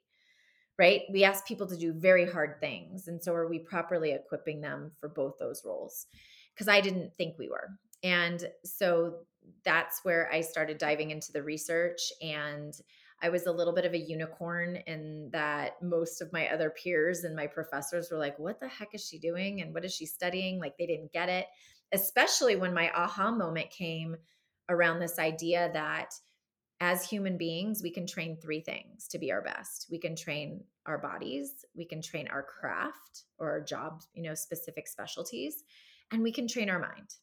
Right? 0.80 1.02
We 1.12 1.24
ask 1.24 1.46
people 1.48 1.68
to 1.68 1.78
do 1.78 1.92
very 1.92 2.30
hard 2.30 2.60
things. 2.60 3.08
And 3.08 3.22
so 3.22 3.34
are 3.34 3.50
we 3.50 3.60
properly 3.60 4.12
equipping 4.12 4.62
them 4.62 4.92
for 5.00 5.10
both 5.10 5.38
those 5.40 5.64
roles? 5.66 6.06
Because 6.54 6.68
I 6.68 6.82
didn't 6.82 7.12
think 7.18 7.38
we 7.38 7.50
were. 7.50 7.70
And 8.04 8.48
so 8.64 9.22
that's 9.64 10.02
where 10.04 10.32
I 10.32 10.42
started 10.42 10.78
diving 10.78 11.10
into 11.12 11.32
the 11.32 11.42
research 11.42 12.12
and 12.22 12.74
I 13.22 13.30
was 13.30 13.48
a 13.48 13.52
little 13.52 13.74
bit 13.74 13.86
of 13.86 13.94
a 13.94 13.98
unicorn 13.98 14.76
in 14.86 15.30
that 15.34 15.82
most 15.82 16.22
of 16.22 16.32
my 16.32 16.50
other 16.50 16.70
peers 16.70 17.24
and 17.24 17.36
my 17.36 17.48
professors 17.48 18.10
were 18.12 18.20
like, 18.20 18.38
What 18.38 18.60
the 18.60 18.68
heck 18.68 18.94
is 18.94 19.06
she 19.06 19.18
doing? 19.18 19.62
And 19.62 19.74
what 19.74 19.86
is 19.86 19.94
she 19.94 20.06
studying? 20.06 20.60
Like, 20.60 20.78
they 20.78 20.86
didn't 20.86 21.12
get 21.12 21.30
it, 21.30 21.48
especially 21.94 22.56
when 22.56 22.74
my 22.74 22.92
aha 22.96 23.32
moment 23.32 23.70
came 23.70 24.16
around 24.70 25.00
this 25.00 25.20
idea 25.20 25.70
that 25.74 26.14
as 26.80 27.08
human 27.08 27.38
beings, 27.38 27.82
we 27.82 27.90
can 27.90 28.06
train 28.06 28.38
three 28.38 28.62
things 28.62 29.08
to 29.08 29.18
be 29.18 29.32
our 29.32 29.42
best. 29.42 29.88
We 29.90 29.98
can 29.98 30.16
train 30.16 30.64
our 30.86 31.00
bodies, 31.00 31.66
we 31.76 31.86
can 31.86 32.02
train 32.02 32.28
our 32.28 32.44
craft 32.44 33.24
or 33.40 33.50
our 33.50 33.62
job, 33.62 34.04
you 34.14 34.24
know, 34.24 34.36
specific 34.36 34.88
specialties, 34.88 35.64
and 36.12 36.22
we 36.22 36.32
can 36.32 36.48
train 36.48 36.70
our 36.70 36.80
mind. 36.80 37.16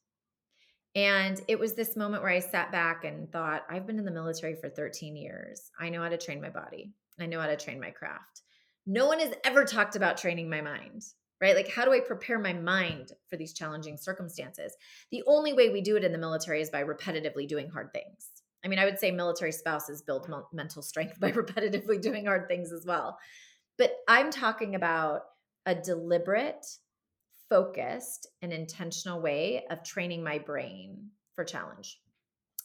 And 0.96 1.40
it 1.48 1.58
was 1.58 1.74
this 1.74 1.96
moment 1.96 2.22
where 2.22 2.32
I 2.32 2.40
sat 2.40 2.70
back 2.70 3.04
and 3.04 3.30
thought, 3.30 3.64
I've 3.68 3.86
been 3.86 3.98
in 3.98 4.04
the 4.04 4.10
military 4.10 4.54
for 4.54 4.68
13 4.68 5.16
years. 5.16 5.70
I 5.78 5.88
know 5.88 6.02
how 6.02 6.08
to 6.08 6.18
train 6.18 6.40
my 6.40 6.50
body, 6.50 6.92
I 7.18 7.26
know 7.26 7.40
how 7.40 7.46
to 7.46 7.56
train 7.56 7.80
my 7.80 7.90
craft. 7.90 8.42
No 8.86 9.06
one 9.06 9.20
has 9.20 9.32
ever 9.44 9.64
talked 9.64 9.96
about 9.96 10.18
training 10.18 10.50
my 10.50 10.60
mind, 10.60 11.04
right? 11.44 11.54
Like, 11.54 11.68
how 11.68 11.84
do 11.84 11.92
I 11.92 12.00
prepare 12.00 12.38
my 12.38 12.54
mind 12.54 13.12
for 13.28 13.36
these 13.36 13.52
challenging 13.52 13.98
circumstances? 13.98 14.74
The 15.10 15.22
only 15.26 15.52
way 15.52 15.68
we 15.68 15.82
do 15.82 15.94
it 15.94 16.02
in 16.02 16.10
the 16.10 16.16
military 16.16 16.62
is 16.62 16.70
by 16.70 16.82
repetitively 16.82 17.46
doing 17.46 17.68
hard 17.68 17.92
things. 17.92 18.30
I 18.64 18.68
mean, 18.68 18.78
I 18.78 18.86
would 18.86 18.98
say 18.98 19.10
military 19.10 19.52
spouses 19.52 20.00
build 20.00 20.26
mental 20.54 20.80
strength 20.80 21.20
by 21.20 21.32
repetitively 21.32 22.00
doing 22.00 22.24
hard 22.24 22.48
things 22.48 22.72
as 22.72 22.86
well. 22.86 23.18
But 23.76 23.92
I'm 24.08 24.30
talking 24.30 24.74
about 24.74 25.24
a 25.66 25.74
deliberate, 25.74 26.64
focused 27.50 28.26
and 28.40 28.50
intentional 28.50 29.20
way 29.20 29.66
of 29.68 29.84
training 29.84 30.24
my 30.24 30.38
brain 30.38 31.10
for 31.34 31.44
challenge. 31.44 32.00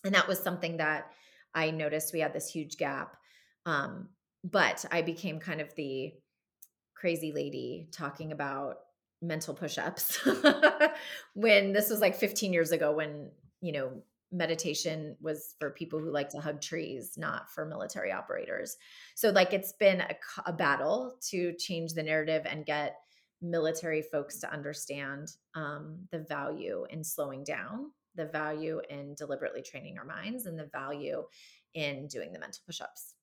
And 0.05 0.15
that 0.15 0.29
was 0.29 0.39
something 0.39 0.77
that 0.77 1.11
I 1.53 1.71
noticed 1.71 2.13
we 2.13 2.21
had 2.21 2.31
this 2.31 2.49
huge 2.49 2.77
gap. 2.77 3.17
Um, 3.65 4.07
but 4.45 4.85
I 4.89 5.01
became 5.01 5.41
kind 5.41 5.59
of 5.59 5.75
the 5.75 6.13
crazy 6.99 7.31
lady 7.31 7.87
talking 7.91 8.31
about 8.31 8.77
mental 9.21 9.53
push-ups 9.53 10.19
when 11.33 11.73
this 11.73 11.89
was 11.89 11.99
like 11.99 12.15
15 12.15 12.53
years 12.53 12.71
ago 12.71 12.93
when, 12.93 13.31
you 13.61 13.71
know, 13.71 13.91
meditation 14.31 15.15
was 15.21 15.55
for 15.59 15.71
people 15.71 15.99
who 15.99 16.11
like 16.11 16.29
to 16.29 16.39
hug 16.39 16.61
trees, 16.61 17.13
not 17.17 17.49
for 17.49 17.65
military 17.65 18.11
operators. 18.11 18.77
So 19.15 19.29
like 19.31 19.53
it's 19.53 19.73
been 19.73 20.01
a, 20.01 20.15
a 20.45 20.53
battle 20.53 21.15
to 21.29 21.53
change 21.53 21.93
the 21.93 22.03
narrative 22.03 22.45
and 22.45 22.65
get 22.65 22.97
military 23.41 24.01
folks 24.01 24.39
to 24.39 24.51
understand 24.51 25.31
um, 25.55 26.07
the 26.11 26.19
value 26.19 26.85
in 26.89 27.03
slowing 27.03 27.43
down, 27.43 27.91
the 28.15 28.25
value 28.25 28.81
in 28.89 29.15
deliberately 29.15 29.61
training 29.61 29.97
our 29.97 30.05
minds, 30.05 30.45
and 30.45 30.59
the 30.59 30.69
value 30.71 31.23
in 31.73 32.07
doing 32.07 32.31
the 32.31 32.39
mental 32.39 32.61
push 32.65 32.81
ups. 32.81 33.15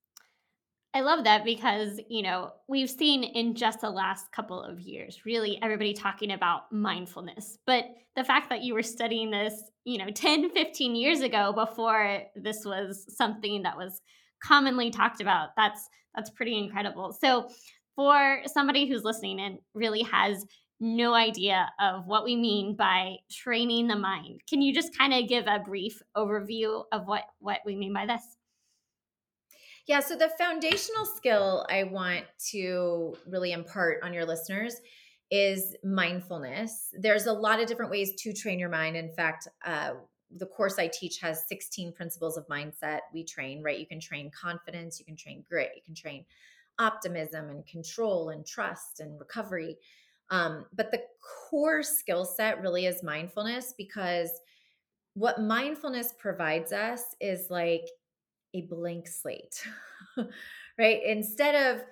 I 0.97 1.01
love 1.01 1.25
that 1.25 1.45
because, 1.45 2.01
you 2.09 2.23
know, 2.23 2.53
we've 2.69 2.89
seen 2.89 3.23
in 3.23 3.55
just 3.55 3.83
the 3.83 3.91
last 3.91 4.33
couple 4.33 4.63
of 4.63 4.81
years, 4.81 5.27
really 5.27 5.59
everybody 5.63 5.93
talking 5.93 6.33
about 6.33 6.73
mindfulness. 6.73 7.59
But 7.67 7.85
the 8.15 8.25
fact 8.25 8.49
that 8.49 8.63
you 8.63 8.73
were 8.73 8.83
studying 8.83 9.31
this, 9.31 9.53
you 9.85 9.99
know, 9.99 10.09
10, 10.09 10.49
15 10.53 10.97
years 10.97 11.21
ago 11.21 11.53
before 11.53 12.23
this 12.35 12.65
was 12.65 13.05
something 13.15 13.63
that 13.65 13.77
was 13.77 14.01
commonly 14.43 14.89
talked 14.89 15.21
about, 15.21 15.51
that's 15.55 15.87
that's 16.15 16.31
pretty 16.31 16.57
incredible. 16.57 17.13
So, 17.13 17.51
for 17.95 18.41
somebody 18.47 18.89
who's 18.89 19.05
listening 19.05 19.39
and 19.39 19.59
really 19.75 20.03
has 20.05 20.47
no 20.81 21.13
idea 21.13 21.69
of 21.79 22.07
what 22.07 22.25
we 22.25 22.37
mean 22.37 22.75
by 22.75 23.17
training 23.31 23.89
the 23.89 23.97
mind, 23.97 24.41
can 24.49 24.63
you 24.63 24.73
just 24.73 24.97
kind 24.97 25.13
of 25.13 25.29
give 25.29 25.47
a 25.47 25.59
brief 25.59 26.01
overview 26.17 26.85
of 26.91 27.07
what 27.07 27.25
what 27.41 27.59
we 27.67 27.77
mean 27.77 27.93
by 27.93 28.07
this? 28.07 28.23
Yeah, 29.87 30.01
so 30.01 30.17
the 30.17 30.31
foundational 30.37 31.07
skill 31.07 31.65
I 31.71 31.85
want 31.85 32.25
to 32.51 33.15
really 33.27 33.53
impart 33.53 34.03
on 34.03 34.13
your 34.13 34.25
listeners 34.25 34.75
is 35.31 35.77
mindfulness. 35.85 36.89
There's 36.93 37.27
a 37.27 37.33
lot 37.33 37.61
of 37.61 37.67
different 37.67 37.91
ways 37.91 38.15
to 38.23 38.33
train 38.33 38.59
your 38.59 38.69
mind. 38.69 38.97
In 38.97 39.13
fact, 39.13 39.47
uh, 39.65 39.93
the 40.37 40.47
course 40.47 40.79
I 40.79 40.89
teach 40.89 41.21
has 41.21 41.47
16 41.49 41.93
principles 41.93 42.37
of 42.37 42.47
mindset 42.49 43.01
we 43.15 43.25
train, 43.25 43.63
right? 43.63 43.79
You 43.79 43.87
can 43.87 44.01
train 44.01 44.31
confidence, 44.31 44.99
you 44.99 45.05
can 45.05 45.17
train 45.17 45.45
grit, 45.49 45.71
you 45.77 45.83
can 45.85 45.95
train 45.95 46.25
optimism 46.79 47.49
and 47.49 47.65
control 47.67 48.31
and 48.31 48.45
trust 48.45 48.99
and 48.99 49.19
recovery. 49.21 49.77
Um, 50.31 50.67
but 50.75 50.91
the 50.91 51.03
core 51.49 51.85
skill 51.85 52.25
set 52.25 52.61
really 52.61 52.87
is 52.87 53.05
mindfulness 53.05 53.73
because 53.79 54.31
what 55.15 55.41
mindfulness 55.41 56.13
provides 56.19 56.73
us 56.73 57.03
is 57.21 57.47
like 57.51 57.87
a 58.57 58.63
blank 58.63 59.09
slate, 59.09 59.63
right? 60.79 61.01
Instead 61.05 61.55
of 61.55 61.83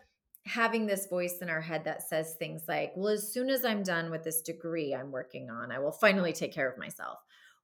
having 0.47 0.87
this 0.87 1.07
voice 1.07 1.39
in 1.41 1.49
our 1.49 1.61
head 1.61 1.85
that 1.85 2.03
says 2.03 2.35
things 2.39 2.65
like, 2.69 2.93
well, 2.97 3.13
as 3.13 3.33
soon 3.33 3.49
as 3.49 3.65
I'm 3.65 3.83
done 3.83 4.11
with 4.11 4.25
this 4.25 4.43
degree 4.43 4.95
I'm 4.95 5.11
working 5.11 5.51
on, 5.51 5.73
I 5.73 5.79
will 5.79 5.93
finally 5.93 6.33
take 6.33 6.53
care 6.53 6.69
of 6.69 6.79
myself. 6.79 7.19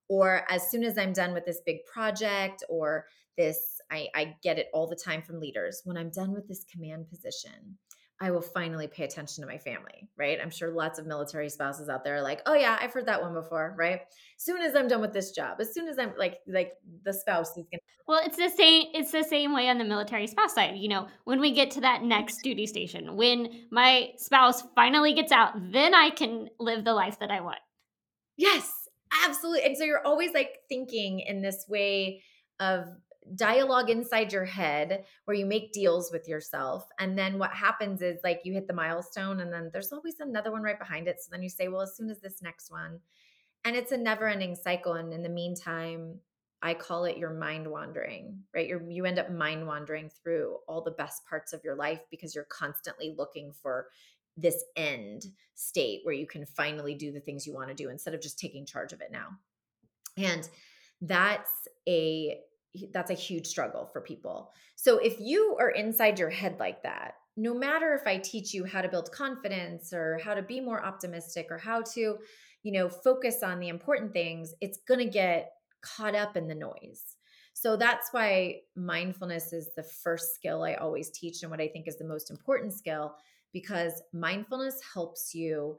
Or 0.09 0.45
as 0.51 0.71
soon 0.71 0.83
as 0.83 0.99
I'm 0.99 1.13
done 1.13 1.33
with 1.35 1.45
this 1.45 1.61
big 1.65 1.85
project 1.85 2.65
or 2.69 3.07
this 3.37 3.81
I, 3.91 4.09
I 4.15 4.37
get 4.43 4.59
it 4.59 4.69
all 4.73 4.87
the 4.87 4.97
time 4.97 5.23
from 5.23 5.41
leaders. 5.41 5.83
When 5.85 5.97
I'm 5.97 6.11
done 6.11 6.33
with 6.33 6.49
this 6.49 6.65
command 6.65 7.09
position, 7.09 7.79
I 8.23 8.31
will 8.31 8.43
finally 8.43 8.87
pay 8.87 9.05
attention 9.05 9.43
to 9.43 9.49
my 9.49 9.57
family, 9.57 10.07
right? 10.19 10.39
I'm 10.41 10.51
sure 10.51 10.71
lots 10.71 10.99
of 10.99 11.07
military 11.07 11.49
spouses 11.49 11.89
out 11.89 12.05
there 12.05 12.17
are 12.17 12.23
like, 12.23 12.43
oh 12.45 12.53
yeah, 12.55 12.79
I've 12.79 12.93
heard 12.93 13.07
that 13.07 13.23
one 13.23 13.33
before, 13.33 13.75
right? 13.79 14.03
As 14.37 14.45
soon 14.45 14.61
as 14.61 14.75
I'm 14.75 14.89
done 14.89 15.01
with 15.01 15.15
this 15.15 15.31
job, 15.31 15.59
as 15.59 15.73
soon 15.73 15.89
as 15.89 15.99
I'm 15.99 16.13
like, 16.19 16.41
like 16.47 16.73
the 17.03 17.15
spouse 17.15 17.57
is 17.57 17.67
gonna. 17.73 17.81
Well, 18.07 18.21
it's 18.23 18.37
the 18.37 18.51
same. 18.51 18.89
It's 18.93 19.13
the 19.13 19.25
same 19.25 19.55
way 19.55 19.69
on 19.69 19.79
the 19.79 19.85
military 19.85 20.27
spouse 20.27 20.55
side. 20.55 20.77
You 20.77 20.89
know, 20.89 21.09
when 21.25 21.41
we 21.41 21.53
get 21.53 21.71
to 21.73 21.81
that 21.81 22.03
next 22.03 22.43
duty 22.43 22.67
station, 22.67 23.17
when 23.17 23.69
my 23.71 24.11
spouse 24.19 24.65
finally 24.75 25.15
gets 25.15 25.33
out, 25.33 25.55
then 25.73 25.95
I 25.95 26.11
can 26.11 26.49
live 26.59 26.85
the 26.85 26.93
life 26.93 27.19
that 27.21 27.31
I 27.31 27.41
want. 27.41 27.61
Yes, 28.37 28.71
absolutely. 29.25 29.65
And 29.65 29.77
so 29.79 29.85
you're 29.85 30.07
always 30.07 30.33
like 30.35 30.59
thinking 30.69 31.21
in 31.21 31.41
this 31.41 31.65
way 31.69 32.23
of 32.59 32.85
dialogue 33.35 33.91
inside 33.91 34.33
your 34.33 34.45
head 34.45 35.05
where 35.25 35.37
you 35.37 35.47
make 35.47 35.73
deals 35.73 36.11
with 36.11 36.29
yourself. 36.29 36.89
And 36.99 37.17
then 37.17 37.39
what 37.39 37.53
happens 37.53 38.03
is 38.03 38.19
like 38.25 38.41
you 38.45 38.53
hit 38.53 38.67
the 38.67 38.75
milestone 38.75 39.41
and 39.41 39.53
then 39.53 39.71
there's 39.73 39.93
always 39.93 40.21
another 40.21 40.51
one 40.51 40.63
right 40.63 40.79
behind 40.79 41.09
it. 41.09 41.21
So 41.21 41.29
then 41.31 41.43
you 41.43 41.49
say, 41.49 41.69
well, 41.69 41.83
as 41.83 41.97
soon 41.97 42.11
as 42.11 42.21
this 42.21 42.43
next 42.43 42.71
one, 42.71 43.01
and 43.65 43.77
it's 43.77 43.93
a 43.93 43.97
never 43.97 44.27
ending 44.27 44.57
cycle. 44.57 44.95
And 44.95 45.13
in 45.13 45.23
the 45.23 45.29
meantime, 45.29 46.19
I 46.63 46.75
call 46.75 47.05
it 47.05 47.19
your 47.19 47.31
mind 47.31 47.67
wandering, 47.67 48.41
right? 48.55 48.69
you 48.69 48.81
you 48.89 49.05
end 49.07 49.19
up 49.19 49.31
mind 49.31 49.67
wandering 49.67 50.11
through 50.11 50.59
all 50.69 50.83
the 50.83 50.91
best 50.91 51.25
parts 51.27 51.53
of 51.53 51.65
your 51.65 51.75
life 51.75 52.01
because 52.11 52.35
you're 52.35 52.45
constantly 52.45 53.15
looking 53.17 53.53
for 53.53 53.89
this 54.37 54.63
end 54.77 55.27
state 55.55 56.01
where 56.05 56.15
you 56.15 56.27
can 56.27 56.45
finally 56.47 56.95
do 56.95 57.13
the 57.13 57.21
things 57.21 57.47
you 57.47 57.55
want 57.55 57.69
to 57.69 57.75
do 57.75 57.89
instead 57.91 58.15
of 58.15 58.21
just 58.21 58.39
taking 58.39 58.67
charge 58.67 58.93
of 58.93 59.01
it 59.01 59.11
now. 59.11 59.29
And 60.17 60.49
that's 61.01 61.51
a 61.89 62.41
that's 62.93 63.11
a 63.11 63.15
huge 63.15 63.47
struggle 63.47 63.87
for 63.93 64.01
people. 64.01 64.53
So 64.77 64.99
if 64.99 65.17
you 65.19 65.57
are 65.59 65.71
inside 65.71 66.19
your 66.19 66.31
head 66.31 66.57
like 66.59 66.83
that, 66.83 67.15
no 67.37 67.55
matter 67.55 67.95
if 67.95 68.07
I 68.07 68.19
teach 68.19 68.53
you 68.53 68.65
how 68.65 68.83
to 68.83 68.89
build 68.89 69.13
confidence 69.13 69.93
or 69.93 70.19
how 70.23 70.35
to 70.35 70.43
be 70.43 70.61
more 70.61 70.85
optimistic 70.85 71.47
or 71.51 71.59
how 71.59 71.83
to, 71.95 72.19
you 72.63 72.73
know, 72.73 72.89
focus 72.89 73.43
on 73.43 73.61
the 73.61 73.69
important 73.69 74.13
things, 74.13 74.55
it's 74.61 74.79
going 74.87 75.01
to 75.01 75.11
get 75.11 75.53
caught 75.83 76.15
up 76.15 76.37
in 76.37 76.49
the 76.49 76.55
noise. 76.55 77.17
So 77.55 77.77
that's 77.77 78.09
why 78.13 78.61
mindfulness 78.77 79.53
is 79.53 79.71
the 79.77 79.83
first 79.83 80.35
skill 80.35 80.63
I 80.63 80.75
always 80.75 81.11
teach 81.11 81.43
and 81.43 81.51
what 81.51 81.61
I 81.61 81.69
think 81.69 81.89
is 81.89 81.99
the 81.99 82.07
most 82.07 82.31
important 82.31 82.73
skill 82.73 83.15
because 83.53 84.03
mindfulness 84.13 84.81
helps 84.95 85.35
you 85.35 85.77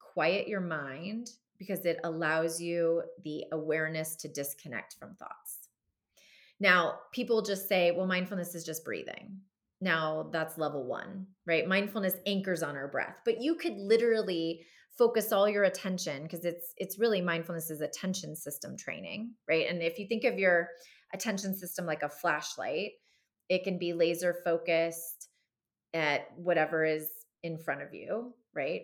quiet 0.00 0.48
your 0.48 0.60
mind 0.60 1.30
because 1.58 1.84
it 1.84 2.00
allows 2.04 2.60
you 2.60 3.02
the 3.22 3.44
awareness 3.52 4.16
to 4.16 4.28
disconnect 4.28 4.96
from 4.98 5.14
thoughts. 5.16 5.59
Now, 6.60 6.98
people 7.12 7.42
just 7.42 7.68
say, 7.68 7.90
well, 7.90 8.06
mindfulness 8.06 8.54
is 8.54 8.64
just 8.64 8.84
breathing. 8.84 9.38
Now, 9.80 10.28
that's 10.30 10.58
level 10.58 10.86
one, 10.86 11.26
right? 11.46 11.66
Mindfulness 11.66 12.14
anchors 12.26 12.62
on 12.62 12.76
our 12.76 12.88
breath, 12.88 13.16
but 13.24 13.40
you 13.40 13.54
could 13.54 13.76
literally 13.78 14.66
focus 14.98 15.32
all 15.32 15.48
your 15.48 15.64
attention 15.64 16.24
because 16.24 16.44
it's 16.44 16.74
it's 16.76 16.98
really 16.98 17.22
mindfulness 17.22 17.70
is 17.70 17.80
attention 17.80 18.36
system 18.36 18.76
training, 18.76 19.32
right? 19.48 19.66
And 19.66 19.82
if 19.82 19.98
you 19.98 20.06
think 20.06 20.24
of 20.24 20.38
your 20.38 20.68
attention 21.14 21.56
system 21.56 21.86
like 21.86 22.02
a 22.02 22.08
flashlight, 22.10 22.90
it 23.48 23.64
can 23.64 23.78
be 23.78 23.94
laser 23.94 24.36
focused 24.44 25.28
at 25.94 26.26
whatever 26.36 26.84
is 26.84 27.08
in 27.42 27.56
front 27.56 27.80
of 27.80 27.94
you, 27.94 28.34
right? 28.54 28.82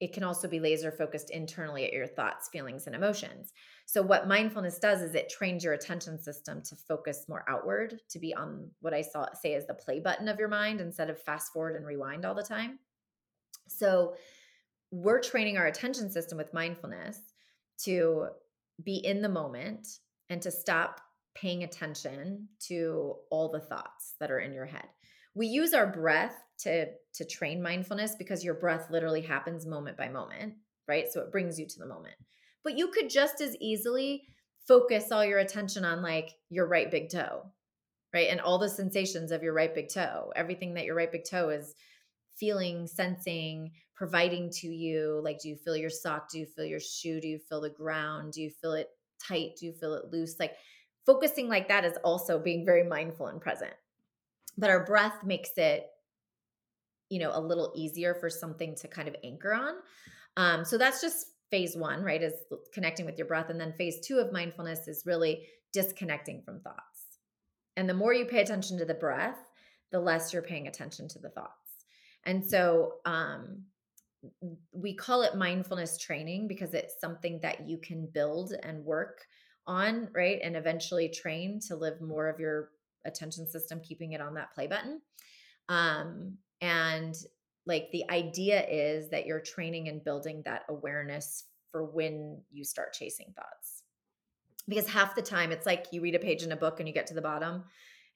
It 0.00 0.14
can 0.14 0.22
also 0.24 0.48
be 0.48 0.60
laser 0.60 0.90
focused 0.90 1.30
internally 1.30 1.84
at 1.84 1.92
your 1.92 2.06
thoughts, 2.06 2.48
feelings, 2.48 2.86
and 2.86 2.96
emotions. 2.96 3.52
So, 3.84 4.00
what 4.00 4.26
mindfulness 4.26 4.78
does 4.78 5.02
is 5.02 5.14
it 5.14 5.28
trains 5.28 5.62
your 5.62 5.74
attention 5.74 6.18
system 6.18 6.62
to 6.62 6.74
focus 6.74 7.26
more 7.28 7.44
outward, 7.48 8.00
to 8.08 8.18
be 8.18 8.34
on 8.34 8.70
what 8.80 8.94
I 8.94 9.02
saw, 9.02 9.26
say 9.34 9.54
is 9.54 9.66
the 9.66 9.74
play 9.74 10.00
button 10.00 10.28
of 10.28 10.38
your 10.38 10.48
mind 10.48 10.80
instead 10.80 11.10
of 11.10 11.22
fast 11.22 11.52
forward 11.52 11.76
and 11.76 11.86
rewind 11.86 12.24
all 12.24 12.34
the 12.34 12.42
time. 12.42 12.78
So, 13.68 14.14
we're 14.90 15.20
training 15.20 15.58
our 15.58 15.66
attention 15.66 16.10
system 16.10 16.38
with 16.38 16.54
mindfulness 16.54 17.18
to 17.84 18.28
be 18.82 18.96
in 18.96 19.22
the 19.22 19.28
moment 19.28 19.86
and 20.30 20.40
to 20.42 20.50
stop 20.50 21.00
paying 21.34 21.62
attention 21.62 22.48
to 22.68 23.14
all 23.30 23.50
the 23.50 23.60
thoughts 23.60 24.14
that 24.18 24.30
are 24.30 24.40
in 24.40 24.52
your 24.52 24.66
head. 24.66 24.86
We 25.34 25.46
use 25.46 25.74
our 25.74 25.86
breath 25.86 26.36
to 26.60 26.86
to 27.14 27.24
train 27.24 27.62
mindfulness 27.62 28.14
because 28.16 28.44
your 28.44 28.54
breath 28.54 28.90
literally 28.90 29.22
happens 29.22 29.66
moment 29.66 29.96
by 29.96 30.08
moment, 30.08 30.54
right? 30.86 31.06
So 31.10 31.20
it 31.20 31.32
brings 31.32 31.58
you 31.58 31.66
to 31.66 31.78
the 31.78 31.86
moment. 31.86 32.14
But 32.62 32.78
you 32.78 32.88
could 32.88 33.10
just 33.10 33.40
as 33.40 33.56
easily 33.56 34.24
focus 34.68 35.10
all 35.10 35.24
your 35.24 35.38
attention 35.38 35.84
on 35.84 36.02
like 36.02 36.30
your 36.50 36.68
right 36.68 36.90
big 36.90 37.10
toe, 37.10 37.42
right? 38.14 38.28
And 38.30 38.40
all 38.40 38.58
the 38.58 38.68
sensations 38.68 39.32
of 39.32 39.42
your 39.42 39.54
right 39.54 39.74
big 39.74 39.88
toe, 39.88 40.32
everything 40.36 40.74
that 40.74 40.84
your 40.84 40.94
right 40.94 41.10
big 41.10 41.24
toe 41.28 41.48
is 41.48 41.74
feeling, 42.38 42.86
sensing, 42.86 43.72
providing 43.94 44.50
to 44.50 44.66
you. 44.68 45.20
Like, 45.24 45.40
do 45.40 45.48
you 45.48 45.56
feel 45.56 45.76
your 45.76 45.90
sock? 45.90 46.30
Do 46.30 46.38
you 46.38 46.46
feel 46.46 46.64
your 46.64 46.80
shoe? 46.80 47.20
Do 47.20 47.28
you 47.28 47.38
feel 47.38 47.60
the 47.60 47.70
ground? 47.70 48.32
Do 48.34 48.42
you 48.42 48.50
feel 48.50 48.72
it 48.72 48.88
tight? 49.20 49.56
Do 49.58 49.66
you 49.66 49.72
feel 49.72 49.94
it 49.94 50.12
loose? 50.12 50.38
Like, 50.38 50.54
focusing 51.04 51.48
like 51.48 51.68
that 51.68 51.84
is 51.84 51.98
also 52.04 52.38
being 52.38 52.64
very 52.64 52.84
mindful 52.84 53.26
and 53.26 53.40
present. 53.40 53.74
But 54.58 54.70
our 54.70 54.84
breath 54.84 55.24
makes 55.24 55.50
it, 55.56 55.86
you 57.08 57.18
know, 57.18 57.30
a 57.32 57.40
little 57.40 57.72
easier 57.74 58.14
for 58.14 58.30
something 58.30 58.74
to 58.76 58.88
kind 58.88 59.08
of 59.08 59.16
anchor 59.24 59.54
on. 59.54 59.74
Um, 60.36 60.64
so 60.64 60.78
that's 60.78 61.00
just 61.00 61.26
phase 61.50 61.76
one, 61.76 62.02
right? 62.02 62.22
Is 62.22 62.34
connecting 62.72 63.06
with 63.06 63.18
your 63.18 63.26
breath. 63.26 63.50
And 63.50 63.60
then 63.60 63.72
phase 63.72 63.98
two 64.00 64.18
of 64.18 64.32
mindfulness 64.32 64.86
is 64.86 65.04
really 65.06 65.46
disconnecting 65.72 66.42
from 66.42 66.60
thoughts. 66.60 67.06
And 67.76 67.88
the 67.88 67.94
more 67.94 68.12
you 68.12 68.24
pay 68.24 68.40
attention 68.40 68.78
to 68.78 68.84
the 68.84 68.94
breath, 68.94 69.38
the 69.90 70.00
less 70.00 70.32
you're 70.32 70.42
paying 70.42 70.68
attention 70.68 71.08
to 71.08 71.18
the 71.18 71.30
thoughts. 71.30 71.54
And 72.24 72.44
so 72.44 72.94
um, 73.04 73.62
we 74.72 74.94
call 74.94 75.22
it 75.22 75.34
mindfulness 75.34 75.98
training 75.98 76.48
because 76.48 76.74
it's 76.74 77.00
something 77.00 77.40
that 77.42 77.68
you 77.68 77.78
can 77.78 78.06
build 78.12 78.52
and 78.62 78.84
work 78.84 79.26
on, 79.66 80.08
right? 80.14 80.38
And 80.42 80.56
eventually 80.56 81.08
train 81.08 81.60
to 81.68 81.76
live 81.76 82.00
more 82.00 82.28
of 82.28 82.38
your 82.38 82.70
attention 83.04 83.46
system, 83.46 83.80
keeping 83.80 84.12
it 84.12 84.20
on 84.20 84.34
that 84.34 84.52
play 84.54 84.66
button. 84.66 85.00
Um, 85.68 86.38
and 86.60 87.14
like 87.66 87.90
the 87.92 88.08
idea 88.10 88.66
is 88.68 89.10
that 89.10 89.26
you're 89.26 89.40
training 89.40 89.88
and 89.88 90.02
building 90.02 90.42
that 90.44 90.62
awareness 90.68 91.44
for 91.70 91.84
when 91.84 92.42
you 92.50 92.64
start 92.64 92.92
chasing 92.92 93.32
thoughts. 93.34 93.82
Because 94.68 94.88
half 94.88 95.14
the 95.14 95.22
time 95.22 95.52
it's 95.52 95.66
like 95.66 95.86
you 95.92 96.00
read 96.00 96.14
a 96.14 96.20
page 96.20 96.42
in 96.42 96.52
a 96.52 96.56
book 96.56 96.80
and 96.80 96.88
you 96.88 96.94
get 96.94 97.06
to 97.08 97.14
the 97.14 97.22
bottom 97.22 97.64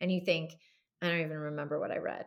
and 0.01 0.11
you 0.11 0.21
think, 0.21 0.53
I 1.01 1.09
don't 1.09 1.21
even 1.21 1.39
remember 1.39 1.79
what 1.79 1.91
I 1.91 1.99
read. 1.99 2.27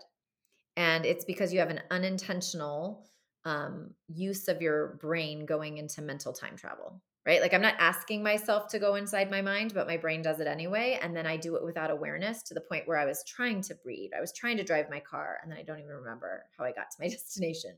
And 0.76 1.06
it's 1.06 1.26
because 1.26 1.52
you 1.54 1.60
have 1.60 1.70
an 1.70 1.82
unintentional 1.92 3.06
um, 3.46 3.92
use 4.08 4.48
of 4.48 4.62
your 4.62 4.98
brain 5.02 5.46
going 5.46 5.78
into 5.78 6.02
mental 6.02 6.34
time 6.34 6.56
travel 6.56 7.02
right? 7.28 7.42
Like 7.42 7.54
I'm 7.54 7.62
not 7.62 7.76
asking 7.78 8.24
myself 8.24 8.70
to 8.70 8.80
go 8.80 8.96
inside 8.96 9.30
my 9.30 9.42
mind, 9.42 9.74
but 9.74 9.86
my 9.86 9.98
brain 9.98 10.22
does 10.22 10.40
it 10.40 10.48
anyway. 10.48 10.98
And 11.02 11.14
then 11.14 11.28
I 11.28 11.36
do 11.36 11.58
it 11.58 11.64
without 11.64 11.92
awareness 11.92 12.42
to 12.44 12.54
the 12.54 12.62
point 12.62 12.88
where 12.88 12.98
I 12.98 13.06
was 13.06 13.24
trying 13.28 13.62
to 13.64 13.76
breathe. 13.76 14.12
I 14.18 14.22
was 14.22 14.32
trying 14.32 14.56
to 14.58 14.64
drive 14.64 14.90
my 14.90 15.02
car, 15.02 15.40
and 15.44 15.52
then 15.52 15.60
I 15.60 15.64
don't 15.64 15.80
even 15.80 15.92
remember 15.92 16.46
how 16.58 16.64
I 16.64 16.72
got 16.72 16.90
to 16.90 16.98
my 17.02 17.08
destination. 17.10 17.76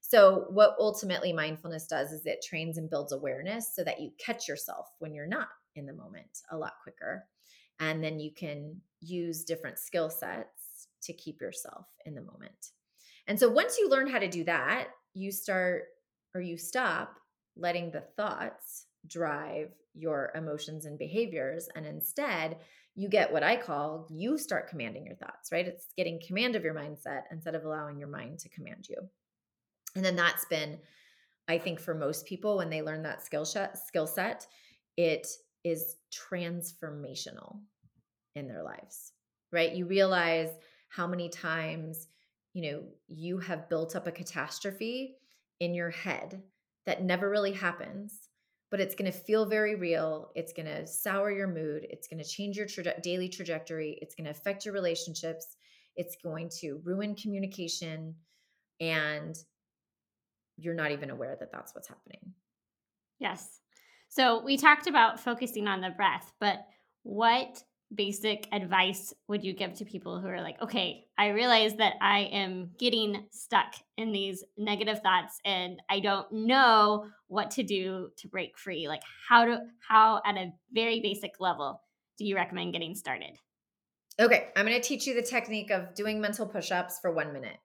So, 0.00 0.46
what 0.48 0.74
ultimately 0.80 1.32
mindfulness 1.32 1.86
does 1.86 2.12
is 2.12 2.24
it 2.24 2.44
trains 2.48 2.78
and 2.78 2.90
builds 2.90 3.12
awareness 3.12 3.74
so 3.76 3.84
that 3.84 4.00
you 4.00 4.10
catch 4.18 4.48
yourself 4.48 4.88
when 4.98 5.14
you're 5.14 5.26
not 5.26 5.48
in 5.76 5.84
the 5.86 5.92
moment 5.92 6.40
a 6.50 6.56
lot 6.56 6.72
quicker. 6.82 7.24
And 7.78 8.02
then 8.02 8.20
you 8.20 8.32
can 8.34 8.80
use 9.00 9.44
different 9.44 9.78
skill 9.78 10.08
sets 10.08 10.88
to 11.02 11.12
keep 11.12 11.40
yourself 11.40 11.86
in 12.06 12.14
the 12.14 12.22
moment. 12.22 12.70
And 13.28 13.38
so, 13.38 13.50
once 13.50 13.78
you 13.78 13.90
learn 13.90 14.08
how 14.08 14.18
to 14.18 14.28
do 14.28 14.44
that, 14.44 14.88
you 15.12 15.30
start 15.30 15.84
or 16.34 16.40
you 16.40 16.56
stop 16.56 17.18
letting 17.56 17.90
the 17.90 18.04
thoughts 18.16 18.86
drive 19.06 19.70
your 19.94 20.32
emotions 20.34 20.86
and 20.86 20.98
behaviors. 20.98 21.68
And 21.74 21.86
instead, 21.86 22.58
you 22.94 23.08
get 23.08 23.32
what 23.32 23.42
I 23.42 23.56
call 23.56 24.06
you 24.10 24.38
start 24.38 24.68
commanding 24.68 25.06
your 25.06 25.16
thoughts, 25.16 25.50
right? 25.50 25.66
It's 25.66 25.86
getting 25.96 26.20
command 26.26 26.56
of 26.56 26.64
your 26.64 26.74
mindset 26.74 27.22
instead 27.30 27.54
of 27.54 27.64
allowing 27.64 27.98
your 27.98 28.08
mind 28.08 28.38
to 28.40 28.48
command 28.48 28.86
you. 28.88 28.96
And 29.94 30.04
then 30.04 30.16
that's 30.16 30.44
been, 30.46 30.78
I 31.48 31.58
think, 31.58 31.80
for 31.80 31.94
most 31.94 32.26
people 32.26 32.58
when 32.58 32.70
they 32.70 32.82
learn 32.82 33.02
that 33.02 33.24
skill 33.24 33.44
set, 33.44 33.78
skill 33.78 34.06
set, 34.06 34.46
it 34.96 35.26
is 35.64 35.96
transformational 36.10 37.60
in 38.34 38.48
their 38.48 38.62
lives, 38.62 39.12
right? 39.52 39.72
You 39.72 39.86
realize 39.86 40.50
how 40.88 41.06
many 41.06 41.28
times, 41.28 42.08
you 42.52 42.70
know, 42.70 42.82
you 43.08 43.38
have 43.38 43.68
built 43.68 43.96
up 43.96 44.06
a 44.06 44.12
catastrophe 44.12 45.16
in 45.60 45.74
your 45.74 45.90
head 45.90 46.42
that 46.86 47.02
never 47.02 47.30
really 47.30 47.52
happens, 47.52 48.28
but 48.70 48.80
it's 48.80 48.94
going 48.94 49.10
to 49.10 49.16
feel 49.16 49.46
very 49.46 49.74
real. 49.74 50.30
It's 50.34 50.52
going 50.52 50.66
to 50.66 50.86
sour 50.86 51.30
your 51.30 51.48
mood. 51.48 51.86
It's 51.90 52.08
going 52.08 52.22
to 52.22 52.28
change 52.28 52.56
your 52.56 52.66
daily 53.02 53.28
trajectory. 53.28 53.98
It's 54.00 54.14
going 54.14 54.24
to 54.24 54.30
affect 54.30 54.64
your 54.64 54.74
relationships. 54.74 55.56
It's 55.96 56.16
going 56.22 56.50
to 56.60 56.80
ruin 56.84 57.14
communication. 57.14 58.14
And 58.80 59.36
you're 60.56 60.74
not 60.74 60.92
even 60.92 61.10
aware 61.10 61.36
that 61.38 61.52
that's 61.52 61.74
what's 61.74 61.88
happening. 61.88 62.32
Yes. 63.18 63.60
So 64.08 64.42
we 64.42 64.56
talked 64.56 64.86
about 64.86 65.20
focusing 65.20 65.68
on 65.68 65.80
the 65.80 65.90
breath, 65.90 66.32
but 66.40 66.66
what 67.02 67.62
basic 67.94 68.48
advice 68.52 69.12
would 69.28 69.44
you 69.44 69.52
give 69.52 69.74
to 69.74 69.84
people 69.84 70.20
who 70.20 70.28
are 70.28 70.40
like, 70.40 70.60
okay, 70.62 71.04
I 71.18 71.28
realize 71.28 71.74
that 71.76 71.94
I 72.00 72.20
am 72.32 72.70
getting 72.78 73.26
stuck 73.30 73.74
in 73.96 74.12
these 74.12 74.44
negative 74.56 75.00
thoughts 75.00 75.38
and 75.44 75.80
I 75.90 76.00
don't 76.00 76.30
know 76.32 77.06
what 77.28 77.50
to 77.52 77.62
do 77.62 78.10
to 78.18 78.28
break 78.28 78.58
free? 78.58 78.88
Like 78.88 79.02
how 79.28 79.44
to 79.44 79.60
how 79.86 80.20
at 80.24 80.36
a 80.36 80.52
very 80.72 81.00
basic 81.00 81.40
level 81.40 81.80
do 82.18 82.24
you 82.24 82.36
recommend 82.36 82.72
getting 82.72 82.94
started? 82.94 83.36
Okay, 84.20 84.48
I'm 84.56 84.66
going 84.66 84.80
to 84.80 84.86
teach 84.86 85.06
you 85.06 85.14
the 85.14 85.22
technique 85.22 85.70
of 85.70 85.94
doing 85.94 86.20
mental 86.20 86.46
push-ups 86.46 86.98
for 87.00 87.12
1 87.12 87.32
minute. 87.32 87.56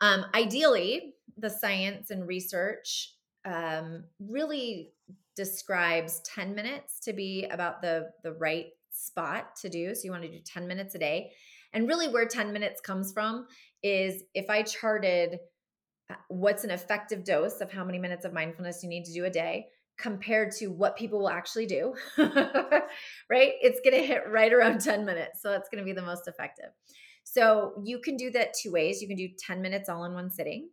Um, 0.00 0.26
ideally, 0.32 1.14
the 1.36 1.50
science 1.50 2.10
and 2.10 2.26
research 2.26 3.14
um, 3.44 4.04
really 4.20 4.92
describes 5.34 6.20
10 6.20 6.54
minutes 6.54 7.00
to 7.00 7.12
be 7.12 7.46
about 7.50 7.80
the 7.80 8.10
the 8.24 8.32
right 8.32 8.66
spot 8.98 9.56
to 9.56 9.68
do. 9.68 9.94
So 9.94 10.02
you 10.04 10.10
want 10.10 10.24
to 10.24 10.30
do 10.30 10.40
10 10.44 10.66
minutes 10.66 10.94
a 10.94 10.98
day. 10.98 11.32
And 11.72 11.86
really, 11.86 12.08
where 12.08 12.26
10 12.26 12.52
minutes 12.52 12.80
comes 12.80 13.12
from 13.12 13.46
is 13.82 14.22
if 14.34 14.48
I 14.48 14.62
charted 14.62 15.38
uh, 16.10 16.14
what's 16.28 16.64
an 16.64 16.70
effective 16.70 17.24
dose 17.24 17.60
of 17.60 17.70
how 17.70 17.84
many 17.84 17.98
minutes 17.98 18.24
of 18.24 18.32
mindfulness 18.32 18.82
you 18.82 18.88
need 18.88 19.04
to 19.04 19.12
do 19.12 19.26
a 19.26 19.30
day 19.30 19.66
compared 19.98 20.52
to 20.52 20.68
what 20.68 20.96
people 20.96 21.18
will 21.18 21.28
actually 21.28 21.66
do, 21.66 21.92
right? 22.18 23.52
It's 23.60 23.80
going 23.80 24.00
to 24.00 24.06
hit 24.06 24.22
right 24.28 24.52
around 24.52 24.80
10 24.80 25.04
minutes. 25.04 25.42
So 25.42 25.50
that's 25.50 25.68
going 25.68 25.82
to 25.82 25.84
be 25.84 25.92
the 25.92 26.06
most 26.06 26.28
effective. 26.28 26.70
So 27.24 27.74
you 27.84 27.98
can 27.98 28.16
do 28.16 28.30
that 28.30 28.54
two 28.54 28.72
ways. 28.72 29.02
You 29.02 29.08
can 29.08 29.16
do 29.16 29.28
10 29.38 29.60
minutes 29.60 29.88
all 29.88 30.04
in 30.04 30.14
one 30.14 30.30
sitting, 30.30 30.70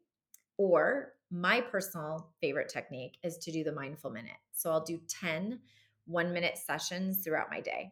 or 0.57 1.13
my 1.31 1.59
personal 1.59 2.29
favorite 2.39 2.69
technique 2.69 3.17
is 3.23 3.37
to 3.39 3.51
do 3.51 3.63
the 3.63 3.73
mindful 3.73 4.11
minute. 4.11 4.37
So 4.53 4.71
I'll 4.71 4.83
do 4.83 5.01
10 5.09 5.59
one 6.05 6.31
minute 6.31 6.57
sessions 6.57 7.23
throughout 7.23 7.49
my 7.49 7.59
day. 7.59 7.91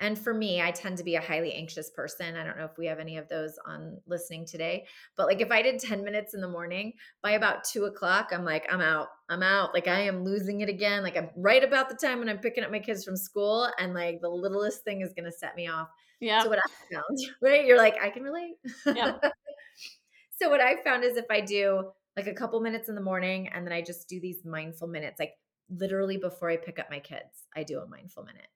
And 0.00 0.18
for 0.18 0.34
me, 0.34 0.60
I 0.60 0.72
tend 0.72 0.98
to 0.98 1.04
be 1.04 1.14
a 1.14 1.20
highly 1.20 1.52
anxious 1.52 1.90
person. 1.90 2.36
I 2.36 2.44
don't 2.44 2.58
know 2.58 2.64
if 2.64 2.76
we 2.76 2.86
have 2.86 2.98
any 2.98 3.16
of 3.16 3.28
those 3.28 3.56
on 3.64 3.96
listening 4.06 4.44
today, 4.44 4.86
but 5.16 5.26
like 5.26 5.40
if 5.40 5.52
I 5.52 5.62
did 5.62 5.78
10 5.78 6.02
minutes 6.02 6.34
in 6.34 6.40
the 6.40 6.48
morning, 6.48 6.94
by 7.22 7.32
about 7.32 7.64
two 7.64 7.84
o'clock, 7.84 8.30
I'm 8.32 8.44
like, 8.44 8.66
I'm 8.72 8.80
out. 8.80 9.08
I'm 9.28 9.42
out. 9.42 9.72
Like 9.72 9.86
I 9.86 10.00
am 10.00 10.24
losing 10.24 10.62
it 10.62 10.68
again. 10.68 11.02
Like 11.02 11.16
I'm 11.16 11.30
right 11.36 11.62
about 11.62 11.88
the 11.88 11.94
time 11.94 12.18
when 12.18 12.28
I'm 12.28 12.38
picking 12.38 12.64
up 12.64 12.72
my 12.72 12.80
kids 12.80 13.04
from 13.04 13.16
school, 13.16 13.68
and 13.78 13.94
like 13.94 14.20
the 14.20 14.28
littlest 14.28 14.82
thing 14.82 15.00
is 15.00 15.14
going 15.14 15.26
to 15.26 15.32
set 15.32 15.54
me 15.54 15.68
off. 15.68 15.88
Yeah. 16.20 16.42
So 16.42 16.48
what 16.48 16.58
I 16.58 16.94
found, 16.94 17.18
right? 17.42 17.64
You're 17.64 17.78
like, 17.78 17.96
I 18.02 18.10
can 18.10 18.24
relate. 18.24 18.56
Yeah. 18.86 19.16
so 20.40 20.50
what 20.50 20.60
I 20.60 20.82
found 20.82 21.04
is 21.04 21.16
if 21.16 21.26
I 21.30 21.40
do 21.40 21.90
like 22.16 22.26
a 22.26 22.34
couple 22.34 22.60
minutes 22.60 22.88
in 22.88 22.94
the 22.94 23.00
morning 23.00 23.48
and 23.48 23.66
then 23.66 23.72
I 23.72 23.80
just 23.80 24.08
do 24.08 24.20
these 24.20 24.44
mindful 24.44 24.88
minutes, 24.88 25.20
like 25.20 25.32
literally 25.70 26.16
before 26.16 26.50
I 26.50 26.56
pick 26.56 26.78
up 26.78 26.90
my 26.90 27.00
kids, 27.00 27.44
I 27.56 27.62
do 27.62 27.78
a 27.78 27.86
mindful 27.86 28.24
minute 28.24 28.48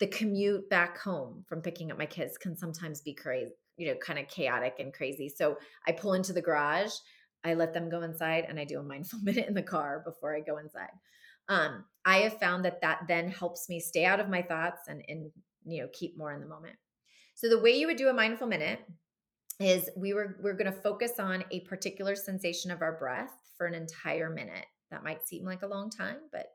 the 0.00 0.06
commute 0.06 0.68
back 0.70 0.98
home 0.98 1.44
from 1.46 1.60
picking 1.60 1.92
up 1.92 1.98
my 1.98 2.06
kids 2.06 2.38
can 2.38 2.56
sometimes 2.56 3.02
be 3.02 3.14
crazy, 3.14 3.52
you 3.76 3.86
know, 3.86 3.96
kind 3.96 4.18
of 4.18 4.26
chaotic 4.28 4.76
and 4.78 4.92
crazy. 4.92 5.28
So 5.28 5.58
I 5.86 5.92
pull 5.92 6.14
into 6.14 6.32
the 6.32 6.42
garage, 6.42 6.92
I 7.44 7.54
let 7.54 7.74
them 7.74 7.90
go 7.90 8.02
inside, 8.02 8.46
and 8.48 8.58
I 8.58 8.64
do 8.64 8.80
a 8.80 8.82
mindful 8.82 9.20
minute 9.22 9.46
in 9.46 9.54
the 9.54 9.62
car 9.62 10.02
before 10.04 10.34
I 10.34 10.40
go 10.40 10.56
inside. 10.58 10.90
Um, 11.48 11.84
I 12.04 12.18
have 12.18 12.38
found 12.38 12.64
that 12.64 12.80
that 12.80 13.02
then 13.08 13.30
helps 13.30 13.68
me 13.68 13.78
stay 13.78 14.04
out 14.04 14.20
of 14.20 14.28
my 14.28 14.40
thoughts 14.40 14.88
and, 14.88 15.02
and 15.08 15.30
you 15.66 15.82
know 15.82 15.88
keep 15.92 16.16
more 16.16 16.32
in 16.32 16.40
the 16.40 16.46
moment. 16.46 16.76
So 17.34 17.48
the 17.48 17.60
way 17.60 17.72
you 17.72 17.86
would 17.86 17.96
do 17.96 18.08
a 18.08 18.14
mindful 18.14 18.46
minute 18.46 18.80
is 19.58 19.90
we 19.96 20.14
were 20.14 20.36
we're 20.40 20.54
going 20.54 20.72
to 20.72 20.80
focus 20.80 21.18
on 21.18 21.44
a 21.50 21.60
particular 21.60 22.14
sensation 22.14 22.70
of 22.70 22.82
our 22.82 22.98
breath 22.98 23.32
for 23.58 23.66
an 23.66 23.74
entire 23.74 24.30
minute. 24.30 24.64
That 24.90 25.04
might 25.04 25.26
seem 25.26 25.44
like 25.44 25.62
a 25.62 25.68
long 25.68 25.90
time, 25.90 26.18
but 26.32 26.46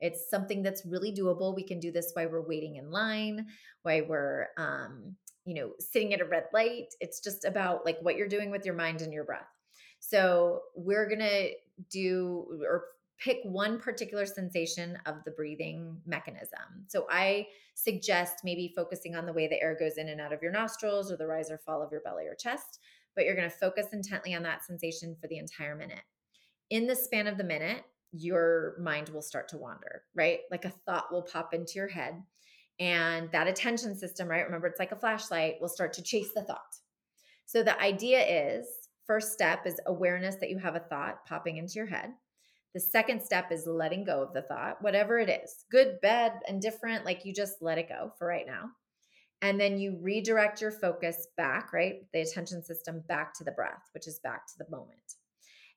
it's 0.00 0.28
something 0.30 0.62
that's 0.62 0.84
really 0.84 1.12
doable. 1.12 1.54
We 1.54 1.64
can 1.64 1.80
do 1.80 1.92
this 1.92 2.10
while 2.14 2.28
we're 2.28 2.46
waiting 2.46 2.76
in 2.76 2.90
line, 2.90 3.46
while 3.82 4.04
we're 4.06 4.48
um, 4.56 5.16
you 5.44 5.54
know, 5.54 5.72
sitting 5.78 6.14
at 6.14 6.20
a 6.20 6.24
red 6.24 6.44
light. 6.52 6.94
It's 7.00 7.20
just 7.20 7.44
about 7.44 7.84
like 7.84 7.98
what 8.00 8.16
you're 8.16 8.28
doing 8.28 8.50
with 8.50 8.64
your 8.64 8.74
mind 8.74 9.02
and 9.02 9.12
your 9.12 9.24
breath. 9.24 9.48
So, 10.00 10.62
we're 10.74 11.08
going 11.08 11.20
to 11.20 11.50
do 11.90 12.60
or 12.68 12.84
pick 13.18 13.38
one 13.44 13.78
particular 13.78 14.26
sensation 14.26 14.98
of 15.06 15.16
the 15.24 15.30
breathing 15.30 15.96
mechanism. 16.06 16.84
So 16.88 17.06
I 17.10 17.46
suggest 17.74 18.40
maybe 18.44 18.72
focusing 18.74 19.14
on 19.14 19.26
the 19.26 19.32
way 19.32 19.48
the 19.48 19.60
air 19.62 19.76
goes 19.78 19.98
in 19.98 20.08
and 20.08 20.20
out 20.20 20.32
of 20.32 20.42
your 20.42 20.52
nostrils 20.52 21.12
or 21.12 21.16
the 21.16 21.26
rise 21.26 21.50
or 21.50 21.58
fall 21.58 21.82
of 21.82 21.92
your 21.92 22.00
belly 22.00 22.26
or 22.26 22.34
chest, 22.34 22.80
but 23.14 23.24
you're 23.24 23.36
going 23.36 23.48
to 23.48 23.56
focus 23.56 23.86
intently 23.92 24.34
on 24.34 24.42
that 24.42 24.64
sensation 24.64 25.16
for 25.20 25.28
the 25.28 25.38
entire 25.38 25.76
minute. 25.76 26.02
In 26.70 26.86
the 26.86 26.96
span 26.96 27.26
of 27.26 27.38
the 27.38 27.44
minute, 27.44 27.84
your 28.16 28.76
mind 28.78 29.08
will 29.08 29.22
start 29.22 29.48
to 29.48 29.58
wander, 29.58 30.02
right? 30.14 30.40
Like 30.50 30.64
a 30.64 30.72
thought 30.86 31.12
will 31.12 31.22
pop 31.22 31.52
into 31.52 31.72
your 31.74 31.88
head. 31.88 32.22
And 32.78 33.30
that 33.32 33.48
attention 33.48 33.96
system, 33.96 34.28
right? 34.28 34.44
Remember, 34.44 34.66
it's 34.66 34.78
like 34.78 34.92
a 34.92 34.96
flashlight, 34.96 35.56
will 35.60 35.68
start 35.68 35.92
to 35.94 36.02
chase 36.02 36.32
the 36.34 36.42
thought. 36.42 36.60
So 37.46 37.62
the 37.62 37.80
idea 37.80 38.20
is 38.56 38.66
first 39.06 39.32
step 39.32 39.66
is 39.66 39.80
awareness 39.86 40.36
that 40.36 40.50
you 40.50 40.58
have 40.58 40.76
a 40.76 40.80
thought 40.80 41.26
popping 41.26 41.56
into 41.56 41.74
your 41.74 41.86
head. 41.86 42.10
The 42.72 42.80
second 42.80 43.22
step 43.22 43.52
is 43.52 43.66
letting 43.66 44.04
go 44.04 44.22
of 44.22 44.32
the 44.32 44.42
thought, 44.42 44.82
whatever 44.82 45.18
it 45.18 45.28
is 45.28 45.64
good, 45.70 46.00
bad, 46.00 46.32
indifferent, 46.48 47.04
like 47.04 47.24
you 47.24 47.32
just 47.32 47.54
let 47.60 47.78
it 47.78 47.88
go 47.88 48.12
for 48.18 48.26
right 48.26 48.46
now. 48.46 48.70
And 49.42 49.60
then 49.60 49.78
you 49.78 49.98
redirect 50.00 50.60
your 50.60 50.72
focus 50.72 51.28
back, 51.36 51.72
right? 51.72 51.96
The 52.12 52.22
attention 52.22 52.64
system 52.64 53.02
back 53.08 53.34
to 53.34 53.44
the 53.44 53.52
breath, 53.52 53.90
which 53.92 54.08
is 54.08 54.20
back 54.20 54.46
to 54.46 54.54
the 54.58 54.70
moment. 54.70 55.14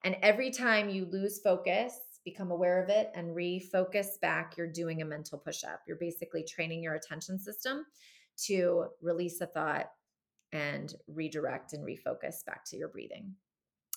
And 0.04 0.16
every 0.22 0.52
time 0.52 0.90
you 0.90 1.06
lose 1.06 1.42
focus 1.44 1.94
become 2.28 2.52
aware 2.52 2.84
of 2.84 2.90
it 2.90 3.10
and 3.16 3.34
refocus 3.34 4.20
back, 4.22 4.58
you're 4.58 4.68
doing 4.68 5.02
a 5.02 5.06
mental 5.06 5.38
push 5.38 5.64
up. 5.64 5.80
You're 5.88 5.96
basically 5.96 6.44
training 6.44 6.84
your 6.84 6.96
attention 6.96 7.40
system 7.40 7.86
to 8.48 8.88
release 9.02 9.40
a 9.40 9.46
thought 9.46 9.86
and 10.52 10.94
redirect 11.08 11.72
and 11.72 11.88
refocus 11.88 12.46
back 12.46 12.66
to 12.66 12.76
your 12.76 12.90
breathing. 12.90 13.34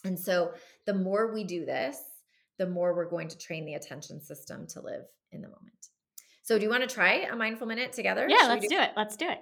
And 0.05 0.17
so 0.17 0.53
the 0.87 0.95
more 0.95 1.35
we 1.35 1.43
do 1.43 1.67
this, 1.67 1.99
the 2.57 2.69
more 2.69 2.95
we're 2.95 3.11
going 3.11 3.27
to 3.29 3.39
train 3.39 3.67
the 3.67 3.75
attention 3.75 4.23
system 4.23 4.65
to 4.69 4.81
live 4.81 5.07
in 5.33 5.43
the 5.43 5.49
moment. 5.49 5.89
So, 6.43 6.57
do 6.59 6.65
you 6.65 6.71
want 6.71 6.89
to 6.89 6.93
try 6.93 7.27
a 7.31 7.37
mindful 7.37 7.67
minute 7.67 7.93
together? 7.93 8.27
Yeah, 8.29 8.39
Should 8.39 8.49
let's 8.49 8.63
do-, 8.63 8.77
do 8.77 8.81
it. 8.81 8.91
Let's 8.97 9.17
do 9.17 9.29
it. 9.29 9.39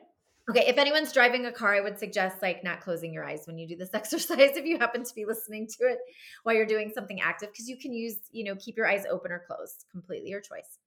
Okay, 0.50 0.64
if 0.66 0.78
anyone's 0.78 1.12
driving 1.12 1.44
a 1.44 1.52
car, 1.52 1.74
I 1.74 1.80
would 1.80 1.98
suggest 1.98 2.40
like 2.40 2.64
not 2.64 2.80
closing 2.80 3.12
your 3.12 3.24
eyes 3.24 3.42
when 3.46 3.58
you 3.58 3.68
do 3.68 3.76
this 3.76 3.90
exercise 3.94 4.56
if 4.56 4.64
you 4.64 4.78
happen 4.78 5.04
to 5.04 5.14
be 5.14 5.26
listening 5.26 5.66
to 5.78 5.86
it 5.86 5.98
while 6.42 6.54
you're 6.54 6.64
doing 6.64 6.90
something 6.94 7.20
active 7.20 7.50
because 7.52 7.68
you 7.68 7.76
can 7.76 7.92
use, 7.92 8.16
you 8.30 8.44
know, 8.44 8.56
keep 8.56 8.76
your 8.76 8.86
eyes 8.86 9.04
open 9.10 9.30
or 9.30 9.44
closed, 9.46 9.84
completely 9.92 10.30
your 10.30 10.40
choice. 10.40 10.78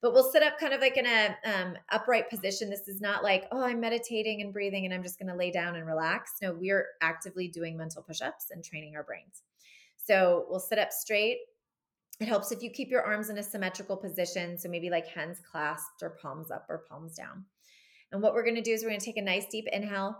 But 0.00 0.12
we'll 0.12 0.30
sit 0.30 0.42
up 0.42 0.58
kind 0.58 0.74
of 0.74 0.80
like 0.80 0.96
in 0.96 1.06
a 1.06 1.36
um, 1.44 1.74
upright 1.90 2.28
position. 2.28 2.68
This 2.68 2.88
is 2.88 3.00
not 3.00 3.22
like, 3.22 3.44
oh, 3.52 3.62
I'm 3.62 3.80
meditating 3.80 4.42
and 4.42 4.52
breathing 4.52 4.84
and 4.84 4.92
I'm 4.92 5.02
just 5.02 5.18
going 5.18 5.30
to 5.30 5.36
lay 5.36 5.50
down 5.50 5.76
and 5.76 5.86
relax. 5.86 6.32
No, 6.42 6.52
we're 6.52 6.86
actively 7.00 7.48
doing 7.48 7.76
mental 7.76 8.02
push-ups 8.02 8.46
and 8.50 8.62
training 8.62 8.96
our 8.96 9.02
brains. 9.02 9.42
So 9.96 10.44
we'll 10.48 10.60
sit 10.60 10.78
up 10.78 10.92
straight. 10.92 11.38
It 12.20 12.28
helps 12.28 12.52
if 12.52 12.62
you 12.62 12.70
keep 12.70 12.90
your 12.90 13.02
arms 13.02 13.30
in 13.30 13.38
a 13.38 13.42
symmetrical 13.42 13.96
position. 13.96 14.58
So 14.58 14.68
maybe 14.68 14.90
like 14.90 15.06
hands 15.06 15.40
clasped 15.50 16.02
or 16.02 16.10
palms 16.10 16.50
up 16.50 16.66
or 16.68 16.84
palms 16.88 17.16
down. 17.16 17.44
And 18.14 18.22
what 18.22 18.32
we're 18.32 18.44
going 18.44 18.54
to 18.54 18.62
do 18.62 18.70
is 18.70 18.84
we're 18.84 18.90
going 18.90 19.00
to 19.00 19.04
take 19.04 19.16
a 19.16 19.22
nice 19.22 19.46
deep 19.50 19.66
inhale 19.72 20.16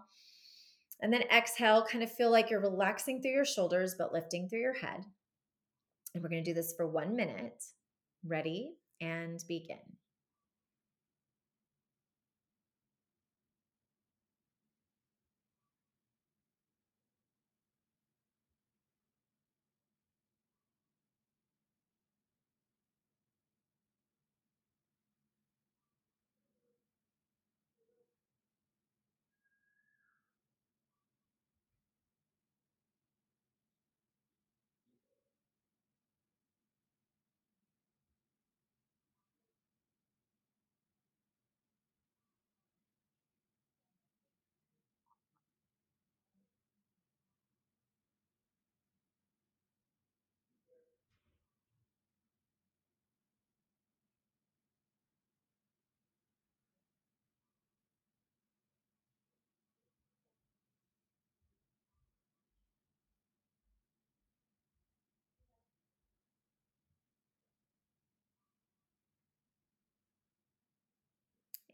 and 1.00 1.12
then 1.12 1.22
exhale, 1.32 1.86
kind 1.88 2.02
of 2.02 2.10
feel 2.10 2.28
like 2.28 2.50
you're 2.50 2.60
relaxing 2.60 3.22
through 3.22 3.30
your 3.30 3.44
shoulders, 3.44 3.94
but 3.96 4.12
lifting 4.12 4.48
through 4.48 4.62
your 4.62 4.74
head. 4.74 5.04
And 6.12 6.20
we're 6.20 6.28
going 6.28 6.42
to 6.42 6.50
do 6.50 6.54
this 6.54 6.74
for 6.76 6.88
one 6.88 7.14
minute. 7.14 7.62
Ready 8.26 8.72
and 9.00 9.38
begin. 9.46 9.78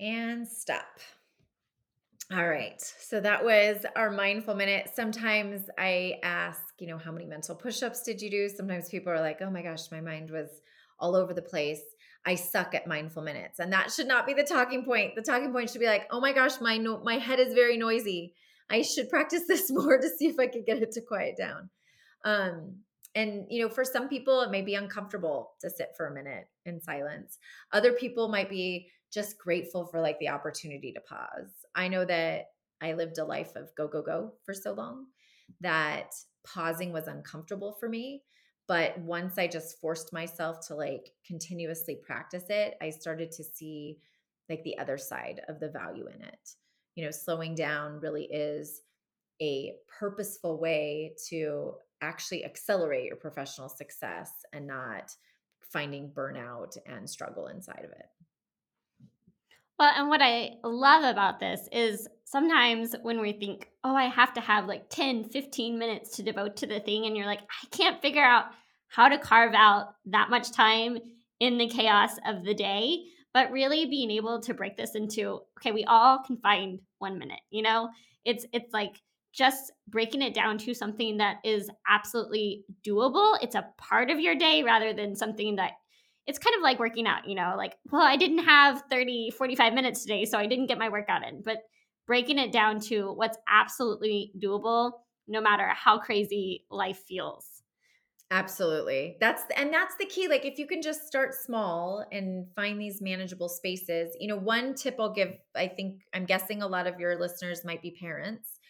And 0.01 0.49
stop. 0.49 0.99
All 2.33 2.49
right. 2.49 2.81
So 2.81 3.21
that 3.21 3.45
was 3.45 3.85
our 3.97 4.11
mindful 4.11 4.55
minute. 4.55 4.91
Sometimes 4.95 5.63
I 5.77 6.15
ask, 6.23 6.61
you 6.79 6.87
know, 6.87 6.97
how 6.97 7.11
many 7.11 7.27
mental 7.27 7.57
push 7.57 7.83
ups 7.83 8.03
did 8.03 8.23
you 8.23 8.31
do? 8.31 8.49
Sometimes 8.49 8.89
people 8.89 9.13
are 9.13 9.21
like, 9.21 9.43
oh 9.43 9.51
my 9.51 9.63
gosh, 9.63 9.91
my 9.91 10.01
mind 10.01 10.31
was 10.31 10.49
all 11.01 11.17
over 11.17 11.35
the 11.35 11.43
place. 11.43 11.83
I 12.25 12.37
suck 12.37 12.75
at 12.75 12.87
mindful 12.87 13.23
minutes. 13.23 13.59
And 13.59 13.73
that 13.73 13.91
should 13.91 14.07
not 14.07 14.27
be 14.27 14.35
the 14.35 14.45
talking 14.45 14.85
point. 14.85 15.17
The 15.17 15.23
talking 15.23 15.53
point 15.53 15.71
should 15.71 15.81
be 15.81 15.87
like, 15.87 16.07
oh 16.11 16.21
my 16.21 16.33
gosh, 16.33 16.61
my, 16.61 16.77
no- 16.77 17.03
my 17.03 17.17
head 17.17 17.41
is 17.41 17.53
very 17.53 17.77
noisy. 17.77 18.35
I 18.71 18.83
should 18.83 19.09
practice 19.09 19.43
this 19.49 19.71
more 19.71 19.99
to 19.99 20.09
see 20.09 20.29
if 20.29 20.39
I 20.39 20.47
could 20.47 20.67
get 20.67 20.83
it 20.83 20.93
to 20.93 21.01
quiet 21.01 21.37
down. 21.37 21.69
Um, 22.25 22.77
and 23.17 23.47
you 23.49 23.61
know 23.61 23.69
for 23.69 23.85
some 23.85 24.09
people 24.09 24.41
it 24.43 24.51
may 24.51 24.63
be 24.63 24.75
uncomfortable 24.75 25.53
to 25.61 25.69
sit 25.69 25.89
for 25.97 26.07
a 26.07 26.15
minute 26.15 26.47
in 26.65 26.81
silence 26.81 27.39
other 27.73 27.93
people 27.93 28.29
might 28.29 28.49
be 28.49 28.89
just 29.12 29.38
grateful 29.38 29.87
for 29.87 30.01
like 30.01 30.18
the 30.18 30.29
opportunity 30.29 30.92
to 30.92 31.00
pause. 31.00 31.52
I 31.75 31.88
know 31.88 32.04
that 32.04 32.46
I 32.81 32.92
lived 32.92 33.19
a 33.19 33.25
life 33.25 33.56
of 33.56 33.75
go, 33.77 33.88
go, 33.88 34.02
go 34.02 34.33
for 34.44 34.54
so 34.54 34.73
long 34.73 35.06
that 35.61 36.13
pausing 36.44 36.92
was 36.92 37.08
uncomfortable 37.08 37.77
for 37.79 37.88
me. 37.88 38.23
But 38.69 38.96
once 38.98 39.37
I 39.37 39.48
just 39.48 39.81
forced 39.81 40.13
myself 40.13 40.67
to 40.69 40.75
like 40.75 41.11
continuously 41.27 41.96
practice 41.96 42.44
it, 42.48 42.77
I 42.81 42.90
started 42.90 43.33
to 43.33 43.44
see 43.44 43.98
like 44.48 44.63
the 44.63 44.79
other 44.79 44.96
side 44.96 45.40
of 45.48 45.58
the 45.58 45.71
value 45.71 46.06
in 46.06 46.23
it. 46.23 46.50
You 46.94 47.04
know, 47.04 47.11
slowing 47.11 47.54
down 47.54 48.00
really 48.00 48.25
is 48.25 48.83
a 49.42 49.75
purposeful 49.98 50.61
way 50.61 51.15
to 51.29 51.75
actually 52.00 52.44
accelerate 52.44 53.06
your 53.06 53.17
professional 53.17 53.69
success 53.69 54.31
and 54.52 54.67
not 54.67 55.13
finding 55.61 56.11
burnout 56.11 56.77
and 56.87 57.08
struggle 57.08 57.48
inside 57.48 57.85
of 57.85 57.90
it. 57.90 58.06
Well, 59.81 59.92
and 59.96 60.10
what 60.10 60.20
I 60.20 60.56
love 60.62 61.04
about 61.04 61.40
this 61.40 61.66
is 61.72 62.06
sometimes 62.26 62.94
when 63.00 63.18
we 63.18 63.33
think, 63.33 63.70
oh, 63.83 63.96
I 63.96 64.08
have 64.08 64.35
to 64.35 64.40
have 64.42 64.66
like 64.66 64.90
10, 64.90 65.31
15 65.31 65.78
minutes 65.78 66.16
to 66.16 66.22
devote 66.22 66.58
to 66.58 66.66
the 66.66 66.81
thing, 66.81 67.06
and 67.06 67.16
you're 67.16 67.24
like, 67.24 67.40
I 67.40 67.66
can't 67.70 68.02
figure 68.02 68.22
out 68.22 68.44
how 68.88 69.08
to 69.08 69.16
carve 69.16 69.54
out 69.54 69.94
that 70.04 70.28
much 70.28 70.52
time 70.52 70.98
in 71.40 71.56
the 71.56 71.66
chaos 71.66 72.10
of 72.26 72.44
the 72.44 72.52
day. 72.52 73.04
But 73.33 73.52
really 73.52 73.87
being 73.87 74.10
able 74.10 74.42
to 74.42 74.52
break 74.52 74.76
this 74.76 74.94
into, 74.94 75.40
okay, 75.58 75.72
we 75.72 75.85
all 75.85 76.22
can 76.26 76.37
find 76.37 76.81
one 76.98 77.18
minute, 77.18 77.40
you 77.48 77.62
know? 77.62 77.88
It's 78.26 78.44
it's 78.52 78.74
like 78.74 79.00
just 79.33 79.72
breaking 79.88 80.20
it 80.20 80.35
down 80.35 80.58
to 80.58 80.74
something 80.74 81.16
that 81.18 81.37
is 81.42 81.70
absolutely 81.88 82.64
doable. 82.87 83.38
It's 83.40 83.54
a 83.54 83.68
part 83.78 84.10
of 84.10 84.20
your 84.20 84.35
day 84.35 84.62
rather 84.62 84.92
than 84.92 85.16
something 85.16 85.56
that 85.56 85.72
it's 86.31 86.38
kind 86.38 86.54
of 86.54 86.62
like 86.62 86.78
working 86.78 87.08
out, 87.08 87.26
you 87.26 87.35
know, 87.35 87.54
like, 87.56 87.76
well, 87.90 88.02
I 88.02 88.16
didn't 88.16 88.44
have 88.44 88.85
30, 88.88 89.33
45 89.37 89.74
minutes 89.74 90.02
today, 90.02 90.24
so 90.24 90.38
I 90.38 90.46
didn't 90.46 90.68
get 90.68 90.78
my 90.78 90.88
workout 90.88 91.26
in. 91.26 91.42
But 91.42 91.58
breaking 92.06 92.38
it 92.38 92.52
down 92.52 92.78
to 92.83 93.12
what's 93.12 93.37
absolutely 93.48 94.33
doable, 94.40 94.92
no 95.26 95.40
matter 95.40 95.66
how 95.74 95.98
crazy 95.98 96.66
life 96.70 97.02
feels. 97.08 97.64
Absolutely. 98.31 99.16
That's 99.20 99.42
and 99.56 99.74
that's 99.74 99.96
the 99.96 100.06
key. 100.06 100.28
Like 100.28 100.44
if 100.44 100.56
you 100.56 100.68
can 100.68 100.83
just 100.83 101.04
start 101.04 101.35
small 101.35 102.06
and 102.12 102.46
find 102.54 102.81
these 102.81 103.02
manageable 103.02 103.48
spaces. 103.48 104.16
You 104.20 104.28
know, 104.28 104.37
one 104.37 104.74
tip 104.74 104.94
I'll 105.00 105.12
give, 105.12 105.35
I 105.56 105.66
think 105.66 106.02
I'm 106.14 106.26
guessing 106.26 106.62
a 106.62 106.68
lot 106.68 106.87
of 106.87 107.00
your 107.00 107.18
listeners 107.18 107.64
might 107.64 107.83
be 107.83 107.90
parents. 107.90 108.60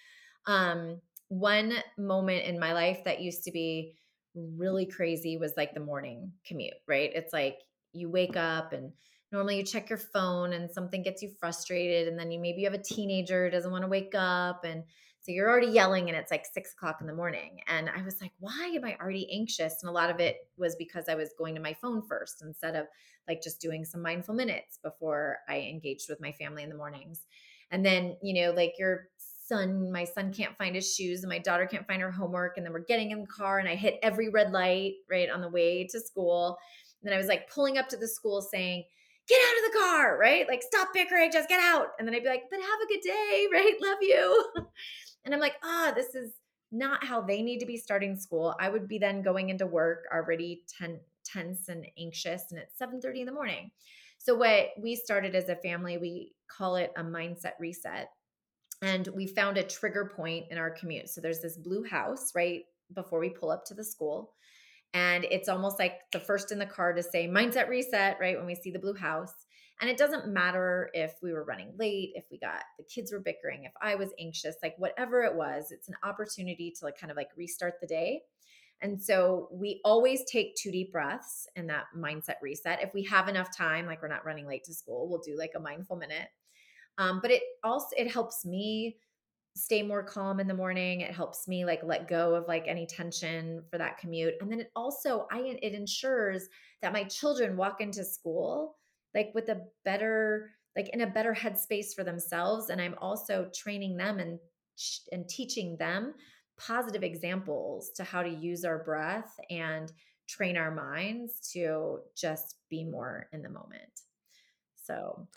Um, 0.47 1.03
one 1.29 1.75
moment 1.99 2.47
in 2.47 2.59
my 2.59 2.73
life 2.73 3.05
that 3.05 3.21
used 3.21 3.45
to 3.45 3.51
be 3.51 3.97
really 4.35 4.87
crazy 4.87 5.37
was 5.37 5.55
like 5.57 5.75
the 5.75 5.81
morning 5.81 6.33
commute, 6.47 6.75
right? 6.87 7.11
It's 7.15 7.33
like 7.33 7.59
you 7.93 8.09
wake 8.09 8.37
up 8.37 8.73
and 8.73 8.93
normally 9.33 9.57
you 9.57 9.63
check 9.63 9.89
your 9.89 9.99
phone 9.99 10.53
and 10.53 10.71
something 10.71 11.03
gets 11.03 11.23
you 11.23 11.31
frustrated 11.39 12.09
and 12.09 12.19
then 12.19 12.31
you 12.31 12.39
maybe 12.39 12.61
you 12.61 12.71
have 12.71 12.79
a 12.79 12.83
teenager 12.83 13.45
who 13.45 13.51
doesn't 13.51 13.71
want 13.71 13.83
to 13.83 13.89
wake 13.89 14.15
up 14.15 14.65
and 14.65 14.83
so 15.23 15.33
you're 15.33 15.51
already 15.51 15.67
yelling 15.67 16.09
and 16.09 16.17
it's 16.17 16.31
like 16.31 16.47
six 16.47 16.73
o'clock 16.73 16.99
in 17.01 17.07
the 17.07 17.15
morning. 17.15 17.61
And 17.69 17.91
i 17.91 18.03
was 18.03 18.21
like 18.21 18.33
why 18.39 18.73
am 18.75 18.85
i 18.85 18.97
already 19.01 19.31
anxious? 19.33 19.83
And 19.83 19.91
a 19.91 19.93
lot 19.93 20.11
of 20.11 20.21
it 20.21 20.37
was 20.57 20.77
because 20.77 21.09
i 21.09 21.15
was 21.15 21.35
going 21.39 21.55
to 21.55 21.61
my 21.61 21.75
phone 21.75 22.03
first 22.09 22.43
instead 22.43 22.75
of 22.77 22.87
like 23.29 23.43
just 23.43 23.61
doing 23.61 23.85
some 23.85 24.03
mindful 24.03 24.35
minutes 24.35 24.79
before 24.83 25.39
i 25.49 25.59
engaged 25.59 26.09
with 26.09 26.21
my 26.21 26.33
family 26.33 26.63
in 26.63 26.69
the 26.69 26.77
mornings. 26.77 27.27
And 27.71 27.85
then 27.85 28.17
you 28.23 28.43
know 28.43 28.53
like 28.53 28.75
your 28.79 29.09
son 29.51 29.91
my 29.91 30.05
son 30.05 30.33
can't 30.33 30.57
find 30.57 30.75
his 30.75 30.95
shoes 30.95 31.23
and 31.23 31.31
my 31.31 31.39
daughter 31.39 31.67
can't 31.67 31.87
find 31.87 32.01
her 32.01 32.11
homework 32.11 32.57
and 32.57 32.65
then 32.65 32.73
we're 32.73 32.81
getting 32.81 33.11
in 33.11 33.21
the 33.21 33.27
car 33.27 33.59
and 33.59 33.69
i 33.69 33.75
hit 33.75 33.99
every 34.03 34.29
red 34.29 34.53
light 34.53 34.95
right 35.11 35.31
on 35.31 35.41
the 35.41 35.49
way 35.49 35.87
to 35.87 36.01
school 36.01 36.57
and 37.01 37.09
then 37.09 37.15
i 37.15 37.19
was 37.19 37.27
like 37.27 37.51
pulling 37.51 37.79
up 37.79 37.89
to 37.89 37.97
the 37.97 38.09
school 38.09 38.41
saying 38.41 38.85
get 39.31 39.39
out 39.39 39.65
of 39.65 39.73
the 39.73 39.79
car, 39.79 40.19
right? 40.19 40.49
Like, 40.49 40.63
stop 40.63 40.89
bickering, 40.93 41.31
just 41.31 41.49
get 41.49 41.61
out. 41.61 41.89
And 41.99 42.07
then 42.07 42.15
I'd 42.15 42.25
be 42.25 42.29
like, 42.29 42.45
but 42.51 42.59
have 42.59 42.81
a 42.83 42.89
good 42.89 43.01
day, 43.03 43.47
right? 43.53 43.75
Love 43.81 43.99
you. 44.03 44.47
And 45.23 45.35
I'm 45.35 45.41
like, 45.41 45.57
ah, 45.63 45.91
oh, 45.91 45.95
this 45.95 46.15
is 46.15 46.33
not 46.73 47.05
how 47.05 47.21
they 47.21 47.43
need 47.43 47.59
to 47.59 47.67
be 47.67 47.77
starting 47.77 48.17
school. 48.17 48.55
I 48.59 48.71
would 48.71 48.89
be 48.89 48.97
then 48.97 49.21
going 49.21 49.51
into 49.51 49.67
work 49.67 50.05
already 50.11 50.63
ten, 50.67 50.99
tense 51.27 51.69
and 51.69 51.87
anxious, 51.99 52.45
and 52.51 52.59
it's 52.59 52.79
7:30 52.79 53.21
in 53.21 53.27
the 53.27 53.33
morning. 53.33 53.71
So 54.17 54.35
what 54.35 54.69
we 54.81 54.97
started 54.97 55.35
as 55.35 55.51
a 55.51 55.57
family, 55.57 55.99
we 55.99 56.33
call 56.49 56.77
it 56.77 56.91
a 56.97 57.03
mindset 57.03 57.53
reset. 57.61 58.09
And 58.83 59.09
we 59.09 59.27
found 59.27 59.59
a 59.59 59.63
trigger 59.63 60.11
point 60.15 60.47
in 60.51 60.59
our 60.59 60.71
commute. 60.71 61.11
So 61.11 61.21
there's 61.21 61.41
this 61.41 61.57
blue 61.57 61.85
house 61.85 62.33
right 62.35 62.63
before 62.95 63.21
we 63.21 63.31
pull 63.31 63.51
up 63.51 63.65
to 63.67 63.75
the 63.75 63.85
school. 63.85 64.33
And 64.93 65.25
it's 65.31 65.49
almost 65.49 65.79
like 65.79 66.01
the 66.13 66.19
first 66.19 66.51
in 66.51 66.59
the 66.59 66.67
car 66.67 66.93
to 66.93 67.03
say 67.03 67.29
mindset 67.29 67.69
reset, 67.69 68.17
right? 68.21 68.37
When 68.37 68.47
we 68.47 68.55
see 68.55 68.71
the 68.71 68.79
blue 68.79 68.95
house. 68.95 69.33
And 69.81 69.89
it 69.89 69.97
doesn't 69.97 70.29
matter 70.29 70.91
if 70.93 71.15
we 71.23 71.33
were 71.33 71.45
running 71.45 71.73
late, 71.79 72.13
if 72.15 72.25
we 72.31 72.39
got 72.39 72.63
the 72.77 72.85
kids 72.85 73.13
were 73.13 73.21
bickering, 73.21 73.65
if 73.65 73.73
I 73.81 73.95
was 73.95 74.11
anxious, 74.19 74.57
like 74.63 74.75
whatever 74.77 75.23
it 75.23 75.35
was, 75.35 75.71
it's 75.71 75.89
an 75.89 75.95
opportunity 76.03 76.71
to 76.79 76.85
like 76.85 76.99
kind 76.99 77.11
of 77.11 77.17
like 77.17 77.31
restart 77.37 77.75
the 77.81 77.87
day. 77.87 78.21
And 78.83 79.01
so 79.01 79.49
we 79.53 79.81
always 79.85 80.25
take 80.25 80.57
two 80.57 80.71
deep 80.71 80.93
breaths 80.93 81.47
in 81.57 81.67
that 81.69 81.85
mindset 81.97 82.37
reset. 82.43 82.83
If 82.83 82.93
we 82.95 83.05
have 83.05 83.29
enough 83.29 83.55
time, 83.57 83.87
like 83.87 84.03
we're 84.03 84.09
not 84.09 84.25
running 84.25 84.47
late 84.47 84.65
to 84.65 84.75
school, 84.75 85.09
we'll 85.09 85.21
do 85.21 85.37
like 85.39 85.53
a 85.57 85.61
mindful 85.61 85.97
minute. 85.97 86.29
Um, 87.01 87.21
but 87.23 87.33
it 87.33 87.43
also 87.65 87.89
it 87.99 88.13
helps 88.13 88.47
me 88.47 88.99
stay 89.57 89.83
more 89.83 90.05
calm 90.05 90.41
in 90.41 90.49
the 90.49 90.55
morning. 90.55 91.03
It 91.03 91.15
helps 91.15 91.49
me 91.49 91.65
like 91.65 91.83
let 91.83 92.09
go 92.09 92.35
of 92.37 92.47
like 92.49 92.69
any 92.69 92.87
tension 92.87 93.65
for 93.71 93.79
that 93.79 93.99
commute. 93.99 94.35
And 94.41 94.53
then 94.53 94.61
it 94.61 94.71
also 94.77 95.27
I 95.33 95.41
it 95.41 95.75
ensures 95.75 96.49
that 96.83 96.93
my 96.93 97.05
children 97.05 97.57
walk 97.57 97.81
into 97.81 98.05
school 98.05 98.79
like 99.15 99.33
with 99.35 99.49
a 99.49 99.67
better 99.85 100.53
like 100.77 100.91
in 100.91 101.03
a 101.03 101.09
better 101.09 101.35
headspace 101.35 101.95
for 101.95 102.05
themselves 102.05 102.71
and 102.71 102.81
I'm 102.81 102.97
also 103.01 103.51
training 103.55 103.97
them 103.99 104.21
and 104.21 104.39
and 105.13 105.29
teaching 105.29 105.77
them 105.79 106.15
positive 106.59 107.03
examples 107.03 107.91
to 107.97 108.05
how 108.05 108.23
to 108.23 108.29
use 108.31 108.65
our 108.65 108.83
breath 108.85 109.39
and 109.51 109.93
train 110.29 110.57
our 110.57 110.71
minds 110.71 111.51
to 111.53 112.01
just 112.17 112.57
be 112.69 112.85
more 112.85 113.29
in 113.33 113.43
the 113.43 113.49
moment. 113.49 114.03
So, 114.77 115.29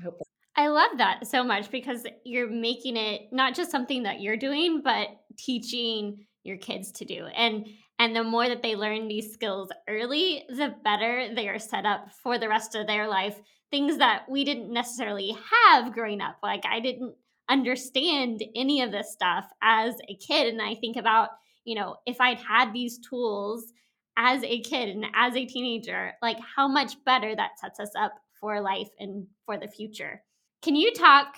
I 0.00 0.04
hope 0.04 0.20
I 0.58 0.66
love 0.66 0.98
that 0.98 1.24
so 1.24 1.44
much 1.44 1.70
because 1.70 2.04
you're 2.24 2.50
making 2.50 2.96
it 2.96 3.28
not 3.30 3.54
just 3.54 3.70
something 3.70 4.02
that 4.02 4.20
you're 4.20 4.36
doing, 4.36 4.82
but 4.82 5.06
teaching 5.38 6.26
your 6.42 6.56
kids 6.56 6.90
to 6.92 7.04
do. 7.04 7.26
And 7.26 7.64
and 8.00 8.14
the 8.14 8.24
more 8.24 8.48
that 8.48 8.62
they 8.62 8.74
learn 8.74 9.06
these 9.06 9.32
skills 9.32 9.70
early, 9.88 10.44
the 10.48 10.74
better 10.82 11.32
they 11.32 11.48
are 11.48 11.60
set 11.60 11.86
up 11.86 12.08
for 12.24 12.38
the 12.38 12.48
rest 12.48 12.74
of 12.74 12.88
their 12.88 13.06
life. 13.06 13.40
Things 13.70 13.98
that 13.98 14.24
we 14.28 14.44
didn't 14.44 14.72
necessarily 14.72 15.36
have 15.70 15.92
growing 15.92 16.20
up. 16.20 16.38
Like 16.42 16.64
I 16.68 16.80
didn't 16.80 17.14
understand 17.48 18.42
any 18.56 18.82
of 18.82 18.90
this 18.90 19.12
stuff 19.12 19.44
as 19.62 19.94
a 20.08 20.16
kid 20.16 20.52
and 20.52 20.60
I 20.60 20.74
think 20.74 20.96
about, 20.96 21.28
you 21.64 21.76
know, 21.76 21.98
if 22.04 22.20
I'd 22.20 22.40
had 22.40 22.72
these 22.72 22.98
tools 22.98 23.72
as 24.16 24.42
a 24.42 24.60
kid 24.62 24.88
and 24.88 25.06
as 25.14 25.36
a 25.36 25.46
teenager, 25.46 26.14
like 26.20 26.38
how 26.56 26.66
much 26.66 26.96
better 27.04 27.36
that 27.36 27.60
sets 27.60 27.78
us 27.78 27.92
up 27.96 28.14
for 28.40 28.60
life 28.60 28.88
and 28.98 29.28
for 29.46 29.56
the 29.56 29.68
future. 29.68 30.22
Can 30.62 30.74
you 30.74 30.92
talk 30.92 31.36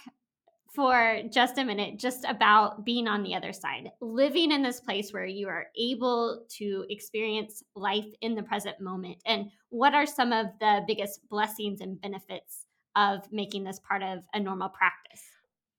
for 0.74 1.20
just 1.30 1.58
a 1.58 1.64
minute 1.64 1.98
just 1.98 2.24
about 2.24 2.84
being 2.84 3.06
on 3.06 3.22
the 3.22 3.34
other 3.34 3.52
side, 3.52 3.90
living 4.00 4.50
in 4.50 4.62
this 4.62 4.80
place 4.80 5.12
where 5.12 5.26
you 5.26 5.48
are 5.48 5.66
able 5.76 6.46
to 6.58 6.86
experience 6.88 7.62
life 7.74 8.06
in 8.22 8.34
the 8.34 8.42
present 8.42 8.80
moment? 8.80 9.18
And 9.26 9.50
what 9.68 9.94
are 9.94 10.06
some 10.06 10.32
of 10.32 10.46
the 10.58 10.82
biggest 10.86 11.28
blessings 11.28 11.80
and 11.80 12.00
benefits 12.00 12.66
of 12.96 13.20
making 13.30 13.64
this 13.64 13.80
part 13.86 14.02
of 14.02 14.20
a 14.32 14.40
normal 14.40 14.70
practice? 14.70 15.22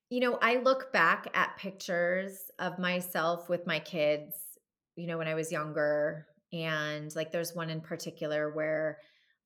You 0.09 0.19
know, 0.19 0.37
I 0.41 0.57
look 0.57 0.91
back 0.93 1.27
at 1.33 1.57
pictures 1.57 2.37
of 2.59 2.77
myself 2.77 3.49
with 3.49 3.65
my 3.65 3.79
kids, 3.79 4.35
you 4.95 5.07
know, 5.07 5.17
when 5.17 5.27
I 5.27 5.35
was 5.35 5.51
younger. 5.51 6.27
And 6.53 7.15
like 7.15 7.31
there's 7.31 7.55
one 7.55 7.69
in 7.69 7.81
particular 7.81 8.53
where 8.53 8.99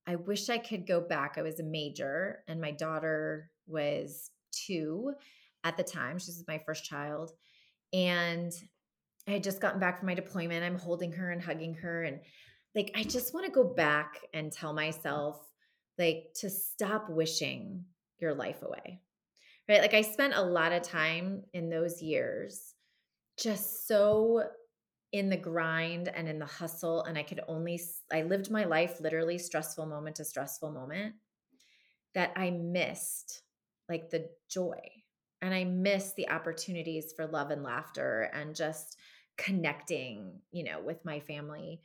I 0.07 0.15
wish 0.15 0.49
I 0.49 0.57
could 0.57 0.87
go 0.87 0.99
back. 0.99 1.35
I 1.37 1.43
was 1.43 1.59
a 1.59 1.63
major 1.63 2.39
and 2.47 2.59
my 2.59 2.71
daughter 2.71 3.51
was 3.67 4.31
two 4.51 5.13
at 5.63 5.77
the 5.77 5.83
time. 5.83 6.17
She 6.19 6.31
was 6.31 6.43
my 6.47 6.61
first 6.65 6.85
child. 6.85 7.31
And 7.93 8.53
I 9.27 9.31
had 9.31 9.43
just 9.43 9.61
gotten 9.61 9.79
back 9.79 9.99
from 9.99 10.07
my 10.07 10.13
deployment. 10.13 10.63
I'm 10.63 10.77
holding 10.77 11.11
her 11.13 11.31
and 11.31 11.41
hugging 11.41 11.73
her. 11.75 12.03
And 12.03 12.19
like, 12.75 12.91
I 12.95 13.03
just 13.03 13.33
want 13.33 13.45
to 13.45 13.51
go 13.51 13.63
back 13.63 14.19
and 14.33 14.51
tell 14.51 14.73
myself, 14.73 15.39
like, 15.97 16.33
to 16.35 16.49
stop 16.49 17.09
wishing 17.09 17.85
your 18.19 18.33
life 18.33 18.61
away. 18.61 19.01
Right. 19.67 19.81
Like, 19.81 19.93
I 19.93 20.01
spent 20.01 20.33
a 20.35 20.43
lot 20.43 20.73
of 20.73 20.83
time 20.83 21.43
in 21.53 21.69
those 21.69 22.01
years 22.01 22.73
just 23.39 23.87
so 23.87 24.43
in 25.11 25.29
the 25.29 25.37
grind 25.37 26.09
and 26.09 26.27
in 26.27 26.37
the 26.37 26.45
hustle. 26.45 27.03
And 27.03 27.17
I 27.17 27.23
could 27.23 27.39
only, 27.47 27.79
I 28.11 28.23
lived 28.23 28.51
my 28.51 28.65
life 28.65 28.99
literally 28.99 29.37
stressful 29.37 29.85
moment 29.85 30.17
to 30.17 30.25
stressful 30.25 30.71
moment 30.71 31.15
that 32.13 32.33
I 32.35 32.51
missed 32.51 33.41
like 33.89 34.09
the 34.09 34.29
joy 34.49 34.79
and 35.41 35.53
I 35.53 35.63
miss 35.63 36.13
the 36.13 36.29
opportunities 36.29 37.13
for 37.15 37.27
love 37.27 37.51
and 37.51 37.63
laughter 37.63 38.31
and 38.33 38.55
just 38.55 38.97
connecting, 39.37 40.39
you 40.51 40.63
know, 40.63 40.79
with 40.83 41.03
my 41.05 41.19
family. 41.19 41.81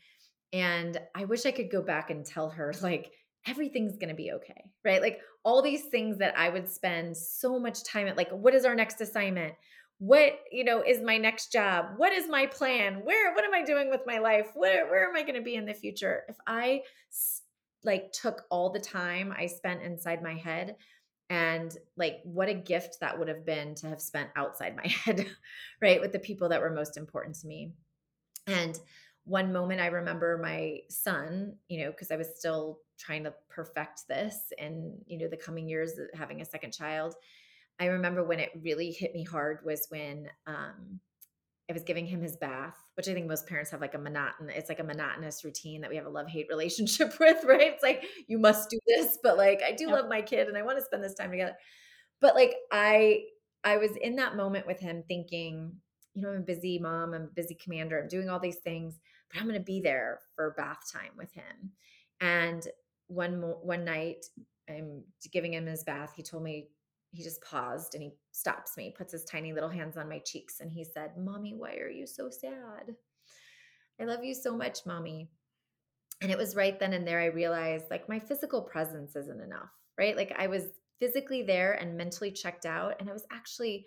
And 0.52 0.98
I 1.14 1.24
wish 1.24 1.46
I 1.46 1.50
could 1.50 1.70
go 1.70 1.82
back 1.82 2.10
and 2.10 2.24
tell 2.24 2.50
her, 2.50 2.72
like, 2.80 3.12
everything's 3.46 3.96
going 3.96 4.08
to 4.08 4.14
be 4.14 4.32
okay, 4.32 4.70
right? 4.84 5.02
Like, 5.02 5.20
all 5.44 5.62
these 5.62 5.84
things 5.84 6.18
that 6.18 6.36
I 6.38 6.48
would 6.48 6.68
spend 6.68 7.16
so 7.16 7.58
much 7.58 7.84
time 7.84 8.06
at, 8.06 8.16
like, 8.16 8.30
what 8.30 8.54
is 8.54 8.64
our 8.64 8.74
next 8.74 9.00
assignment? 9.00 9.54
What, 9.98 10.38
you 10.50 10.64
know, 10.64 10.82
is 10.82 11.02
my 11.02 11.18
next 11.18 11.52
job? 11.52 11.86
What 11.96 12.12
is 12.12 12.28
my 12.28 12.46
plan? 12.46 13.02
Where, 13.04 13.34
what 13.34 13.44
am 13.44 13.52
I 13.52 13.62
doing 13.62 13.90
with 13.90 14.00
my 14.06 14.18
life? 14.18 14.52
Where, 14.54 14.88
where 14.90 15.08
am 15.08 15.16
I 15.16 15.22
going 15.22 15.34
to 15.34 15.42
be 15.42 15.56
in 15.56 15.66
the 15.66 15.74
future? 15.74 16.22
If 16.28 16.36
I 16.46 16.82
like 17.84 18.12
took 18.12 18.42
all 18.50 18.70
the 18.70 18.80
time 18.80 19.34
I 19.36 19.46
spent 19.46 19.82
inside 19.82 20.22
my 20.22 20.34
head 20.34 20.76
and 21.30 21.78
like 21.96 22.20
what 22.24 22.48
a 22.48 22.54
gift 22.54 22.98
that 23.00 23.18
would 23.18 23.28
have 23.28 23.46
been 23.46 23.74
to 23.74 23.86
have 23.88 24.00
spent 24.00 24.28
outside 24.36 24.76
my 24.76 24.86
head 25.04 25.26
right 25.80 26.00
with 26.00 26.12
the 26.12 26.18
people 26.18 26.50
that 26.50 26.60
were 26.60 26.70
most 26.70 26.98
important 26.98 27.34
to 27.36 27.46
me 27.46 27.72
and 28.46 28.78
one 29.24 29.52
moment 29.52 29.80
I 29.80 29.86
remember 29.86 30.38
my 30.38 30.80
son, 30.88 31.54
you 31.68 31.84
know, 31.84 31.90
because 31.90 32.10
I 32.10 32.16
was 32.16 32.28
still 32.36 32.80
trying 32.98 33.24
to 33.24 33.34
perfect 33.48 34.08
this 34.08 34.52
and, 34.58 34.94
you 35.06 35.18
know, 35.18 35.28
the 35.28 35.36
coming 35.36 35.68
years 35.68 35.92
having 36.14 36.40
a 36.40 36.44
second 36.44 36.72
child. 36.72 37.14
I 37.78 37.86
remember 37.86 38.24
when 38.24 38.40
it 38.40 38.50
really 38.60 38.90
hit 38.90 39.14
me 39.14 39.22
hard 39.22 39.60
was 39.64 39.86
when 39.88 40.28
um, 40.46 41.00
I 41.68 41.72
was 41.72 41.84
giving 41.84 42.06
him 42.06 42.20
his 42.20 42.36
bath, 42.36 42.76
which 43.00 43.08
I 43.08 43.14
think 43.14 43.28
most 43.28 43.46
parents 43.46 43.70
have 43.70 43.80
like 43.80 43.94
a 43.94 43.98
monotonous, 43.98 44.54
it's 44.54 44.68
like 44.68 44.78
a 44.78 44.84
monotonous 44.84 45.42
routine 45.42 45.80
that 45.80 45.88
we 45.88 45.96
have 45.96 46.04
a 46.04 46.10
love 46.10 46.28
hate 46.28 46.48
relationship 46.50 47.18
with, 47.18 47.42
right? 47.44 47.72
It's 47.72 47.82
like, 47.82 48.04
you 48.26 48.38
must 48.38 48.68
do 48.68 48.78
this, 48.86 49.18
but 49.22 49.38
like, 49.38 49.62
I 49.66 49.72
do 49.72 49.84
yep. 49.84 49.94
love 49.94 50.08
my 50.10 50.20
kid 50.20 50.48
and 50.48 50.56
I 50.58 50.60
want 50.60 50.76
to 50.76 50.84
spend 50.84 51.02
this 51.02 51.14
time 51.14 51.30
together. 51.30 51.56
But 52.20 52.34
like, 52.34 52.54
I, 52.70 53.22
I 53.64 53.78
was 53.78 53.92
in 54.02 54.16
that 54.16 54.36
moment 54.36 54.66
with 54.66 54.80
him 54.80 55.02
thinking, 55.08 55.72
you 56.12 56.20
know, 56.20 56.28
I'm 56.28 56.40
a 56.40 56.40
busy 56.40 56.78
mom, 56.78 57.14
I'm 57.14 57.22
a 57.22 57.34
busy 57.34 57.54
commander, 57.54 57.98
I'm 57.98 58.08
doing 58.08 58.28
all 58.28 58.38
these 58.38 58.58
things, 58.58 59.00
but 59.32 59.40
I'm 59.40 59.48
going 59.48 59.58
to 59.58 59.64
be 59.64 59.80
there 59.80 60.20
for 60.36 60.54
bath 60.58 60.92
time 60.92 61.12
with 61.16 61.32
him. 61.32 61.72
And 62.20 62.68
one 63.06 63.40
one 63.62 63.86
night, 63.86 64.26
I'm 64.68 65.04
giving 65.32 65.54
him 65.54 65.64
his 65.64 65.84
bath. 65.84 66.12
He 66.14 66.22
told 66.22 66.42
me 66.42 66.68
he 67.12 67.22
just 67.22 67.42
paused 67.42 67.94
and 67.94 68.02
he 68.02 68.12
stops 68.32 68.76
me, 68.76 68.94
puts 68.96 69.12
his 69.12 69.24
tiny 69.24 69.52
little 69.52 69.68
hands 69.68 69.96
on 69.96 70.08
my 70.08 70.18
cheeks, 70.20 70.60
and 70.60 70.70
he 70.70 70.84
said, 70.84 71.16
"Mommy, 71.16 71.54
why 71.54 71.76
are 71.76 71.90
you 71.90 72.06
so 72.06 72.30
sad? 72.30 72.94
I 74.00 74.04
love 74.04 74.24
you 74.24 74.34
so 74.34 74.56
much, 74.56 74.86
mommy." 74.86 75.30
And 76.22 76.30
it 76.30 76.38
was 76.38 76.56
right 76.56 76.78
then 76.78 76.92
and 76.92 77.06
there 77.06 77.20
I 77.20 77.26
realized 77.26 77.86
like 77.90 78.08
my 78.08 78.18
physical 78.18 78.62
presence 78.62 79.16
isn't 79.16 79.40
enough, 79.40 79.70
right? 79.98 80.16
Like 80.16 80.34
I 80.38 80.46
was 80.46 80.64
physically 80.98 81.42
there 81.42 81.72
and 81.72 81.96
mentally 81.96 82.30
checked 82.30 82.66
out, 82.66 82.96
and 83.00 83.08
I 83.08 83.12
was 83.12 83.26
actually 83.32 83.86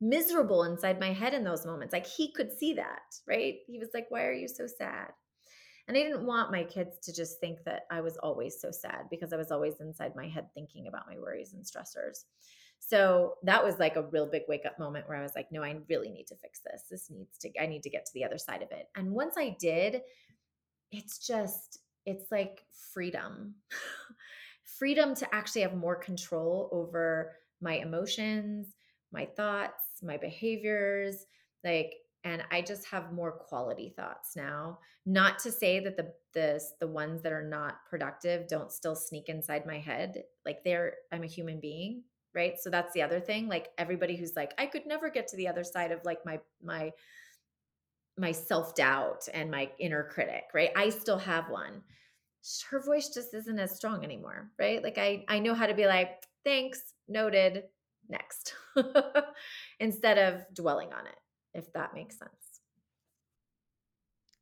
miserable 0.00 0.64
inside 0.64 0.98
my 0.98 1.12
head 1.12 1.34
in 1.34 1.44
those 1.44 1.66
moments. 1.66 1.92
Like 1.92 2.06
he 2.06 2.32
could 2.32 2.56
see 2.56 2.74
that, 2.74 3.14
right? 3.26 3.56
He 3.66 3.78
was 3.78 3.90
like, 3.94 4.06
Why 4.10 4.24
are 4.24 4.32
you 4.32 4.48
so 4.48 4.66
sad? 4.66 5.12
And 5.88 5.96
I 5.96 6.02
didn't 6.02 6.26
want 6.26 6.52
my 6.52 6.64
kids 6.64 6.98
to 7.02 7.12
just 7.12 7.40
think 7.40 7.64
that 7.64 7.82
I 7.90 8.00
was 8.00 8.16
always 8.18 8.60
so 8.60 8.70
sad 8.70 9.06
because 9.10 9.32
I 9.32 9.36
was 9.36 9.50
always 9.50 9.80
inside 9.80 10.14
my 10.14 10.28
head 10.28 10.46
thinking 10.54 10.86
about 10.86 11.08
my 11.08 11.18
worries 11.18 11.54
and 11.54 11.64
stressors. 11.64 12.24
So 12.84 13.34
that 13.44 13.62
was 13.62 13.78
like 13.78 13.96
a 13.96 14.02
real 14.02 14.26
big 14.26 14.42
wake 14.48 14.66
up 14.66 14.78
moment 14.78 15.08
where 15.08 15.16
I 15.16 15.22
was 15.22 15.36
like, 15.36 15.52
no, 15.52 15.62
I 15.62 15.76
really 15.88 16.10
need 16.10 16.26
to 16.26 16.36
fix 16.36 16.60
this. 16.60 16.82
This 16.90 17.10
needs 17.10 17.38
to, 17.38 17.50
I 17.60 17.66
need 17.66 17.84
to 17.84 17.90
get 17.90 18.04
to 18.06 18.12
the 18.12 18.24
other 18.24 18.38
side 18.38 18.60
of 18.60 18.72
it. 18.72 18.88
And 18.96 19.12
once 19.12 19.36
I 19.38 19.56
did, 19.58 20.02
it's 20.90 21.24
just, 21.24 21.78
it's 22.04 22.30
like 22.32 22.64
freedom 22.92 23.54
freedom 24.64 25.14
to 25.14 25.34
actually 25.34 25.62
have 25.62 25.74
more 25.74 25.96
control 25.96 26.68
over 26.72 27.36
my 27.60 27.74
emotions, 27.74 28.74
my 29.12 29.24
thoughts, 29.24 29.84
my 30.02 30.16
behaviors, 30.16 31.26
like 31.64 31.94
and 32.24 32.42
I 32.52 32.62
just 32.62 32.86
have 32.86 33.12
more 33.12 33.32
quality 33.32 33.92
thoughts 33.96 34.36
now. 34.36 34.78
Not 35.06 35.40
to 35.40 35.52
say 35.52 35.80
that 35.80 35.96
the 35.96 36.12
the 36.34 36.60
the 36.80 36.86
ones 36.86 37.22
that 37.22 37.32
are 37.32 37.46
not 37.46 37.84
productive 37.88 38.48
don't 38.48 38.72
still 38.72 38.96
sneak 38.96 39.28
inside 39.28 39.66
my 39.66 39.78
head. 39.78 40.24
Like 40.44 40.64
they're 40.64 40.94
I'm 41.12 41.22
a 41.22 41.26
human 41.26 41.60
being, 41.60 42.04
right? 42.34 42.54
So 42.60 42.70
that's 42.70 42.92
the 42.92 43.02
other 43.02 43.20
thing. 43.20 43.48
Like 43.48 43.68
everybody 43.78 44.16
who's 44.16 44.36
like 44.36 44.54
I 44.58 44.66
could 44.66 44.86
never 44.86 45.10
get 45.10 45.28
to 45.28 45.36
the 45.36 45.48
other 45.48 45.64
side 45.64 45.92
of 45.92 46.04
like 46.04 46.24
my 46.24 46.40
my 46.62 46.92
my 48.18 48.32
self-doubt 48.32 49.28
and 49.32 49.50
my 49.50 49.70
inner 49.78 50.04
critic, 50.04 50.44
right? 50.52 50.70
I 50.76 50.90
still 50.90 51.18
have 51.18 51.48
one. 51.48 51.82
Her 52.70 52.80
voice 52.80 53.08
just 53.08 53.32
isn't 53.34 53.58
as 53.58 53.74
strong 53.74 54.04
anymore, 54.04 54.50
right? 54.58 54.82
Like 54.82 54.98
I 54.98 55.24
I 55.28 55.38
know 55.38 55.54
how 55.54 55.66
to 55.66 55.74
be 55.74 55.86
like, 55.86 56.22
"Thanks, 56.44 56.94
noted, 57.08 57.64
next." 58.08 58.54
instead 59.80 60.18
of 60.18 60.44
dwelling 60.54 60.92
on 60.92 61.06
it, 61.06 61.16
if 61.54 61.72
that 61.72 61.94
makes 61.94 62.18
sense. 62.18 62.60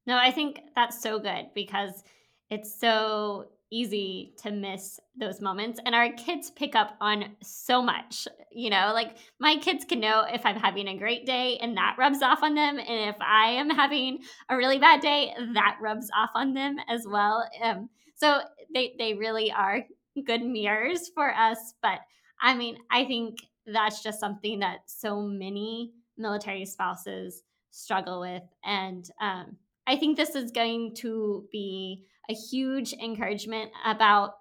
No, 0.07 0.16
I 0.16 0.30
think 0.30 0.61
that's 0.74 1.03
so 1.03 1.18
good 1.18 1.51
because 1.55 2.03
it's 2.49 2.78
so 2.80 3.51
easy 3.73 4.35
to 4.37 4.51
miss 4.51 4.99
those 5.18 5.41
moments 5.41 5.81
and 5.85 5.95
our 5.95 6.12
kids 6.12 6.51
pick 6.51 6.75
up 6.75 6.97
on 7.01 7.25
so 7.43 7.81
much 7.83 8.27
you 8.51 8.68
know 8.68 8.91
like 8.93 9.16
my 9.39 9.57
kids 9.57 9.85
can 9.85 10.01
know 10.01 10.25
if 10.33 10.45
i'm 10.45 10.57
having 10.57 10.89
a 10.89 10.99
great 10.99 11.25
day 11.25 11.57
and 11.61 11.77
that 11.77 11.95
rubs 11.99 12.23
off 12.23 12.43
on 12.43 12.55
them 12.55 12.79
and 12.79 13.11
if 13.11 13.16
i 13.21 13.51
am 13.51 13.71
having 13.71 14.18
a 14.49 14.57
really 14.57 14.79
bad 14.79 15.01
day 15.01 15.33
that 15.55 15.79
rubs 15.81 16.11
off 16.16 16.31
on 16.35 16.53
them 16.53 16.77
as 16.89 17.07
well 17.07 17.49
um, 17.62 17.89
so 18.16 18.41
they 18.75 18.93
they 18.99 19.14
really 19.14 19.53
are 19.53 19.85
good 20.27 20.43
mirrors 20.43 21.09
for 21.14 21.33
us 21.33 21.75
but 21.81 22.01
i 22.43 22.55
mean 22.55 22.77
i 22.91 23.05
think 23.05 23.39
that's 23.66 24.03
just 24.03 24.18
something 24.18 24.59
that 24.59 24.79
so 24.87 25.21
many 25.23 25.93
military 26.16 26.66
spouses 26.66 27.43
struggle 27.71 28.21
with. 28.21 28.43
And 28.64 29.09
um, 29.21 29.57
I 29.87 29.97
think 29.97 30.16
this 30.16 30.35
is 30.35 30.51
going 30.51 30.95
to 30.97 31.47
be 31.51 32.05
a 32.28 32.35
huge 32.35 32.93
encouragement 32.93 33.70
about, 33.85 34.35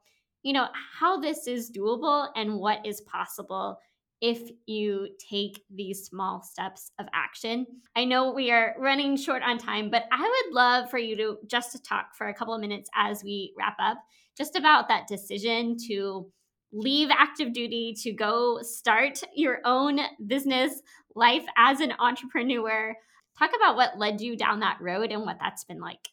you 0.44 0.54
know, 0.54 0.68
how 1.00 1.20
this 1.20 1.48
is 1.48 1.72
doable 1.72 2.28
and 2.36 2.60
what 2.60 2.86
is 2.86 3.02
possible 3.02 3.80
if 4.22 4.50
you 4.66 5.08
take 5.30 5.64
these 5.74 6.06
small 6.06 6.42
steps 6.42 6.92
of 7.00 7.08
action. 7.14 7.66
I 7.96 8.04
know 8.06 8.32
we 8.32 8.52
are 8.52 8.76
running 8.78 9.16
short 9.16 9.42
on 9.44 9.58
time, 9.58 9.90
but 9.90 10.04
I 10.12 10.22
would 10.22 10.54
love 10.54 10.90
for 10.90 10.98
you 10.98 11.16
to 11.16 11.38
just 11.48 11.72
to 11.72 11.82
talk 11.82 12.16
for 12.16 12.28
a 12.28 12.34
couple 12.34 12.54
of 12.54 12.62
minutes 12.62 12.90
as 12.96 13.24
we 13.24 13.54
wrap 13.58 13.78
up 13.80 13.98
just 14.38 14.56
about 14.56 14.88
that 14.90 15.08
decision 15.08 15.78
to 15.88 16.30
leave 16.72 17.10
active 17.12 17.54
duty 17.54 17.96
to 18.04 18.12
go 18.14 18.60
start 18.62 19.22
your 19.34 19.60
own 19.66 20.00
business 20.28 20.82
life 21.16 21.46
as 21.58 21.80
an 21.80 21.94
entrepreneur. 22.00 22.96
Talk 23.40 23.52
about 23.56 23.78
what 23.78 23.98
led 23.98 24.20
you 24.20 24.36
down 24.36 24.60
that 24.60 24.82
road 24.82 25.12
and 25.12 25.22
what 25.22 25.38
that's 25.40 25.64
been 25.64 25.80
like. 25.80 26.10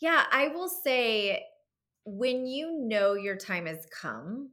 Yeah, 0.00 0.24
I 0.32 0.48
will 0.48 0.68
say 0.68 1.44
when 2.04 2.44
you 2.44 2.80
know 2.80 3.14
your 3.14 3.36
time 3.36 3.66
has 3.66 3.86
come 3.86 4.50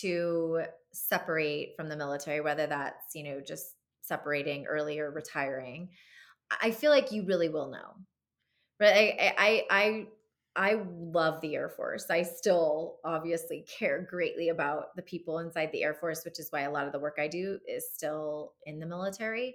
to 0.00 0.64
separate 0.92 1.74
from 1.76 1.88
the 1.88 1.96
military, 1.96 2.42
whether 2.42 2.66
that's, 2.66 3.14
you 3.14 3.24
know, 3.24 3.40
just 3.40 3.76
separating 4.02 4.66
early 4.66 4.98
or 4.98 5.10
retiring, 5.10 5.88
I 6.60 6.72
feel 6.72 6.90
like 6.90 7.10
you 7.10 7.24
really 7.24 7.48
will 7.48 7.70
know. 7.70 7.94
Right. 8.78 9.14
I, 9.18 9.34
I, 9.38 9.66
I 9.70 10.06
I 10.54 10.82
love 10.86 11.40
the 11.40 11.54
Air 11.54 11.70
Force. 11.70 12.10
I 12.10 12.22
still 12.22 12.98
obviously 13.04 13.64
care 13.66 14.02
greatly 14.02 14.50
about 14.50 14.94
the 14.96 15.02
people 15.02 15.38
inside 15.38 15.70
the 15.72 15.82
Air 15.82 15.94
Force, 15.94 16.26
which 16.26 16.38
is 16.38 16.48
why 16.50 16.62
a 16.62 16.70
lot 16.70 16.86
of 16.86 16.92
the 16.92 16.98
work 16.98 17.16
I 17.18 17.28
do 17.28 17.58
is 17.66 17.86
still 17.94 18.52
in 18.66 18.78
the 18.78 18.84
military. 18.84 19.54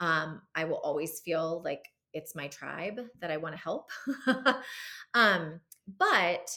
Um, 0.00 0.42
I 0.54 0.64
will 0.64 0.78
always 0.78 1.20
feel 1.20 1.62
like 1.64 1.84
it's 2.12 2.34
my 2.34 2.48
tribe 2.48 3.00
that 3.20 3.30
I 3.30 3.36
want 3.36 3.54
to 3.54 3.60
help. 3.60 3.90
um, 5.14 5.60
but 5.98 6.50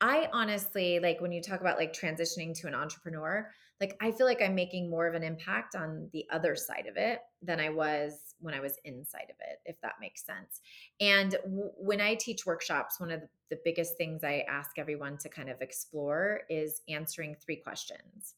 I 0.00 0.28
honestly 0.32 0.98
like 0.98 1.20
when 1.20 1.30
you 1.30 1.40
talk 1.40 1.60
about 1.60 1.78
like 1.78 1.92
transitioning 1.92 2.58
to 2.60 2.66
an 2.66 2.74
entrepreneur, 2.74 3.48
like 3.80 3.96
I 4.00 4.10
feel 4.10 4.26
like 4.26 4.42
I'm 4.42 4.54
making 4.54 4.90
more 4.90 5.06
of 5.06 5.14
an 5.14 5.22
impact 5.22 5.74
on 5.76 6.08
the 6.12 6.24
other 6.32 6.56
side 6.56 6.86
of 6.88 6.96
it 6.96 7.20
than 7.40 7.60
I 7.60 7.68
was 7.68 8.34
when 8.40 8.54
I 8.54 8.60
was 8.60 8.76
inside 8.84 9.30
of 9.30 9.36
it, 9.40 9.60
if 9.64 9.80
that 9.82 9.94
makes 10.00 10.24
sense. 10.24 10.60
And 11.00 11.32
w- 11.44 11.70
when 11.76 12.00
I 12.00 12.14
teach 12.16 12.46
workshops, 12.46 12.98
one 12.98 13.12
of 13.12 13.20
the, 13.20 13.28
the 13.50 13.60
biggest 13.64 13.96
things 13.96 14.24
I 14.24 14.44
ask 14.48 14.70
everyone 14.78 15.18
to 15.18 15.28
kind 15.28 15.48
of 15.48 15.60
explore 15.60 16.40
is 16.50 16.82
answering 16.88 17.36
three 17.36 17.56
questions 17.56 18.34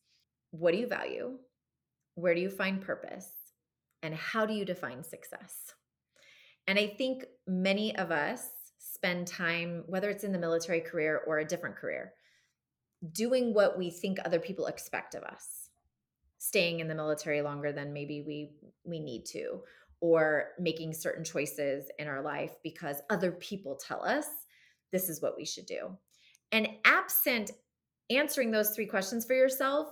What 0.50 0.72
do 0.72 0.78
you 0.78 0.86
value? 0.86 1.38
Where 2.16 2.34
do 2.34 2.40
you 2.40 2.50
find 2.50 2.80
purpose? 2.82 3.43
And 4.04 4.14
how 4.14 4.44
do 4.44 4.52
you 4.52 4.64
define 4.64 5.02
success? 5.02 5.72
And 6.68 6.78
I 6.78 6.86
think 6.86 7.24
many 7.46 7.96
of 7.96 8.10
us 8.10 8.46
spend 8.78 9.26
time, 9.26 9.82
whether 9.86 10.10
it's 10.10 10.24
in 10.24 10.32
the 10.32 10.38
military 10.38 10.80
career 10.80 11.22
or 11.26 11.38
a 11.38 11.44
different 11.44 11.76
career, 11.76 12.12
doing 13.12 13.54
what 13.54 13.78
we 13.78 13.90
think 13.90 14.18
other 14.24 14.38
people 14.38 14.66
expect 14.66 15.14
of 15.14 15.22
us 15.24 15.70
staying 16.36 16.80
in 16.80 16.88
the 16.88 16.94
military 16.94 17.40
longer 17.40 17.72
than 17.72 17.94
maybe 17.94 18.22
we 18.26 18.50
we 18.84 19.00
need 19.00 19.24
to 19.24 19.60
or 20.00 20.48
making 20.58 20.92
certain 20.92 21.24
choices 21.24 21.90
in 21.98 22.06
our 22.06 22.20
life 22.20 22.52
because 22.62 23.00
other 23.08 23.32
people 23.32 23.76
tell 23.76 24.04
us 24.04 24.26
this 24.92 25.08
is 25.08 25.22
what 25.22 25.36
we 25.38 25.44
should 25.44 25.64
do 25.64 25.96
and 26.52 26.68
absent 26.84 27.50
answering 28.10 28.50
those 28.50 28.70
three 28.70 28.84
questions 28.84 29.24
for 29.24 29.34
yourself 29.34 29.88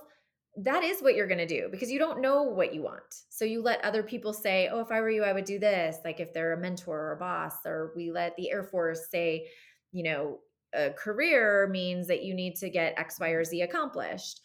that 0.57 0.83
is 0.83 1.01
what 1.01 1.15
you're 1.15 1.27
going 1.27 1.39
to 1.39 1.47
do 1.47 1.67
because 1.71 1.91
you 1.91 1.97
don't 1.97 2.21
know 2.21 2.43
what 2.43 2.73
you 2.73 2.83
want. 2.83 3.23
So 3.29 3.43
you 3.43 3.61
let 3.61 3.83
other 3.83 4.03
people 4.03 4.33
say, 4.33 4.69
"Oh, 4.71 4.79
if 4.79 4.91
I 4.91 5.01
were 5.01 5.09
you, 5.09 5.23
I 5.23 5.33
would 5.33 5.45
do 5.45 5.59
this." 5.59 5.97
Like 6.05 6.19
if 6.19 6.33
they're 6.33 6.53
a 6.53 6.59
mentor 6.59 6.97
or 6.97 7.11
a 7.13 7.17
boss, 7.17 7.53
or 7.65 7.91
we 7.95 8.11
let 8.11 8.35
the 8.35 8.51
Air 8.51 8.63
Force 8.63 9.09
say, 9.09 9.47
you 9.91 10.03
know, 10.03 10.39
a 10.73 10.91
career 10.91 11.67
means 11.71 12.07
that 12.07 12.23
you 12.23 12.33
need 12.33 12.55
to 12.57 12.69
get 12.69 12.97
X, 12.97 13.19
Y, 13.19 13.29
or 13.29 13.43
Z 13.43 13.61
accomplished. 13.61 14.41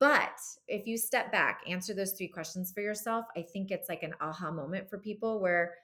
But 0.00 0.38
if 0.68 0.86
you 0.86 0.96
step 0.96 1.32
back, 1.32 1.62
answer 1.66 1.92
those 1.92 2.12
three 2.12 2.28
questions 2.28 2.70
for 2.72 2.80
yourself, 2.80 3.26
I 3.36 3.42
think 3.42 3.70
it's 3.70 3.88
like 3.88 4.04
an 4.04 4.14
aha 4.20 4.52
moment 4.52 4.88
for 4.88 4.98
people 4.98 5.40
where 5.40 5.74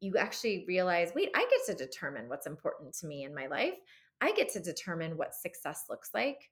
you 0.00 0.16
actually 0.16 0.64
realize, 0.66 1.12
wait, 1.14 1.30
I 1.34 1.46
get 1.50 1.66
to 1.66 1.86
determine 1.86 2.28
what's 2.28 2.46
important 2.46 2.94
to 2.94 3.06
me 3.06 3.24
in 3.24 3.34
my 3.34 3.46
life. 3.46 3.74
I 4.20 4.32
get 4.32 4.50
to 4.52 4.60
determine 4.60 5.16
what 5.16 5.34
success 5.34 5.84
looks 5.90 6.10
like. 6.14 6.50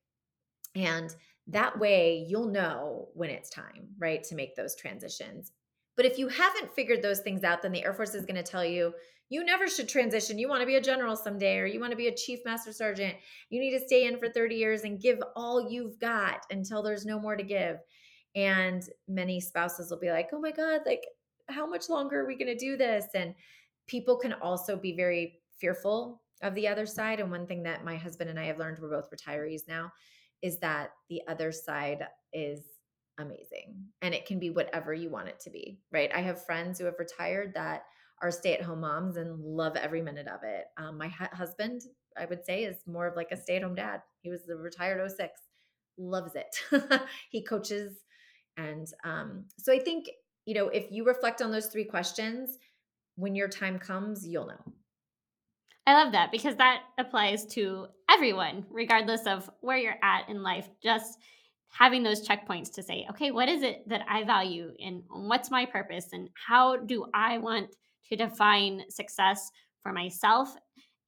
And 0.74 1.14
that 1.48 1.78
way 1.78 2.24
you'll 2.28 2.48
know 2.48 3.08
when 3.14 3.30
it's 3.30 3.50
time, 3.50 3.88
right, 3.98 4.22
to 4.24 4.34
make 4.34 4.54
those 4.54 4.76
transitions. 4.76 5.52
But 5.96 6.06
if 6.06 6.18
you 6.18 6.28
haven't 6.28 6.74
figured 6.74 7.02
those 7.02 7.20
things 7.20 7.44
out, 7.44 7.62
then 7.62 7.72
the 7.72 7.84
Air 7.84 7.92
Force 7.92 8.14
is 8.14 8.24
going 8.24 8.42
to 8.42 8.42
tell 8.42 8.64
you, 8.64 8.94
you 9.28 9.44
never 9.44 9.68
should 9.68 9.88
transition. 9.88 10.38
You 10.38 10.48
want 10.48 10.60
to 10.60 10.66
be 10.66 10.76
a 10.76 10.80
general 10.80 11.16
someday, 11.16 11.58
or 11.58 11.66
you 11.66 11.80
want 11.80 11.90
to 11.92 11.96
be 11.96 12.08
a 12.08 12.14
chief 12.14 12.40
master 12.44 12.72
sergeant. 12.72 13.14
You 13.50 13.60
need 13.60 13.78
to 13.78 13.86
stay 13.86 14.06
in 14.06 14.18
for 14.18 14.28
30 14.28 14.54
years 14.54 14.82
and 14.82 15.00
give 15.00 15.18
all 15.36 15.70
you've 15.70 15.98
got 15.98 16.44
until 16.50 16.82
there's 16.82 17.06
no 17.06 17.18
more 17.18 17.36
to 17.36 17.42
give. 17.42 17.78
And 18.34 18.82
many 19.08 19.40
spouses 19.40 19.90
will 19.90 19.98
be 19.98 20.10
like, 20.10 20.28
oh 20.32 20.40
my 20.40 20.50
God, 20.50 20.80
like, 20.86 21.04
how 21.48 21.66
much 21.66 21.88
longer 21.88 22.20
are 22.20 22.26
we 22.26 22.36
going 22.36 22.56
to 22.56 22.56
do 22.56 22.76
this? 22.76 23.06
And 23.14 23.34
people 23.86 24.16
can 24.18 24.34
also 24.34 24.76
be 24.76 24.94
very 24.96 25.40
fearful 25.58 26.22
of 26.42 26.54
the 26.54 26.68
other 26.68 26.86
side. 26.86 27.20
And 27.20 27.30
one 27.30 27.46
thing 27.46 27.62
that 27.64 27.84
my 27.84 27.96
husband 27.96 28.30
and 28.30 28.38
I 28.38 28.44
have 28.44 28.58
learned, 28.58 28.78
we're 28.80 28.90
both 28.90 29.10
retirees 29.10 29.62
now, 29.68 29.92
is 30.42 30.58
that 30.58 30.90
the 31.08 31.22
other 31.28 31.52
side 31.52 32.06
is 32.32 32.60
amazing 33.18 33.76
and 34.00 34.14
it 34.14 34.26
can 34.26 34.38
be 34.38 34.50
whatever 34.50 34.92
you 34.92 35.10
want 35.10 35.28
it 35.28 35.38
to 35.40 35.50
be, 35.50 35.78
right? 35.92 36.10
I 36.14 36.20
have 36.20 36.44
friends 36.44 36.78
who 36.78 36.86
have 36.86 36.98
retired 36.98 37.52
that 37.54 37.84
are 38.20 38.30
stay 38.30 38.54
at 38.54 38.62
home 38.62 38.80
moms 38.80 39.16
and 39.16 39.38
love 39.40 39.76
every 39.76 40.00
minute 40.00 40.28
of 40.28 40.40
it. 40.44 40.66
Um, 40.78 40.96
my 40.98 41.08
hu- 41.08 41.36
husband, 41.36 41.82
I 42.16 42.24
would 42.24 42.44
say, 42.44 42.64
is 42.64 42.76
more 42.86 43.06
of 43.06 43.16
like 43.16 43.32
a 43.32 43.36
stay 43.36 43.56
at 43.56 43.62
home 43.62 43.74
dad. 43.74 44.00
He 44.22 44.30
was 44.30 44.44
the 44.46 44.56
retired 44.56 45.10
06, 45.10 45.40
loves 45.98 46.32
it. 46.36 47.02
he 47.30 47.44
coaches. 47.44 47.96
And 48.56 48.86
um, 49.04 49.46
so 49.58 49.72
I 49.72 49.78
think, 49.78 50.06
you 50.44 50.54
know, 50.54 50.68
if 50.68 50.90
you 50.90 51.04
reflect 51.04 51.42
on 51.42 51.50
those 51.50 51.66
three 51.66 51.84
questions, 51.84 52.58
when 53.16 53.34
your 53.34 53.48
time 53.48 53.78
comes, 53.78 54.26
you'll 54.26 54.46
know. 54.46 54.72
I 55.86 55.94
love 55.94 56.12
that 56.12 56.30
because 56.30 56.56
that 56.56 56.82
applies 56.98 57.44
to 57.46 57.86
everyone, 58.08 58.64
regardless 58.70 59.26
of 59.26 59.50
where 59.60 59.76
you're 59.76 59.98
at 60.02 60.28
in 60.28 60.42
life. 60.42 60.68
Just 60.82 61.18
having 61.68 62.02
those 62.02 62.26
checkpoints 62.26 62.72
to 62.74 62.82
say, 62.82 63.06
okay, 63.10 63.30
what 63.30 63.48
is 63.48 63.62
it 63.62 63.88
that 63.88 64.04
I 64.08 64.24
value 64.24 64.72
and 64.78 65.02
what's 65.08 65.50
my 65.50 65.64
purpose 65.64 66.08
and 66.12 66.28
how 66.34 66.76
do 66.76 67.06
I 67.14 67.38
want 67.38 67.74
to 68.10 68.16
define 68.16 68.82
success 68.90 69.50
for 69.82 69.92
myself 69.92 70.54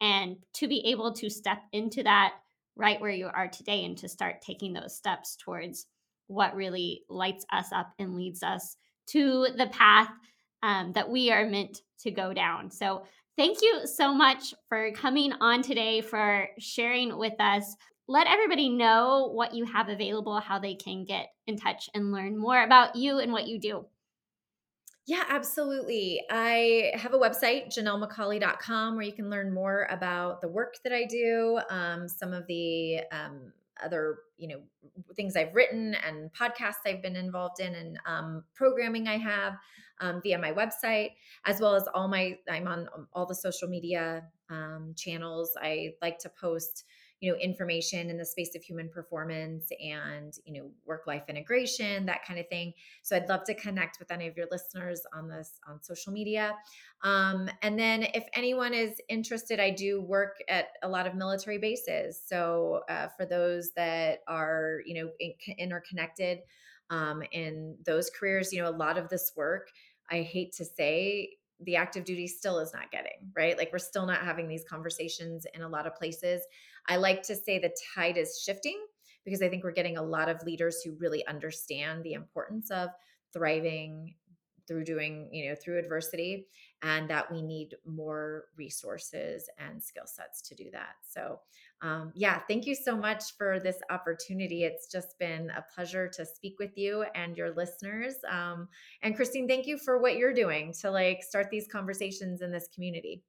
and 0.01 0.37
to 0.55 0.67
be 0.67 0.85
able 0.87 1.13
to 1.13 1.31
step 1.31 1.59
into 1.73 2.03
that 2.03 2.35
right 2.77 3.01
where 3.01 3.11
you 3.11 3.29
are 3.33 3.49
today 3.49 3.85
and 3.85 3.97
to 3.99 4.09
start 4.09 4.41
taking 4.41 4.73
those 4.73 4.97
steps 4.97 5.37
towards 5.37 5.87
what 6.27 6.57
really 6.57 7.03
lights 7.09 7.45
us 7.53 7.67
up 7.73 7.93
and 7.99 8.17
leads 8.17 8.43
us 8.43 8.77
to 9.07 9.49
the 9.57 9.67
path 9.67 10.09
um, 10.63 10.93
that 10.95 11.09
we 11.09 11.31
are 11.31 11.47
meant 11.47 11.83
to 12.01 12.11
go 12.11 12.33
down. 12.33 12.71
So, 12.71 13.05
thank 13.37 13.63
you 13.63 13.83
so 13.85 14.15
much 14.15 14.55
for 14.69 14.91
coming 14.93 15.33
on 15.41 15.63
today, 15.63 16.01
for 16.01 16.49
sharing 16.59 17.17
with 17.19 17.41
us. 17.41 17.77
Let 18.07 18.27
everybody 18.27 18.69
know 18.69 19.31
what 19.33 19.55
you 19.55 19.65
have 19.65 19.89
available, 19.89 20.39
how 20.39 20.59
they 20.59 20.75
can 20.75 21.05
get 21.05 21.29
in 21.47 21.57
touch 21.57 21.89
and 21.95 22.13
learn 22.13 22.37
more 22.37 22.63
about 22.63 22.97
you 22.97 23.19
and 23.19 23.33
what 23.33 23.47
you 23.47 23.59
do. 23.59 23.87
Yeah, 25.07 25.25
absolutely. 25.29 26.23
I 26.31 26.93
have 26.95 27.13
a 27.13 27.19
website, 27.19 27.69
jannellmacaulay.com, 27.77 28.97
where 28.97 29.05
you 29.05 29.13
can 29.13 29.29
learn 29.29 29.53
more 29.53 29.87
about 29.91 30.41
the 30.41 30.49
work 30.49 30.77
that 30.83 30.95
I 30.95 31.05
do, 31.05 31.61
um, 31.69 32.09
some 32.09 32.33
of 32.33 32.47
the 32.47 33.01
um, 33.13 33.53
other, 33.83 34.19
you 34.37 34.49
know, 34.49 34.61
things 35.15 35.37
I've 35.37 35.55
written 35.55 35.95
and 35.95 36.31
podcasts 36.33 36.87
I've 36.87 37.03
been 37.03 37.17
involved 37.17 37.61
in 37.61 37.75
and 37.75 37.99
um, 38.07 38.45
programming 38.55 39.09
I 39.09 39.19
have 39.19 39.55
um, 40.01 40.21
via 40.23 40.39
my 40.39 40.53
website, 40.53 41.11
as 41.45 41.61
well 41.61 41.75
as 41.75 41.85
all 41.95 42.09
my, 42.09 42.39
I'm 42.51 42.67
on 42.69 42.89
all 43.13 43.27
the 43.27 43.35
social 43.35 43.69
media 43.69 44.25
um, 44.51 44.95
channels. 44.97 45.57
I 45.61 45.95
like 46.03 46.19
to 46.21 46.29
post 46.29 46.85
you 47.25 47.33
know 47.33 47.39
information 47.39 48.11
in 48.11 48.19
the 48.19 48.25
space 48.25 48.55
of 48.55 48.63
human 48.63 48.87
performance 48.91 49.71
and 49.83 50.35
you 50.45 50.53
know 50.53 50.71
work 50.85 51.07
life 51.07 51.23
integration 51.29 52.05
that 52.05 52.23
kind 52.27 52.39
of 52.39 52.47
thing. 52.49 52.75
So 53.03 53.17
i'd 53.17 53.31
love 53.31 53.45
to 53.45 53.55
connect 53.55 53.99
with 53.99 54.13
any 54.13 54.29
of 54.29 54.37
your 54.37 54.47
listeners 54.51 55.01
on 55.15 55.27
this 55.27 55.59
on 55.67 55.83
social 55.83 56.13
media. 56.13 56.53
Um, 57.03 57.49
and 57.63 57.79
then 57.79 58.03
if 58.03 58.25
anyone 58.35 58.75
is 58.75 59.01
interested 59.09 59.59
i 59.59 59.71
do 59.71 60.03
work 60.03 60.37
at 60.49 60.67
a 60.83 60.89
lot 60.89 61.07
of 61.07 61.15
military 61.15 61.57
bases. 61.57 62.21
So 62.23 62.83
uh, 62.91 63.09
for 63.17 63.25
those 63.25 63.71
that 63.75 64.19
are 64.29 64.81
you 64.85 64.95
know 65.03 65.11
in, 65.19 65.33
interconnected 65.57 66.41
um, 66.91 67.23
in 67.33 67.79
those 67.87 68.11
careers 68.11 68.53
you 68.53 68.63
know 68.63 68.69
a 68.69 68.77
lot 68.85 68.99
of 68.99 69.09
this 69.09 69.33
work 69.35 69.71
i 70.11 70.21
hate 70.21 70.53
to 70.53 70.65
say 70.67 71.31
the 71.61 71.77
active 71.77 72.05
duty 72.05 72.27
still 72.27 72.59
is 72.59 72.73
not 72.73 72.91
getting 72.91 73.31
right? 73.37 73.57
Like 73.57 73.71
we're 73.73 73.79
still 73.79 74.07
not 74.07 74.23
having 74.23 74.49
these 74.49 74.65
conversations 74.69 75.47
in 75.55 75.63
a 75.63 75.69
lot 75.69 75.87
of 75.87 75.95
places. 75.95 76.43
I 76.89 76.97
like 76.97 77.23
to 77.25 77.37
say 77.37 77.59
the 77.59 77.75
tide 77.95 78.17
is 78.17 78.41
shifting 78.45 78.79
because 79.25 79.43
I 79.43 79.49
think 79.49 79.65
we're 79.65 79.73
getting 79.73 79.97
a 79.97 80.03
lot 80.03 80.29
of 80.29 80.43
leaders 80.43 80.83
who 80.83 80.97
really 80.99 81.27
understand 81.27 82.05
the 82.05 82.13
importance 82.13 82.71
of 82.71 82.91
thriving 83.33 84.15
through 84.67 84.85
doing, 84.85 85.29
you 85.33 85.49
know, 85.49 85.55
through 85.55 85.79
adversity 85.79 86.47
and 86.83 87.09
that 87.09 87.31
we 87.33 87.43
need 87.43 87.75
more 87.87 88.45
resources 88.57 89.49
and 89.59 89.83
skill 89.83 90.07
sets 90.07 90.43
to 90.43 90.55
do 90.55 90.71
that. 90.73 90.97
So, 91.03 91.41
um, 91.83 92.13
yeah, 92.15 92.41
thank 92.49 92.67
you 92.67 92.75
so 92.75 92.97
much 92.97 93.37
for 93.37 93.59
this 93.59 93.79
opportunity. 93.91 94.65
It's 94.65 94.91
just 94.91 95.19
been 95.19 95.51
a 95.51 95.65
pleasure 95.75 96.09
to 96.09 96.27
speak 96.27 96.59
with 96.59 96.77
you 96.77 97.05
and 97.15 97.37
your 97.37 97.55
listeners. 97.55 98.15
Um, 98.31 98.69
and 99.03 99.17
Christine, 99.17 99.49
thank 99.49 99.67
you 99.67 99.79
for 99.79 99.99
what 99.99 100.17
you're 100.17 100.35
doing 100.35 100.73
to 100.81 100.91
like 100.91 101.23
start 101.23 101.49
these 101.51 101.69
conversations 101.69 102.43
in 102.43 102.53
this 102.53 102.69
community. 102.75 103.23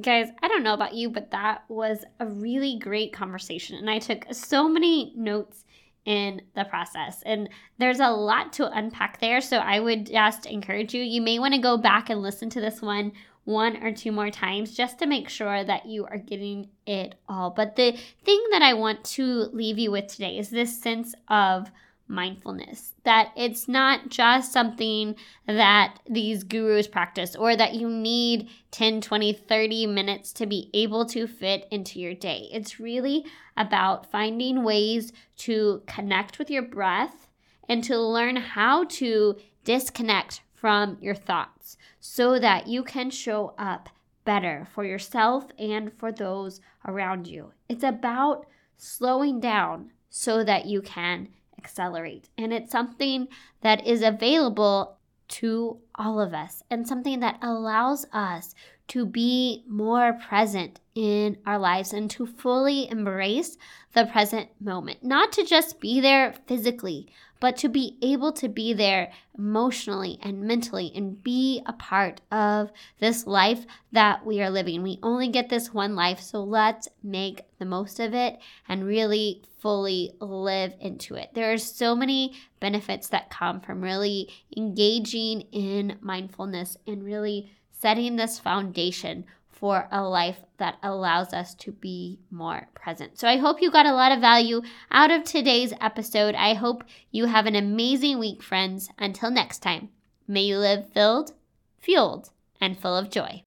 Guys, 0.00 0.28
I 0.42 0.48
don't 0.48 0.62
know 0.62 0.74
about 0.74 0.94
you, 0.94 1.10
but 1.10 1.30
that 1.32 1.64
was 1.68 2.04
a 2.20 2.26
really 2.26 2.78
great 2.78 3.12
conversation. 3.12 3.76
And 3.76 3.90
I 3.90 3.98
took 3.98 4.24
so 4.32 4.68
many 4.68 5.12
notes 5.16 5.64
in 6.04 6.42
the 6.54 6.64
process. 6.64 7.22
And 7.24 7.48
there's 7.78 8.00
a 8.00 8.10
lot 8.10 8.52
to 8.54 8.70
unpack 8.70 9.20
there. 9.20 9.40
So 9.40 9.58
I 9.58 9.80
would 9.80 10.06
just 10.06 10.46
encourage 10.46 10.94
you, 10.94 11.02
you 11.02 11.20
may 11.20 11.38
want 11.38 11.54
to 11.54 11.60
go 11.60 11.76
back 11.76 12.10
and 12.10 12.22
listen 12.22 12.50
to 12.50 12.60
this 12.60 12.80
one 12.80 13.12
one 13.44 13.82
or 13.82 13.92
two 13.92 14.12
more 14.12 14.30
times 14.30 14.76
just 14.76 14.98
to 14.98 15.06
make 15.06 15.28
sure 15.28 15.64
that 15.64 15.86
you 15.86 16.04
are 16.04 16.18
getting 16.18 16.68
it 16.86 17.14
all. 17.28 17.50
But 17.50 17.74
the 17.74 17.92
thing 18.24 18.44
that 18.52 18.62
I 18.62 18.74
want 18.74 19.02
to 19.04 19.48
leave 19.52 19.78
you 19.78 19.90
with 19.90 20.08
today 20.08 20.38
is 20.38 20.50
this 20.50 20.80
sense 20.80 21.14
of 21.28 21.70
mindfulness. 22.10 22.94
That 23.04 23.32
it's 23.36 23.68
not 23.68 24.08
just 24.08 24.52
something 24.52 25.14
that 25.46 25.98
these 26.08 26.44
gurus 26.44 26.88
practice 26.88 27.36
or 27.36 27.56
that 27.56 27.74
you 27.74 27.88
need 27.88 28.48
10, 28.72 29.00
20, 29.00 29.32
30 29.32 29.86
minutes 29.86 30.32
to 30.34 30.46
be 30.46 30.68
able 30.74 31.06
to 31.06 31.26
fit 31.26 31.66
into 31.70 32.00
your 32.00 32.14
day. 32.14 32.48
It's 32.52 32.80
really 32.80 33.24
about 33.56 34.10
finding 34.10 34.64
ways 34.64 35.12
to 35.38 35.82
connect 35.86 36.38
with 36.38 36.50
your 36.50 36.62
breath 36.62 37.28
and 37.68 37.84
to 37.84 37.98
learn 37.98 38.36
how 38.36 38.84
to 38.84 39.36
disconnect 39.64 40.42
from 40.52 40.98
your 41.00 41.14
thoughts 41.14 41.78
so 42.00 42.38
that 42.38 42.66
you 42.66 42.82
can 42.82 43.10
show 43.10 43.54
up 43.56 43.88
better 44.24 44.66
for 44.74 44.84
yourself 44.84 45.46
and 45.58 45.92
for 45.98 46.12
those 46.12 46.60
around 46.86 47.26
you. 47.26 47.52
It's 47.68 47.84
about 47.84 48.46
slowing 48.76 49.40
down 49.40 49.92
so 50.08 50.42
that 50.44 50.66
you 50.66 50.82
can 50.82 51.28
accelerate. 51.62 52.28
And 52.38 52.52
it's 52.52 52.72
something 52.72 53.28
that 53.60 53.86
is 53.86 54.02
available 54.02 54.96
to 55.28 55.78
all 55.94 56.20
of 56.20 56.34
us 56.34 56.62
and 56.70 56.86
something 56.86 57.20
that 57.20 57.38
allows 57.42 58.06
us 58.12 58.54
to 58.90 59.06
be 59.06 59.64
more 59.68 60.14
present 60.14 60.80
in 60.96 61.38
our 61.46 61.58
lives 61.58 61.92
and 61.92 62.10
to 62.10 62.26
fully 62.26 62.90
embrace 62.90 63.56
the 63.94 64.04
present 64.06 64.48
moment. 64.60 65.04
Not 65.04 65.30
to 65.32 65.44
just 65.44 65.78
be 65.78 66.00
there 66.00 66.34
physically, 66.48 67.08
but 67.38 67.56
to 67.58 67.68
be 67.68 67.98
able 68.02 68.32
to 68.32 68.48
be 68.48 68.72
there 68.72 69.12
emotionally 69.38 70.18
and 70.22 70.42
mentally 70.42 70.90
and 70.94 71.22
be 71.22 71.62
a 71.66 71.72
part 71.72 72.20
of 72.32 72.72
this 72.98 73.28
life 73.28 73.64
that 73.92 74.26
we 74.26 74.42
are 74.42 74.50
living. 74.50 74.82
We 74.82 74.98
only 75.04 75.28
get 75.28 75.48
this 75.48 75.72
one 75.72 75.94
life, 75.94 76.20
so 76.20 76.42
let's 76.42 76.88
make 77.00 77.42
the 77.60 77.66
most 77.66 78.00
of 78.00 78.12
it 78.12 78.40
and 78.68 78.84
really 78.84 79.44
fully 79.60 80.14
live 80.20 80.74
into 80.80 81.14
it. 81.14 81.30
There 81.34 81.52
are 81.52 81.58
so 81.58 81.94
many 81.94 82.34
benefits 82.58 83.08
that 83.10 83.30
come 83.30 83.60
from 83.60 83.82
really 83.82 84.28
engaging 84.56 85.42
in 85.52 85.96
mindfulness 86.00 86.76
and 86.88 87.04
really 87.04 87.52
setting 87.80 88.16
this 88.16 88.38
foundation 88.38 89.24
for 89.48 89.88
a 89.90 90.02
life 90.02 90.38
that 90.58 90.78
allows 90.82 91.32
us 91.32 91.54
to 91.54 91.72
be 91.72 92.18
more 92.30 92.68
present. 92.74 93.18
So 93.18 93.26
I 93.28 93.38
hope 93.38 93.60
you 93.60 93.70
got 93.70 93.86
a 93.86 93.94
lot 93.94 94.12
of 94.12 94.20
value 94.20 94.62
out 94.90 95.10
of 95.10 95.24
today's 95.24 95.72
episode. 95.80 96.34
I 96.34 96.54
hope 96.54 96.84
you 97.10 97.26
have 97.26 97.46
an 97.46 97.56
amazing 97.56 98.18
week, 98.18 98.42
friends. 98.42 98.90
Until 98.98 99.30
next 99.30 99.60
time, 99.60 99.88
may 100.28 100.42
you 100.42 100.58
live 100.58 100.90
filled, 100.92 101.32
fueled, 101.78 102.30
and 102.60 102.78
full 102.78 102.96
of 102.96 103.10
joy. 103.10 103.44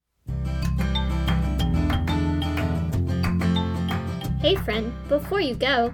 Hey, 4.40 4.56
friend, 4.56 4.94
before 5.08 5.42
you 5.42 5.56
go, 5.56 5.94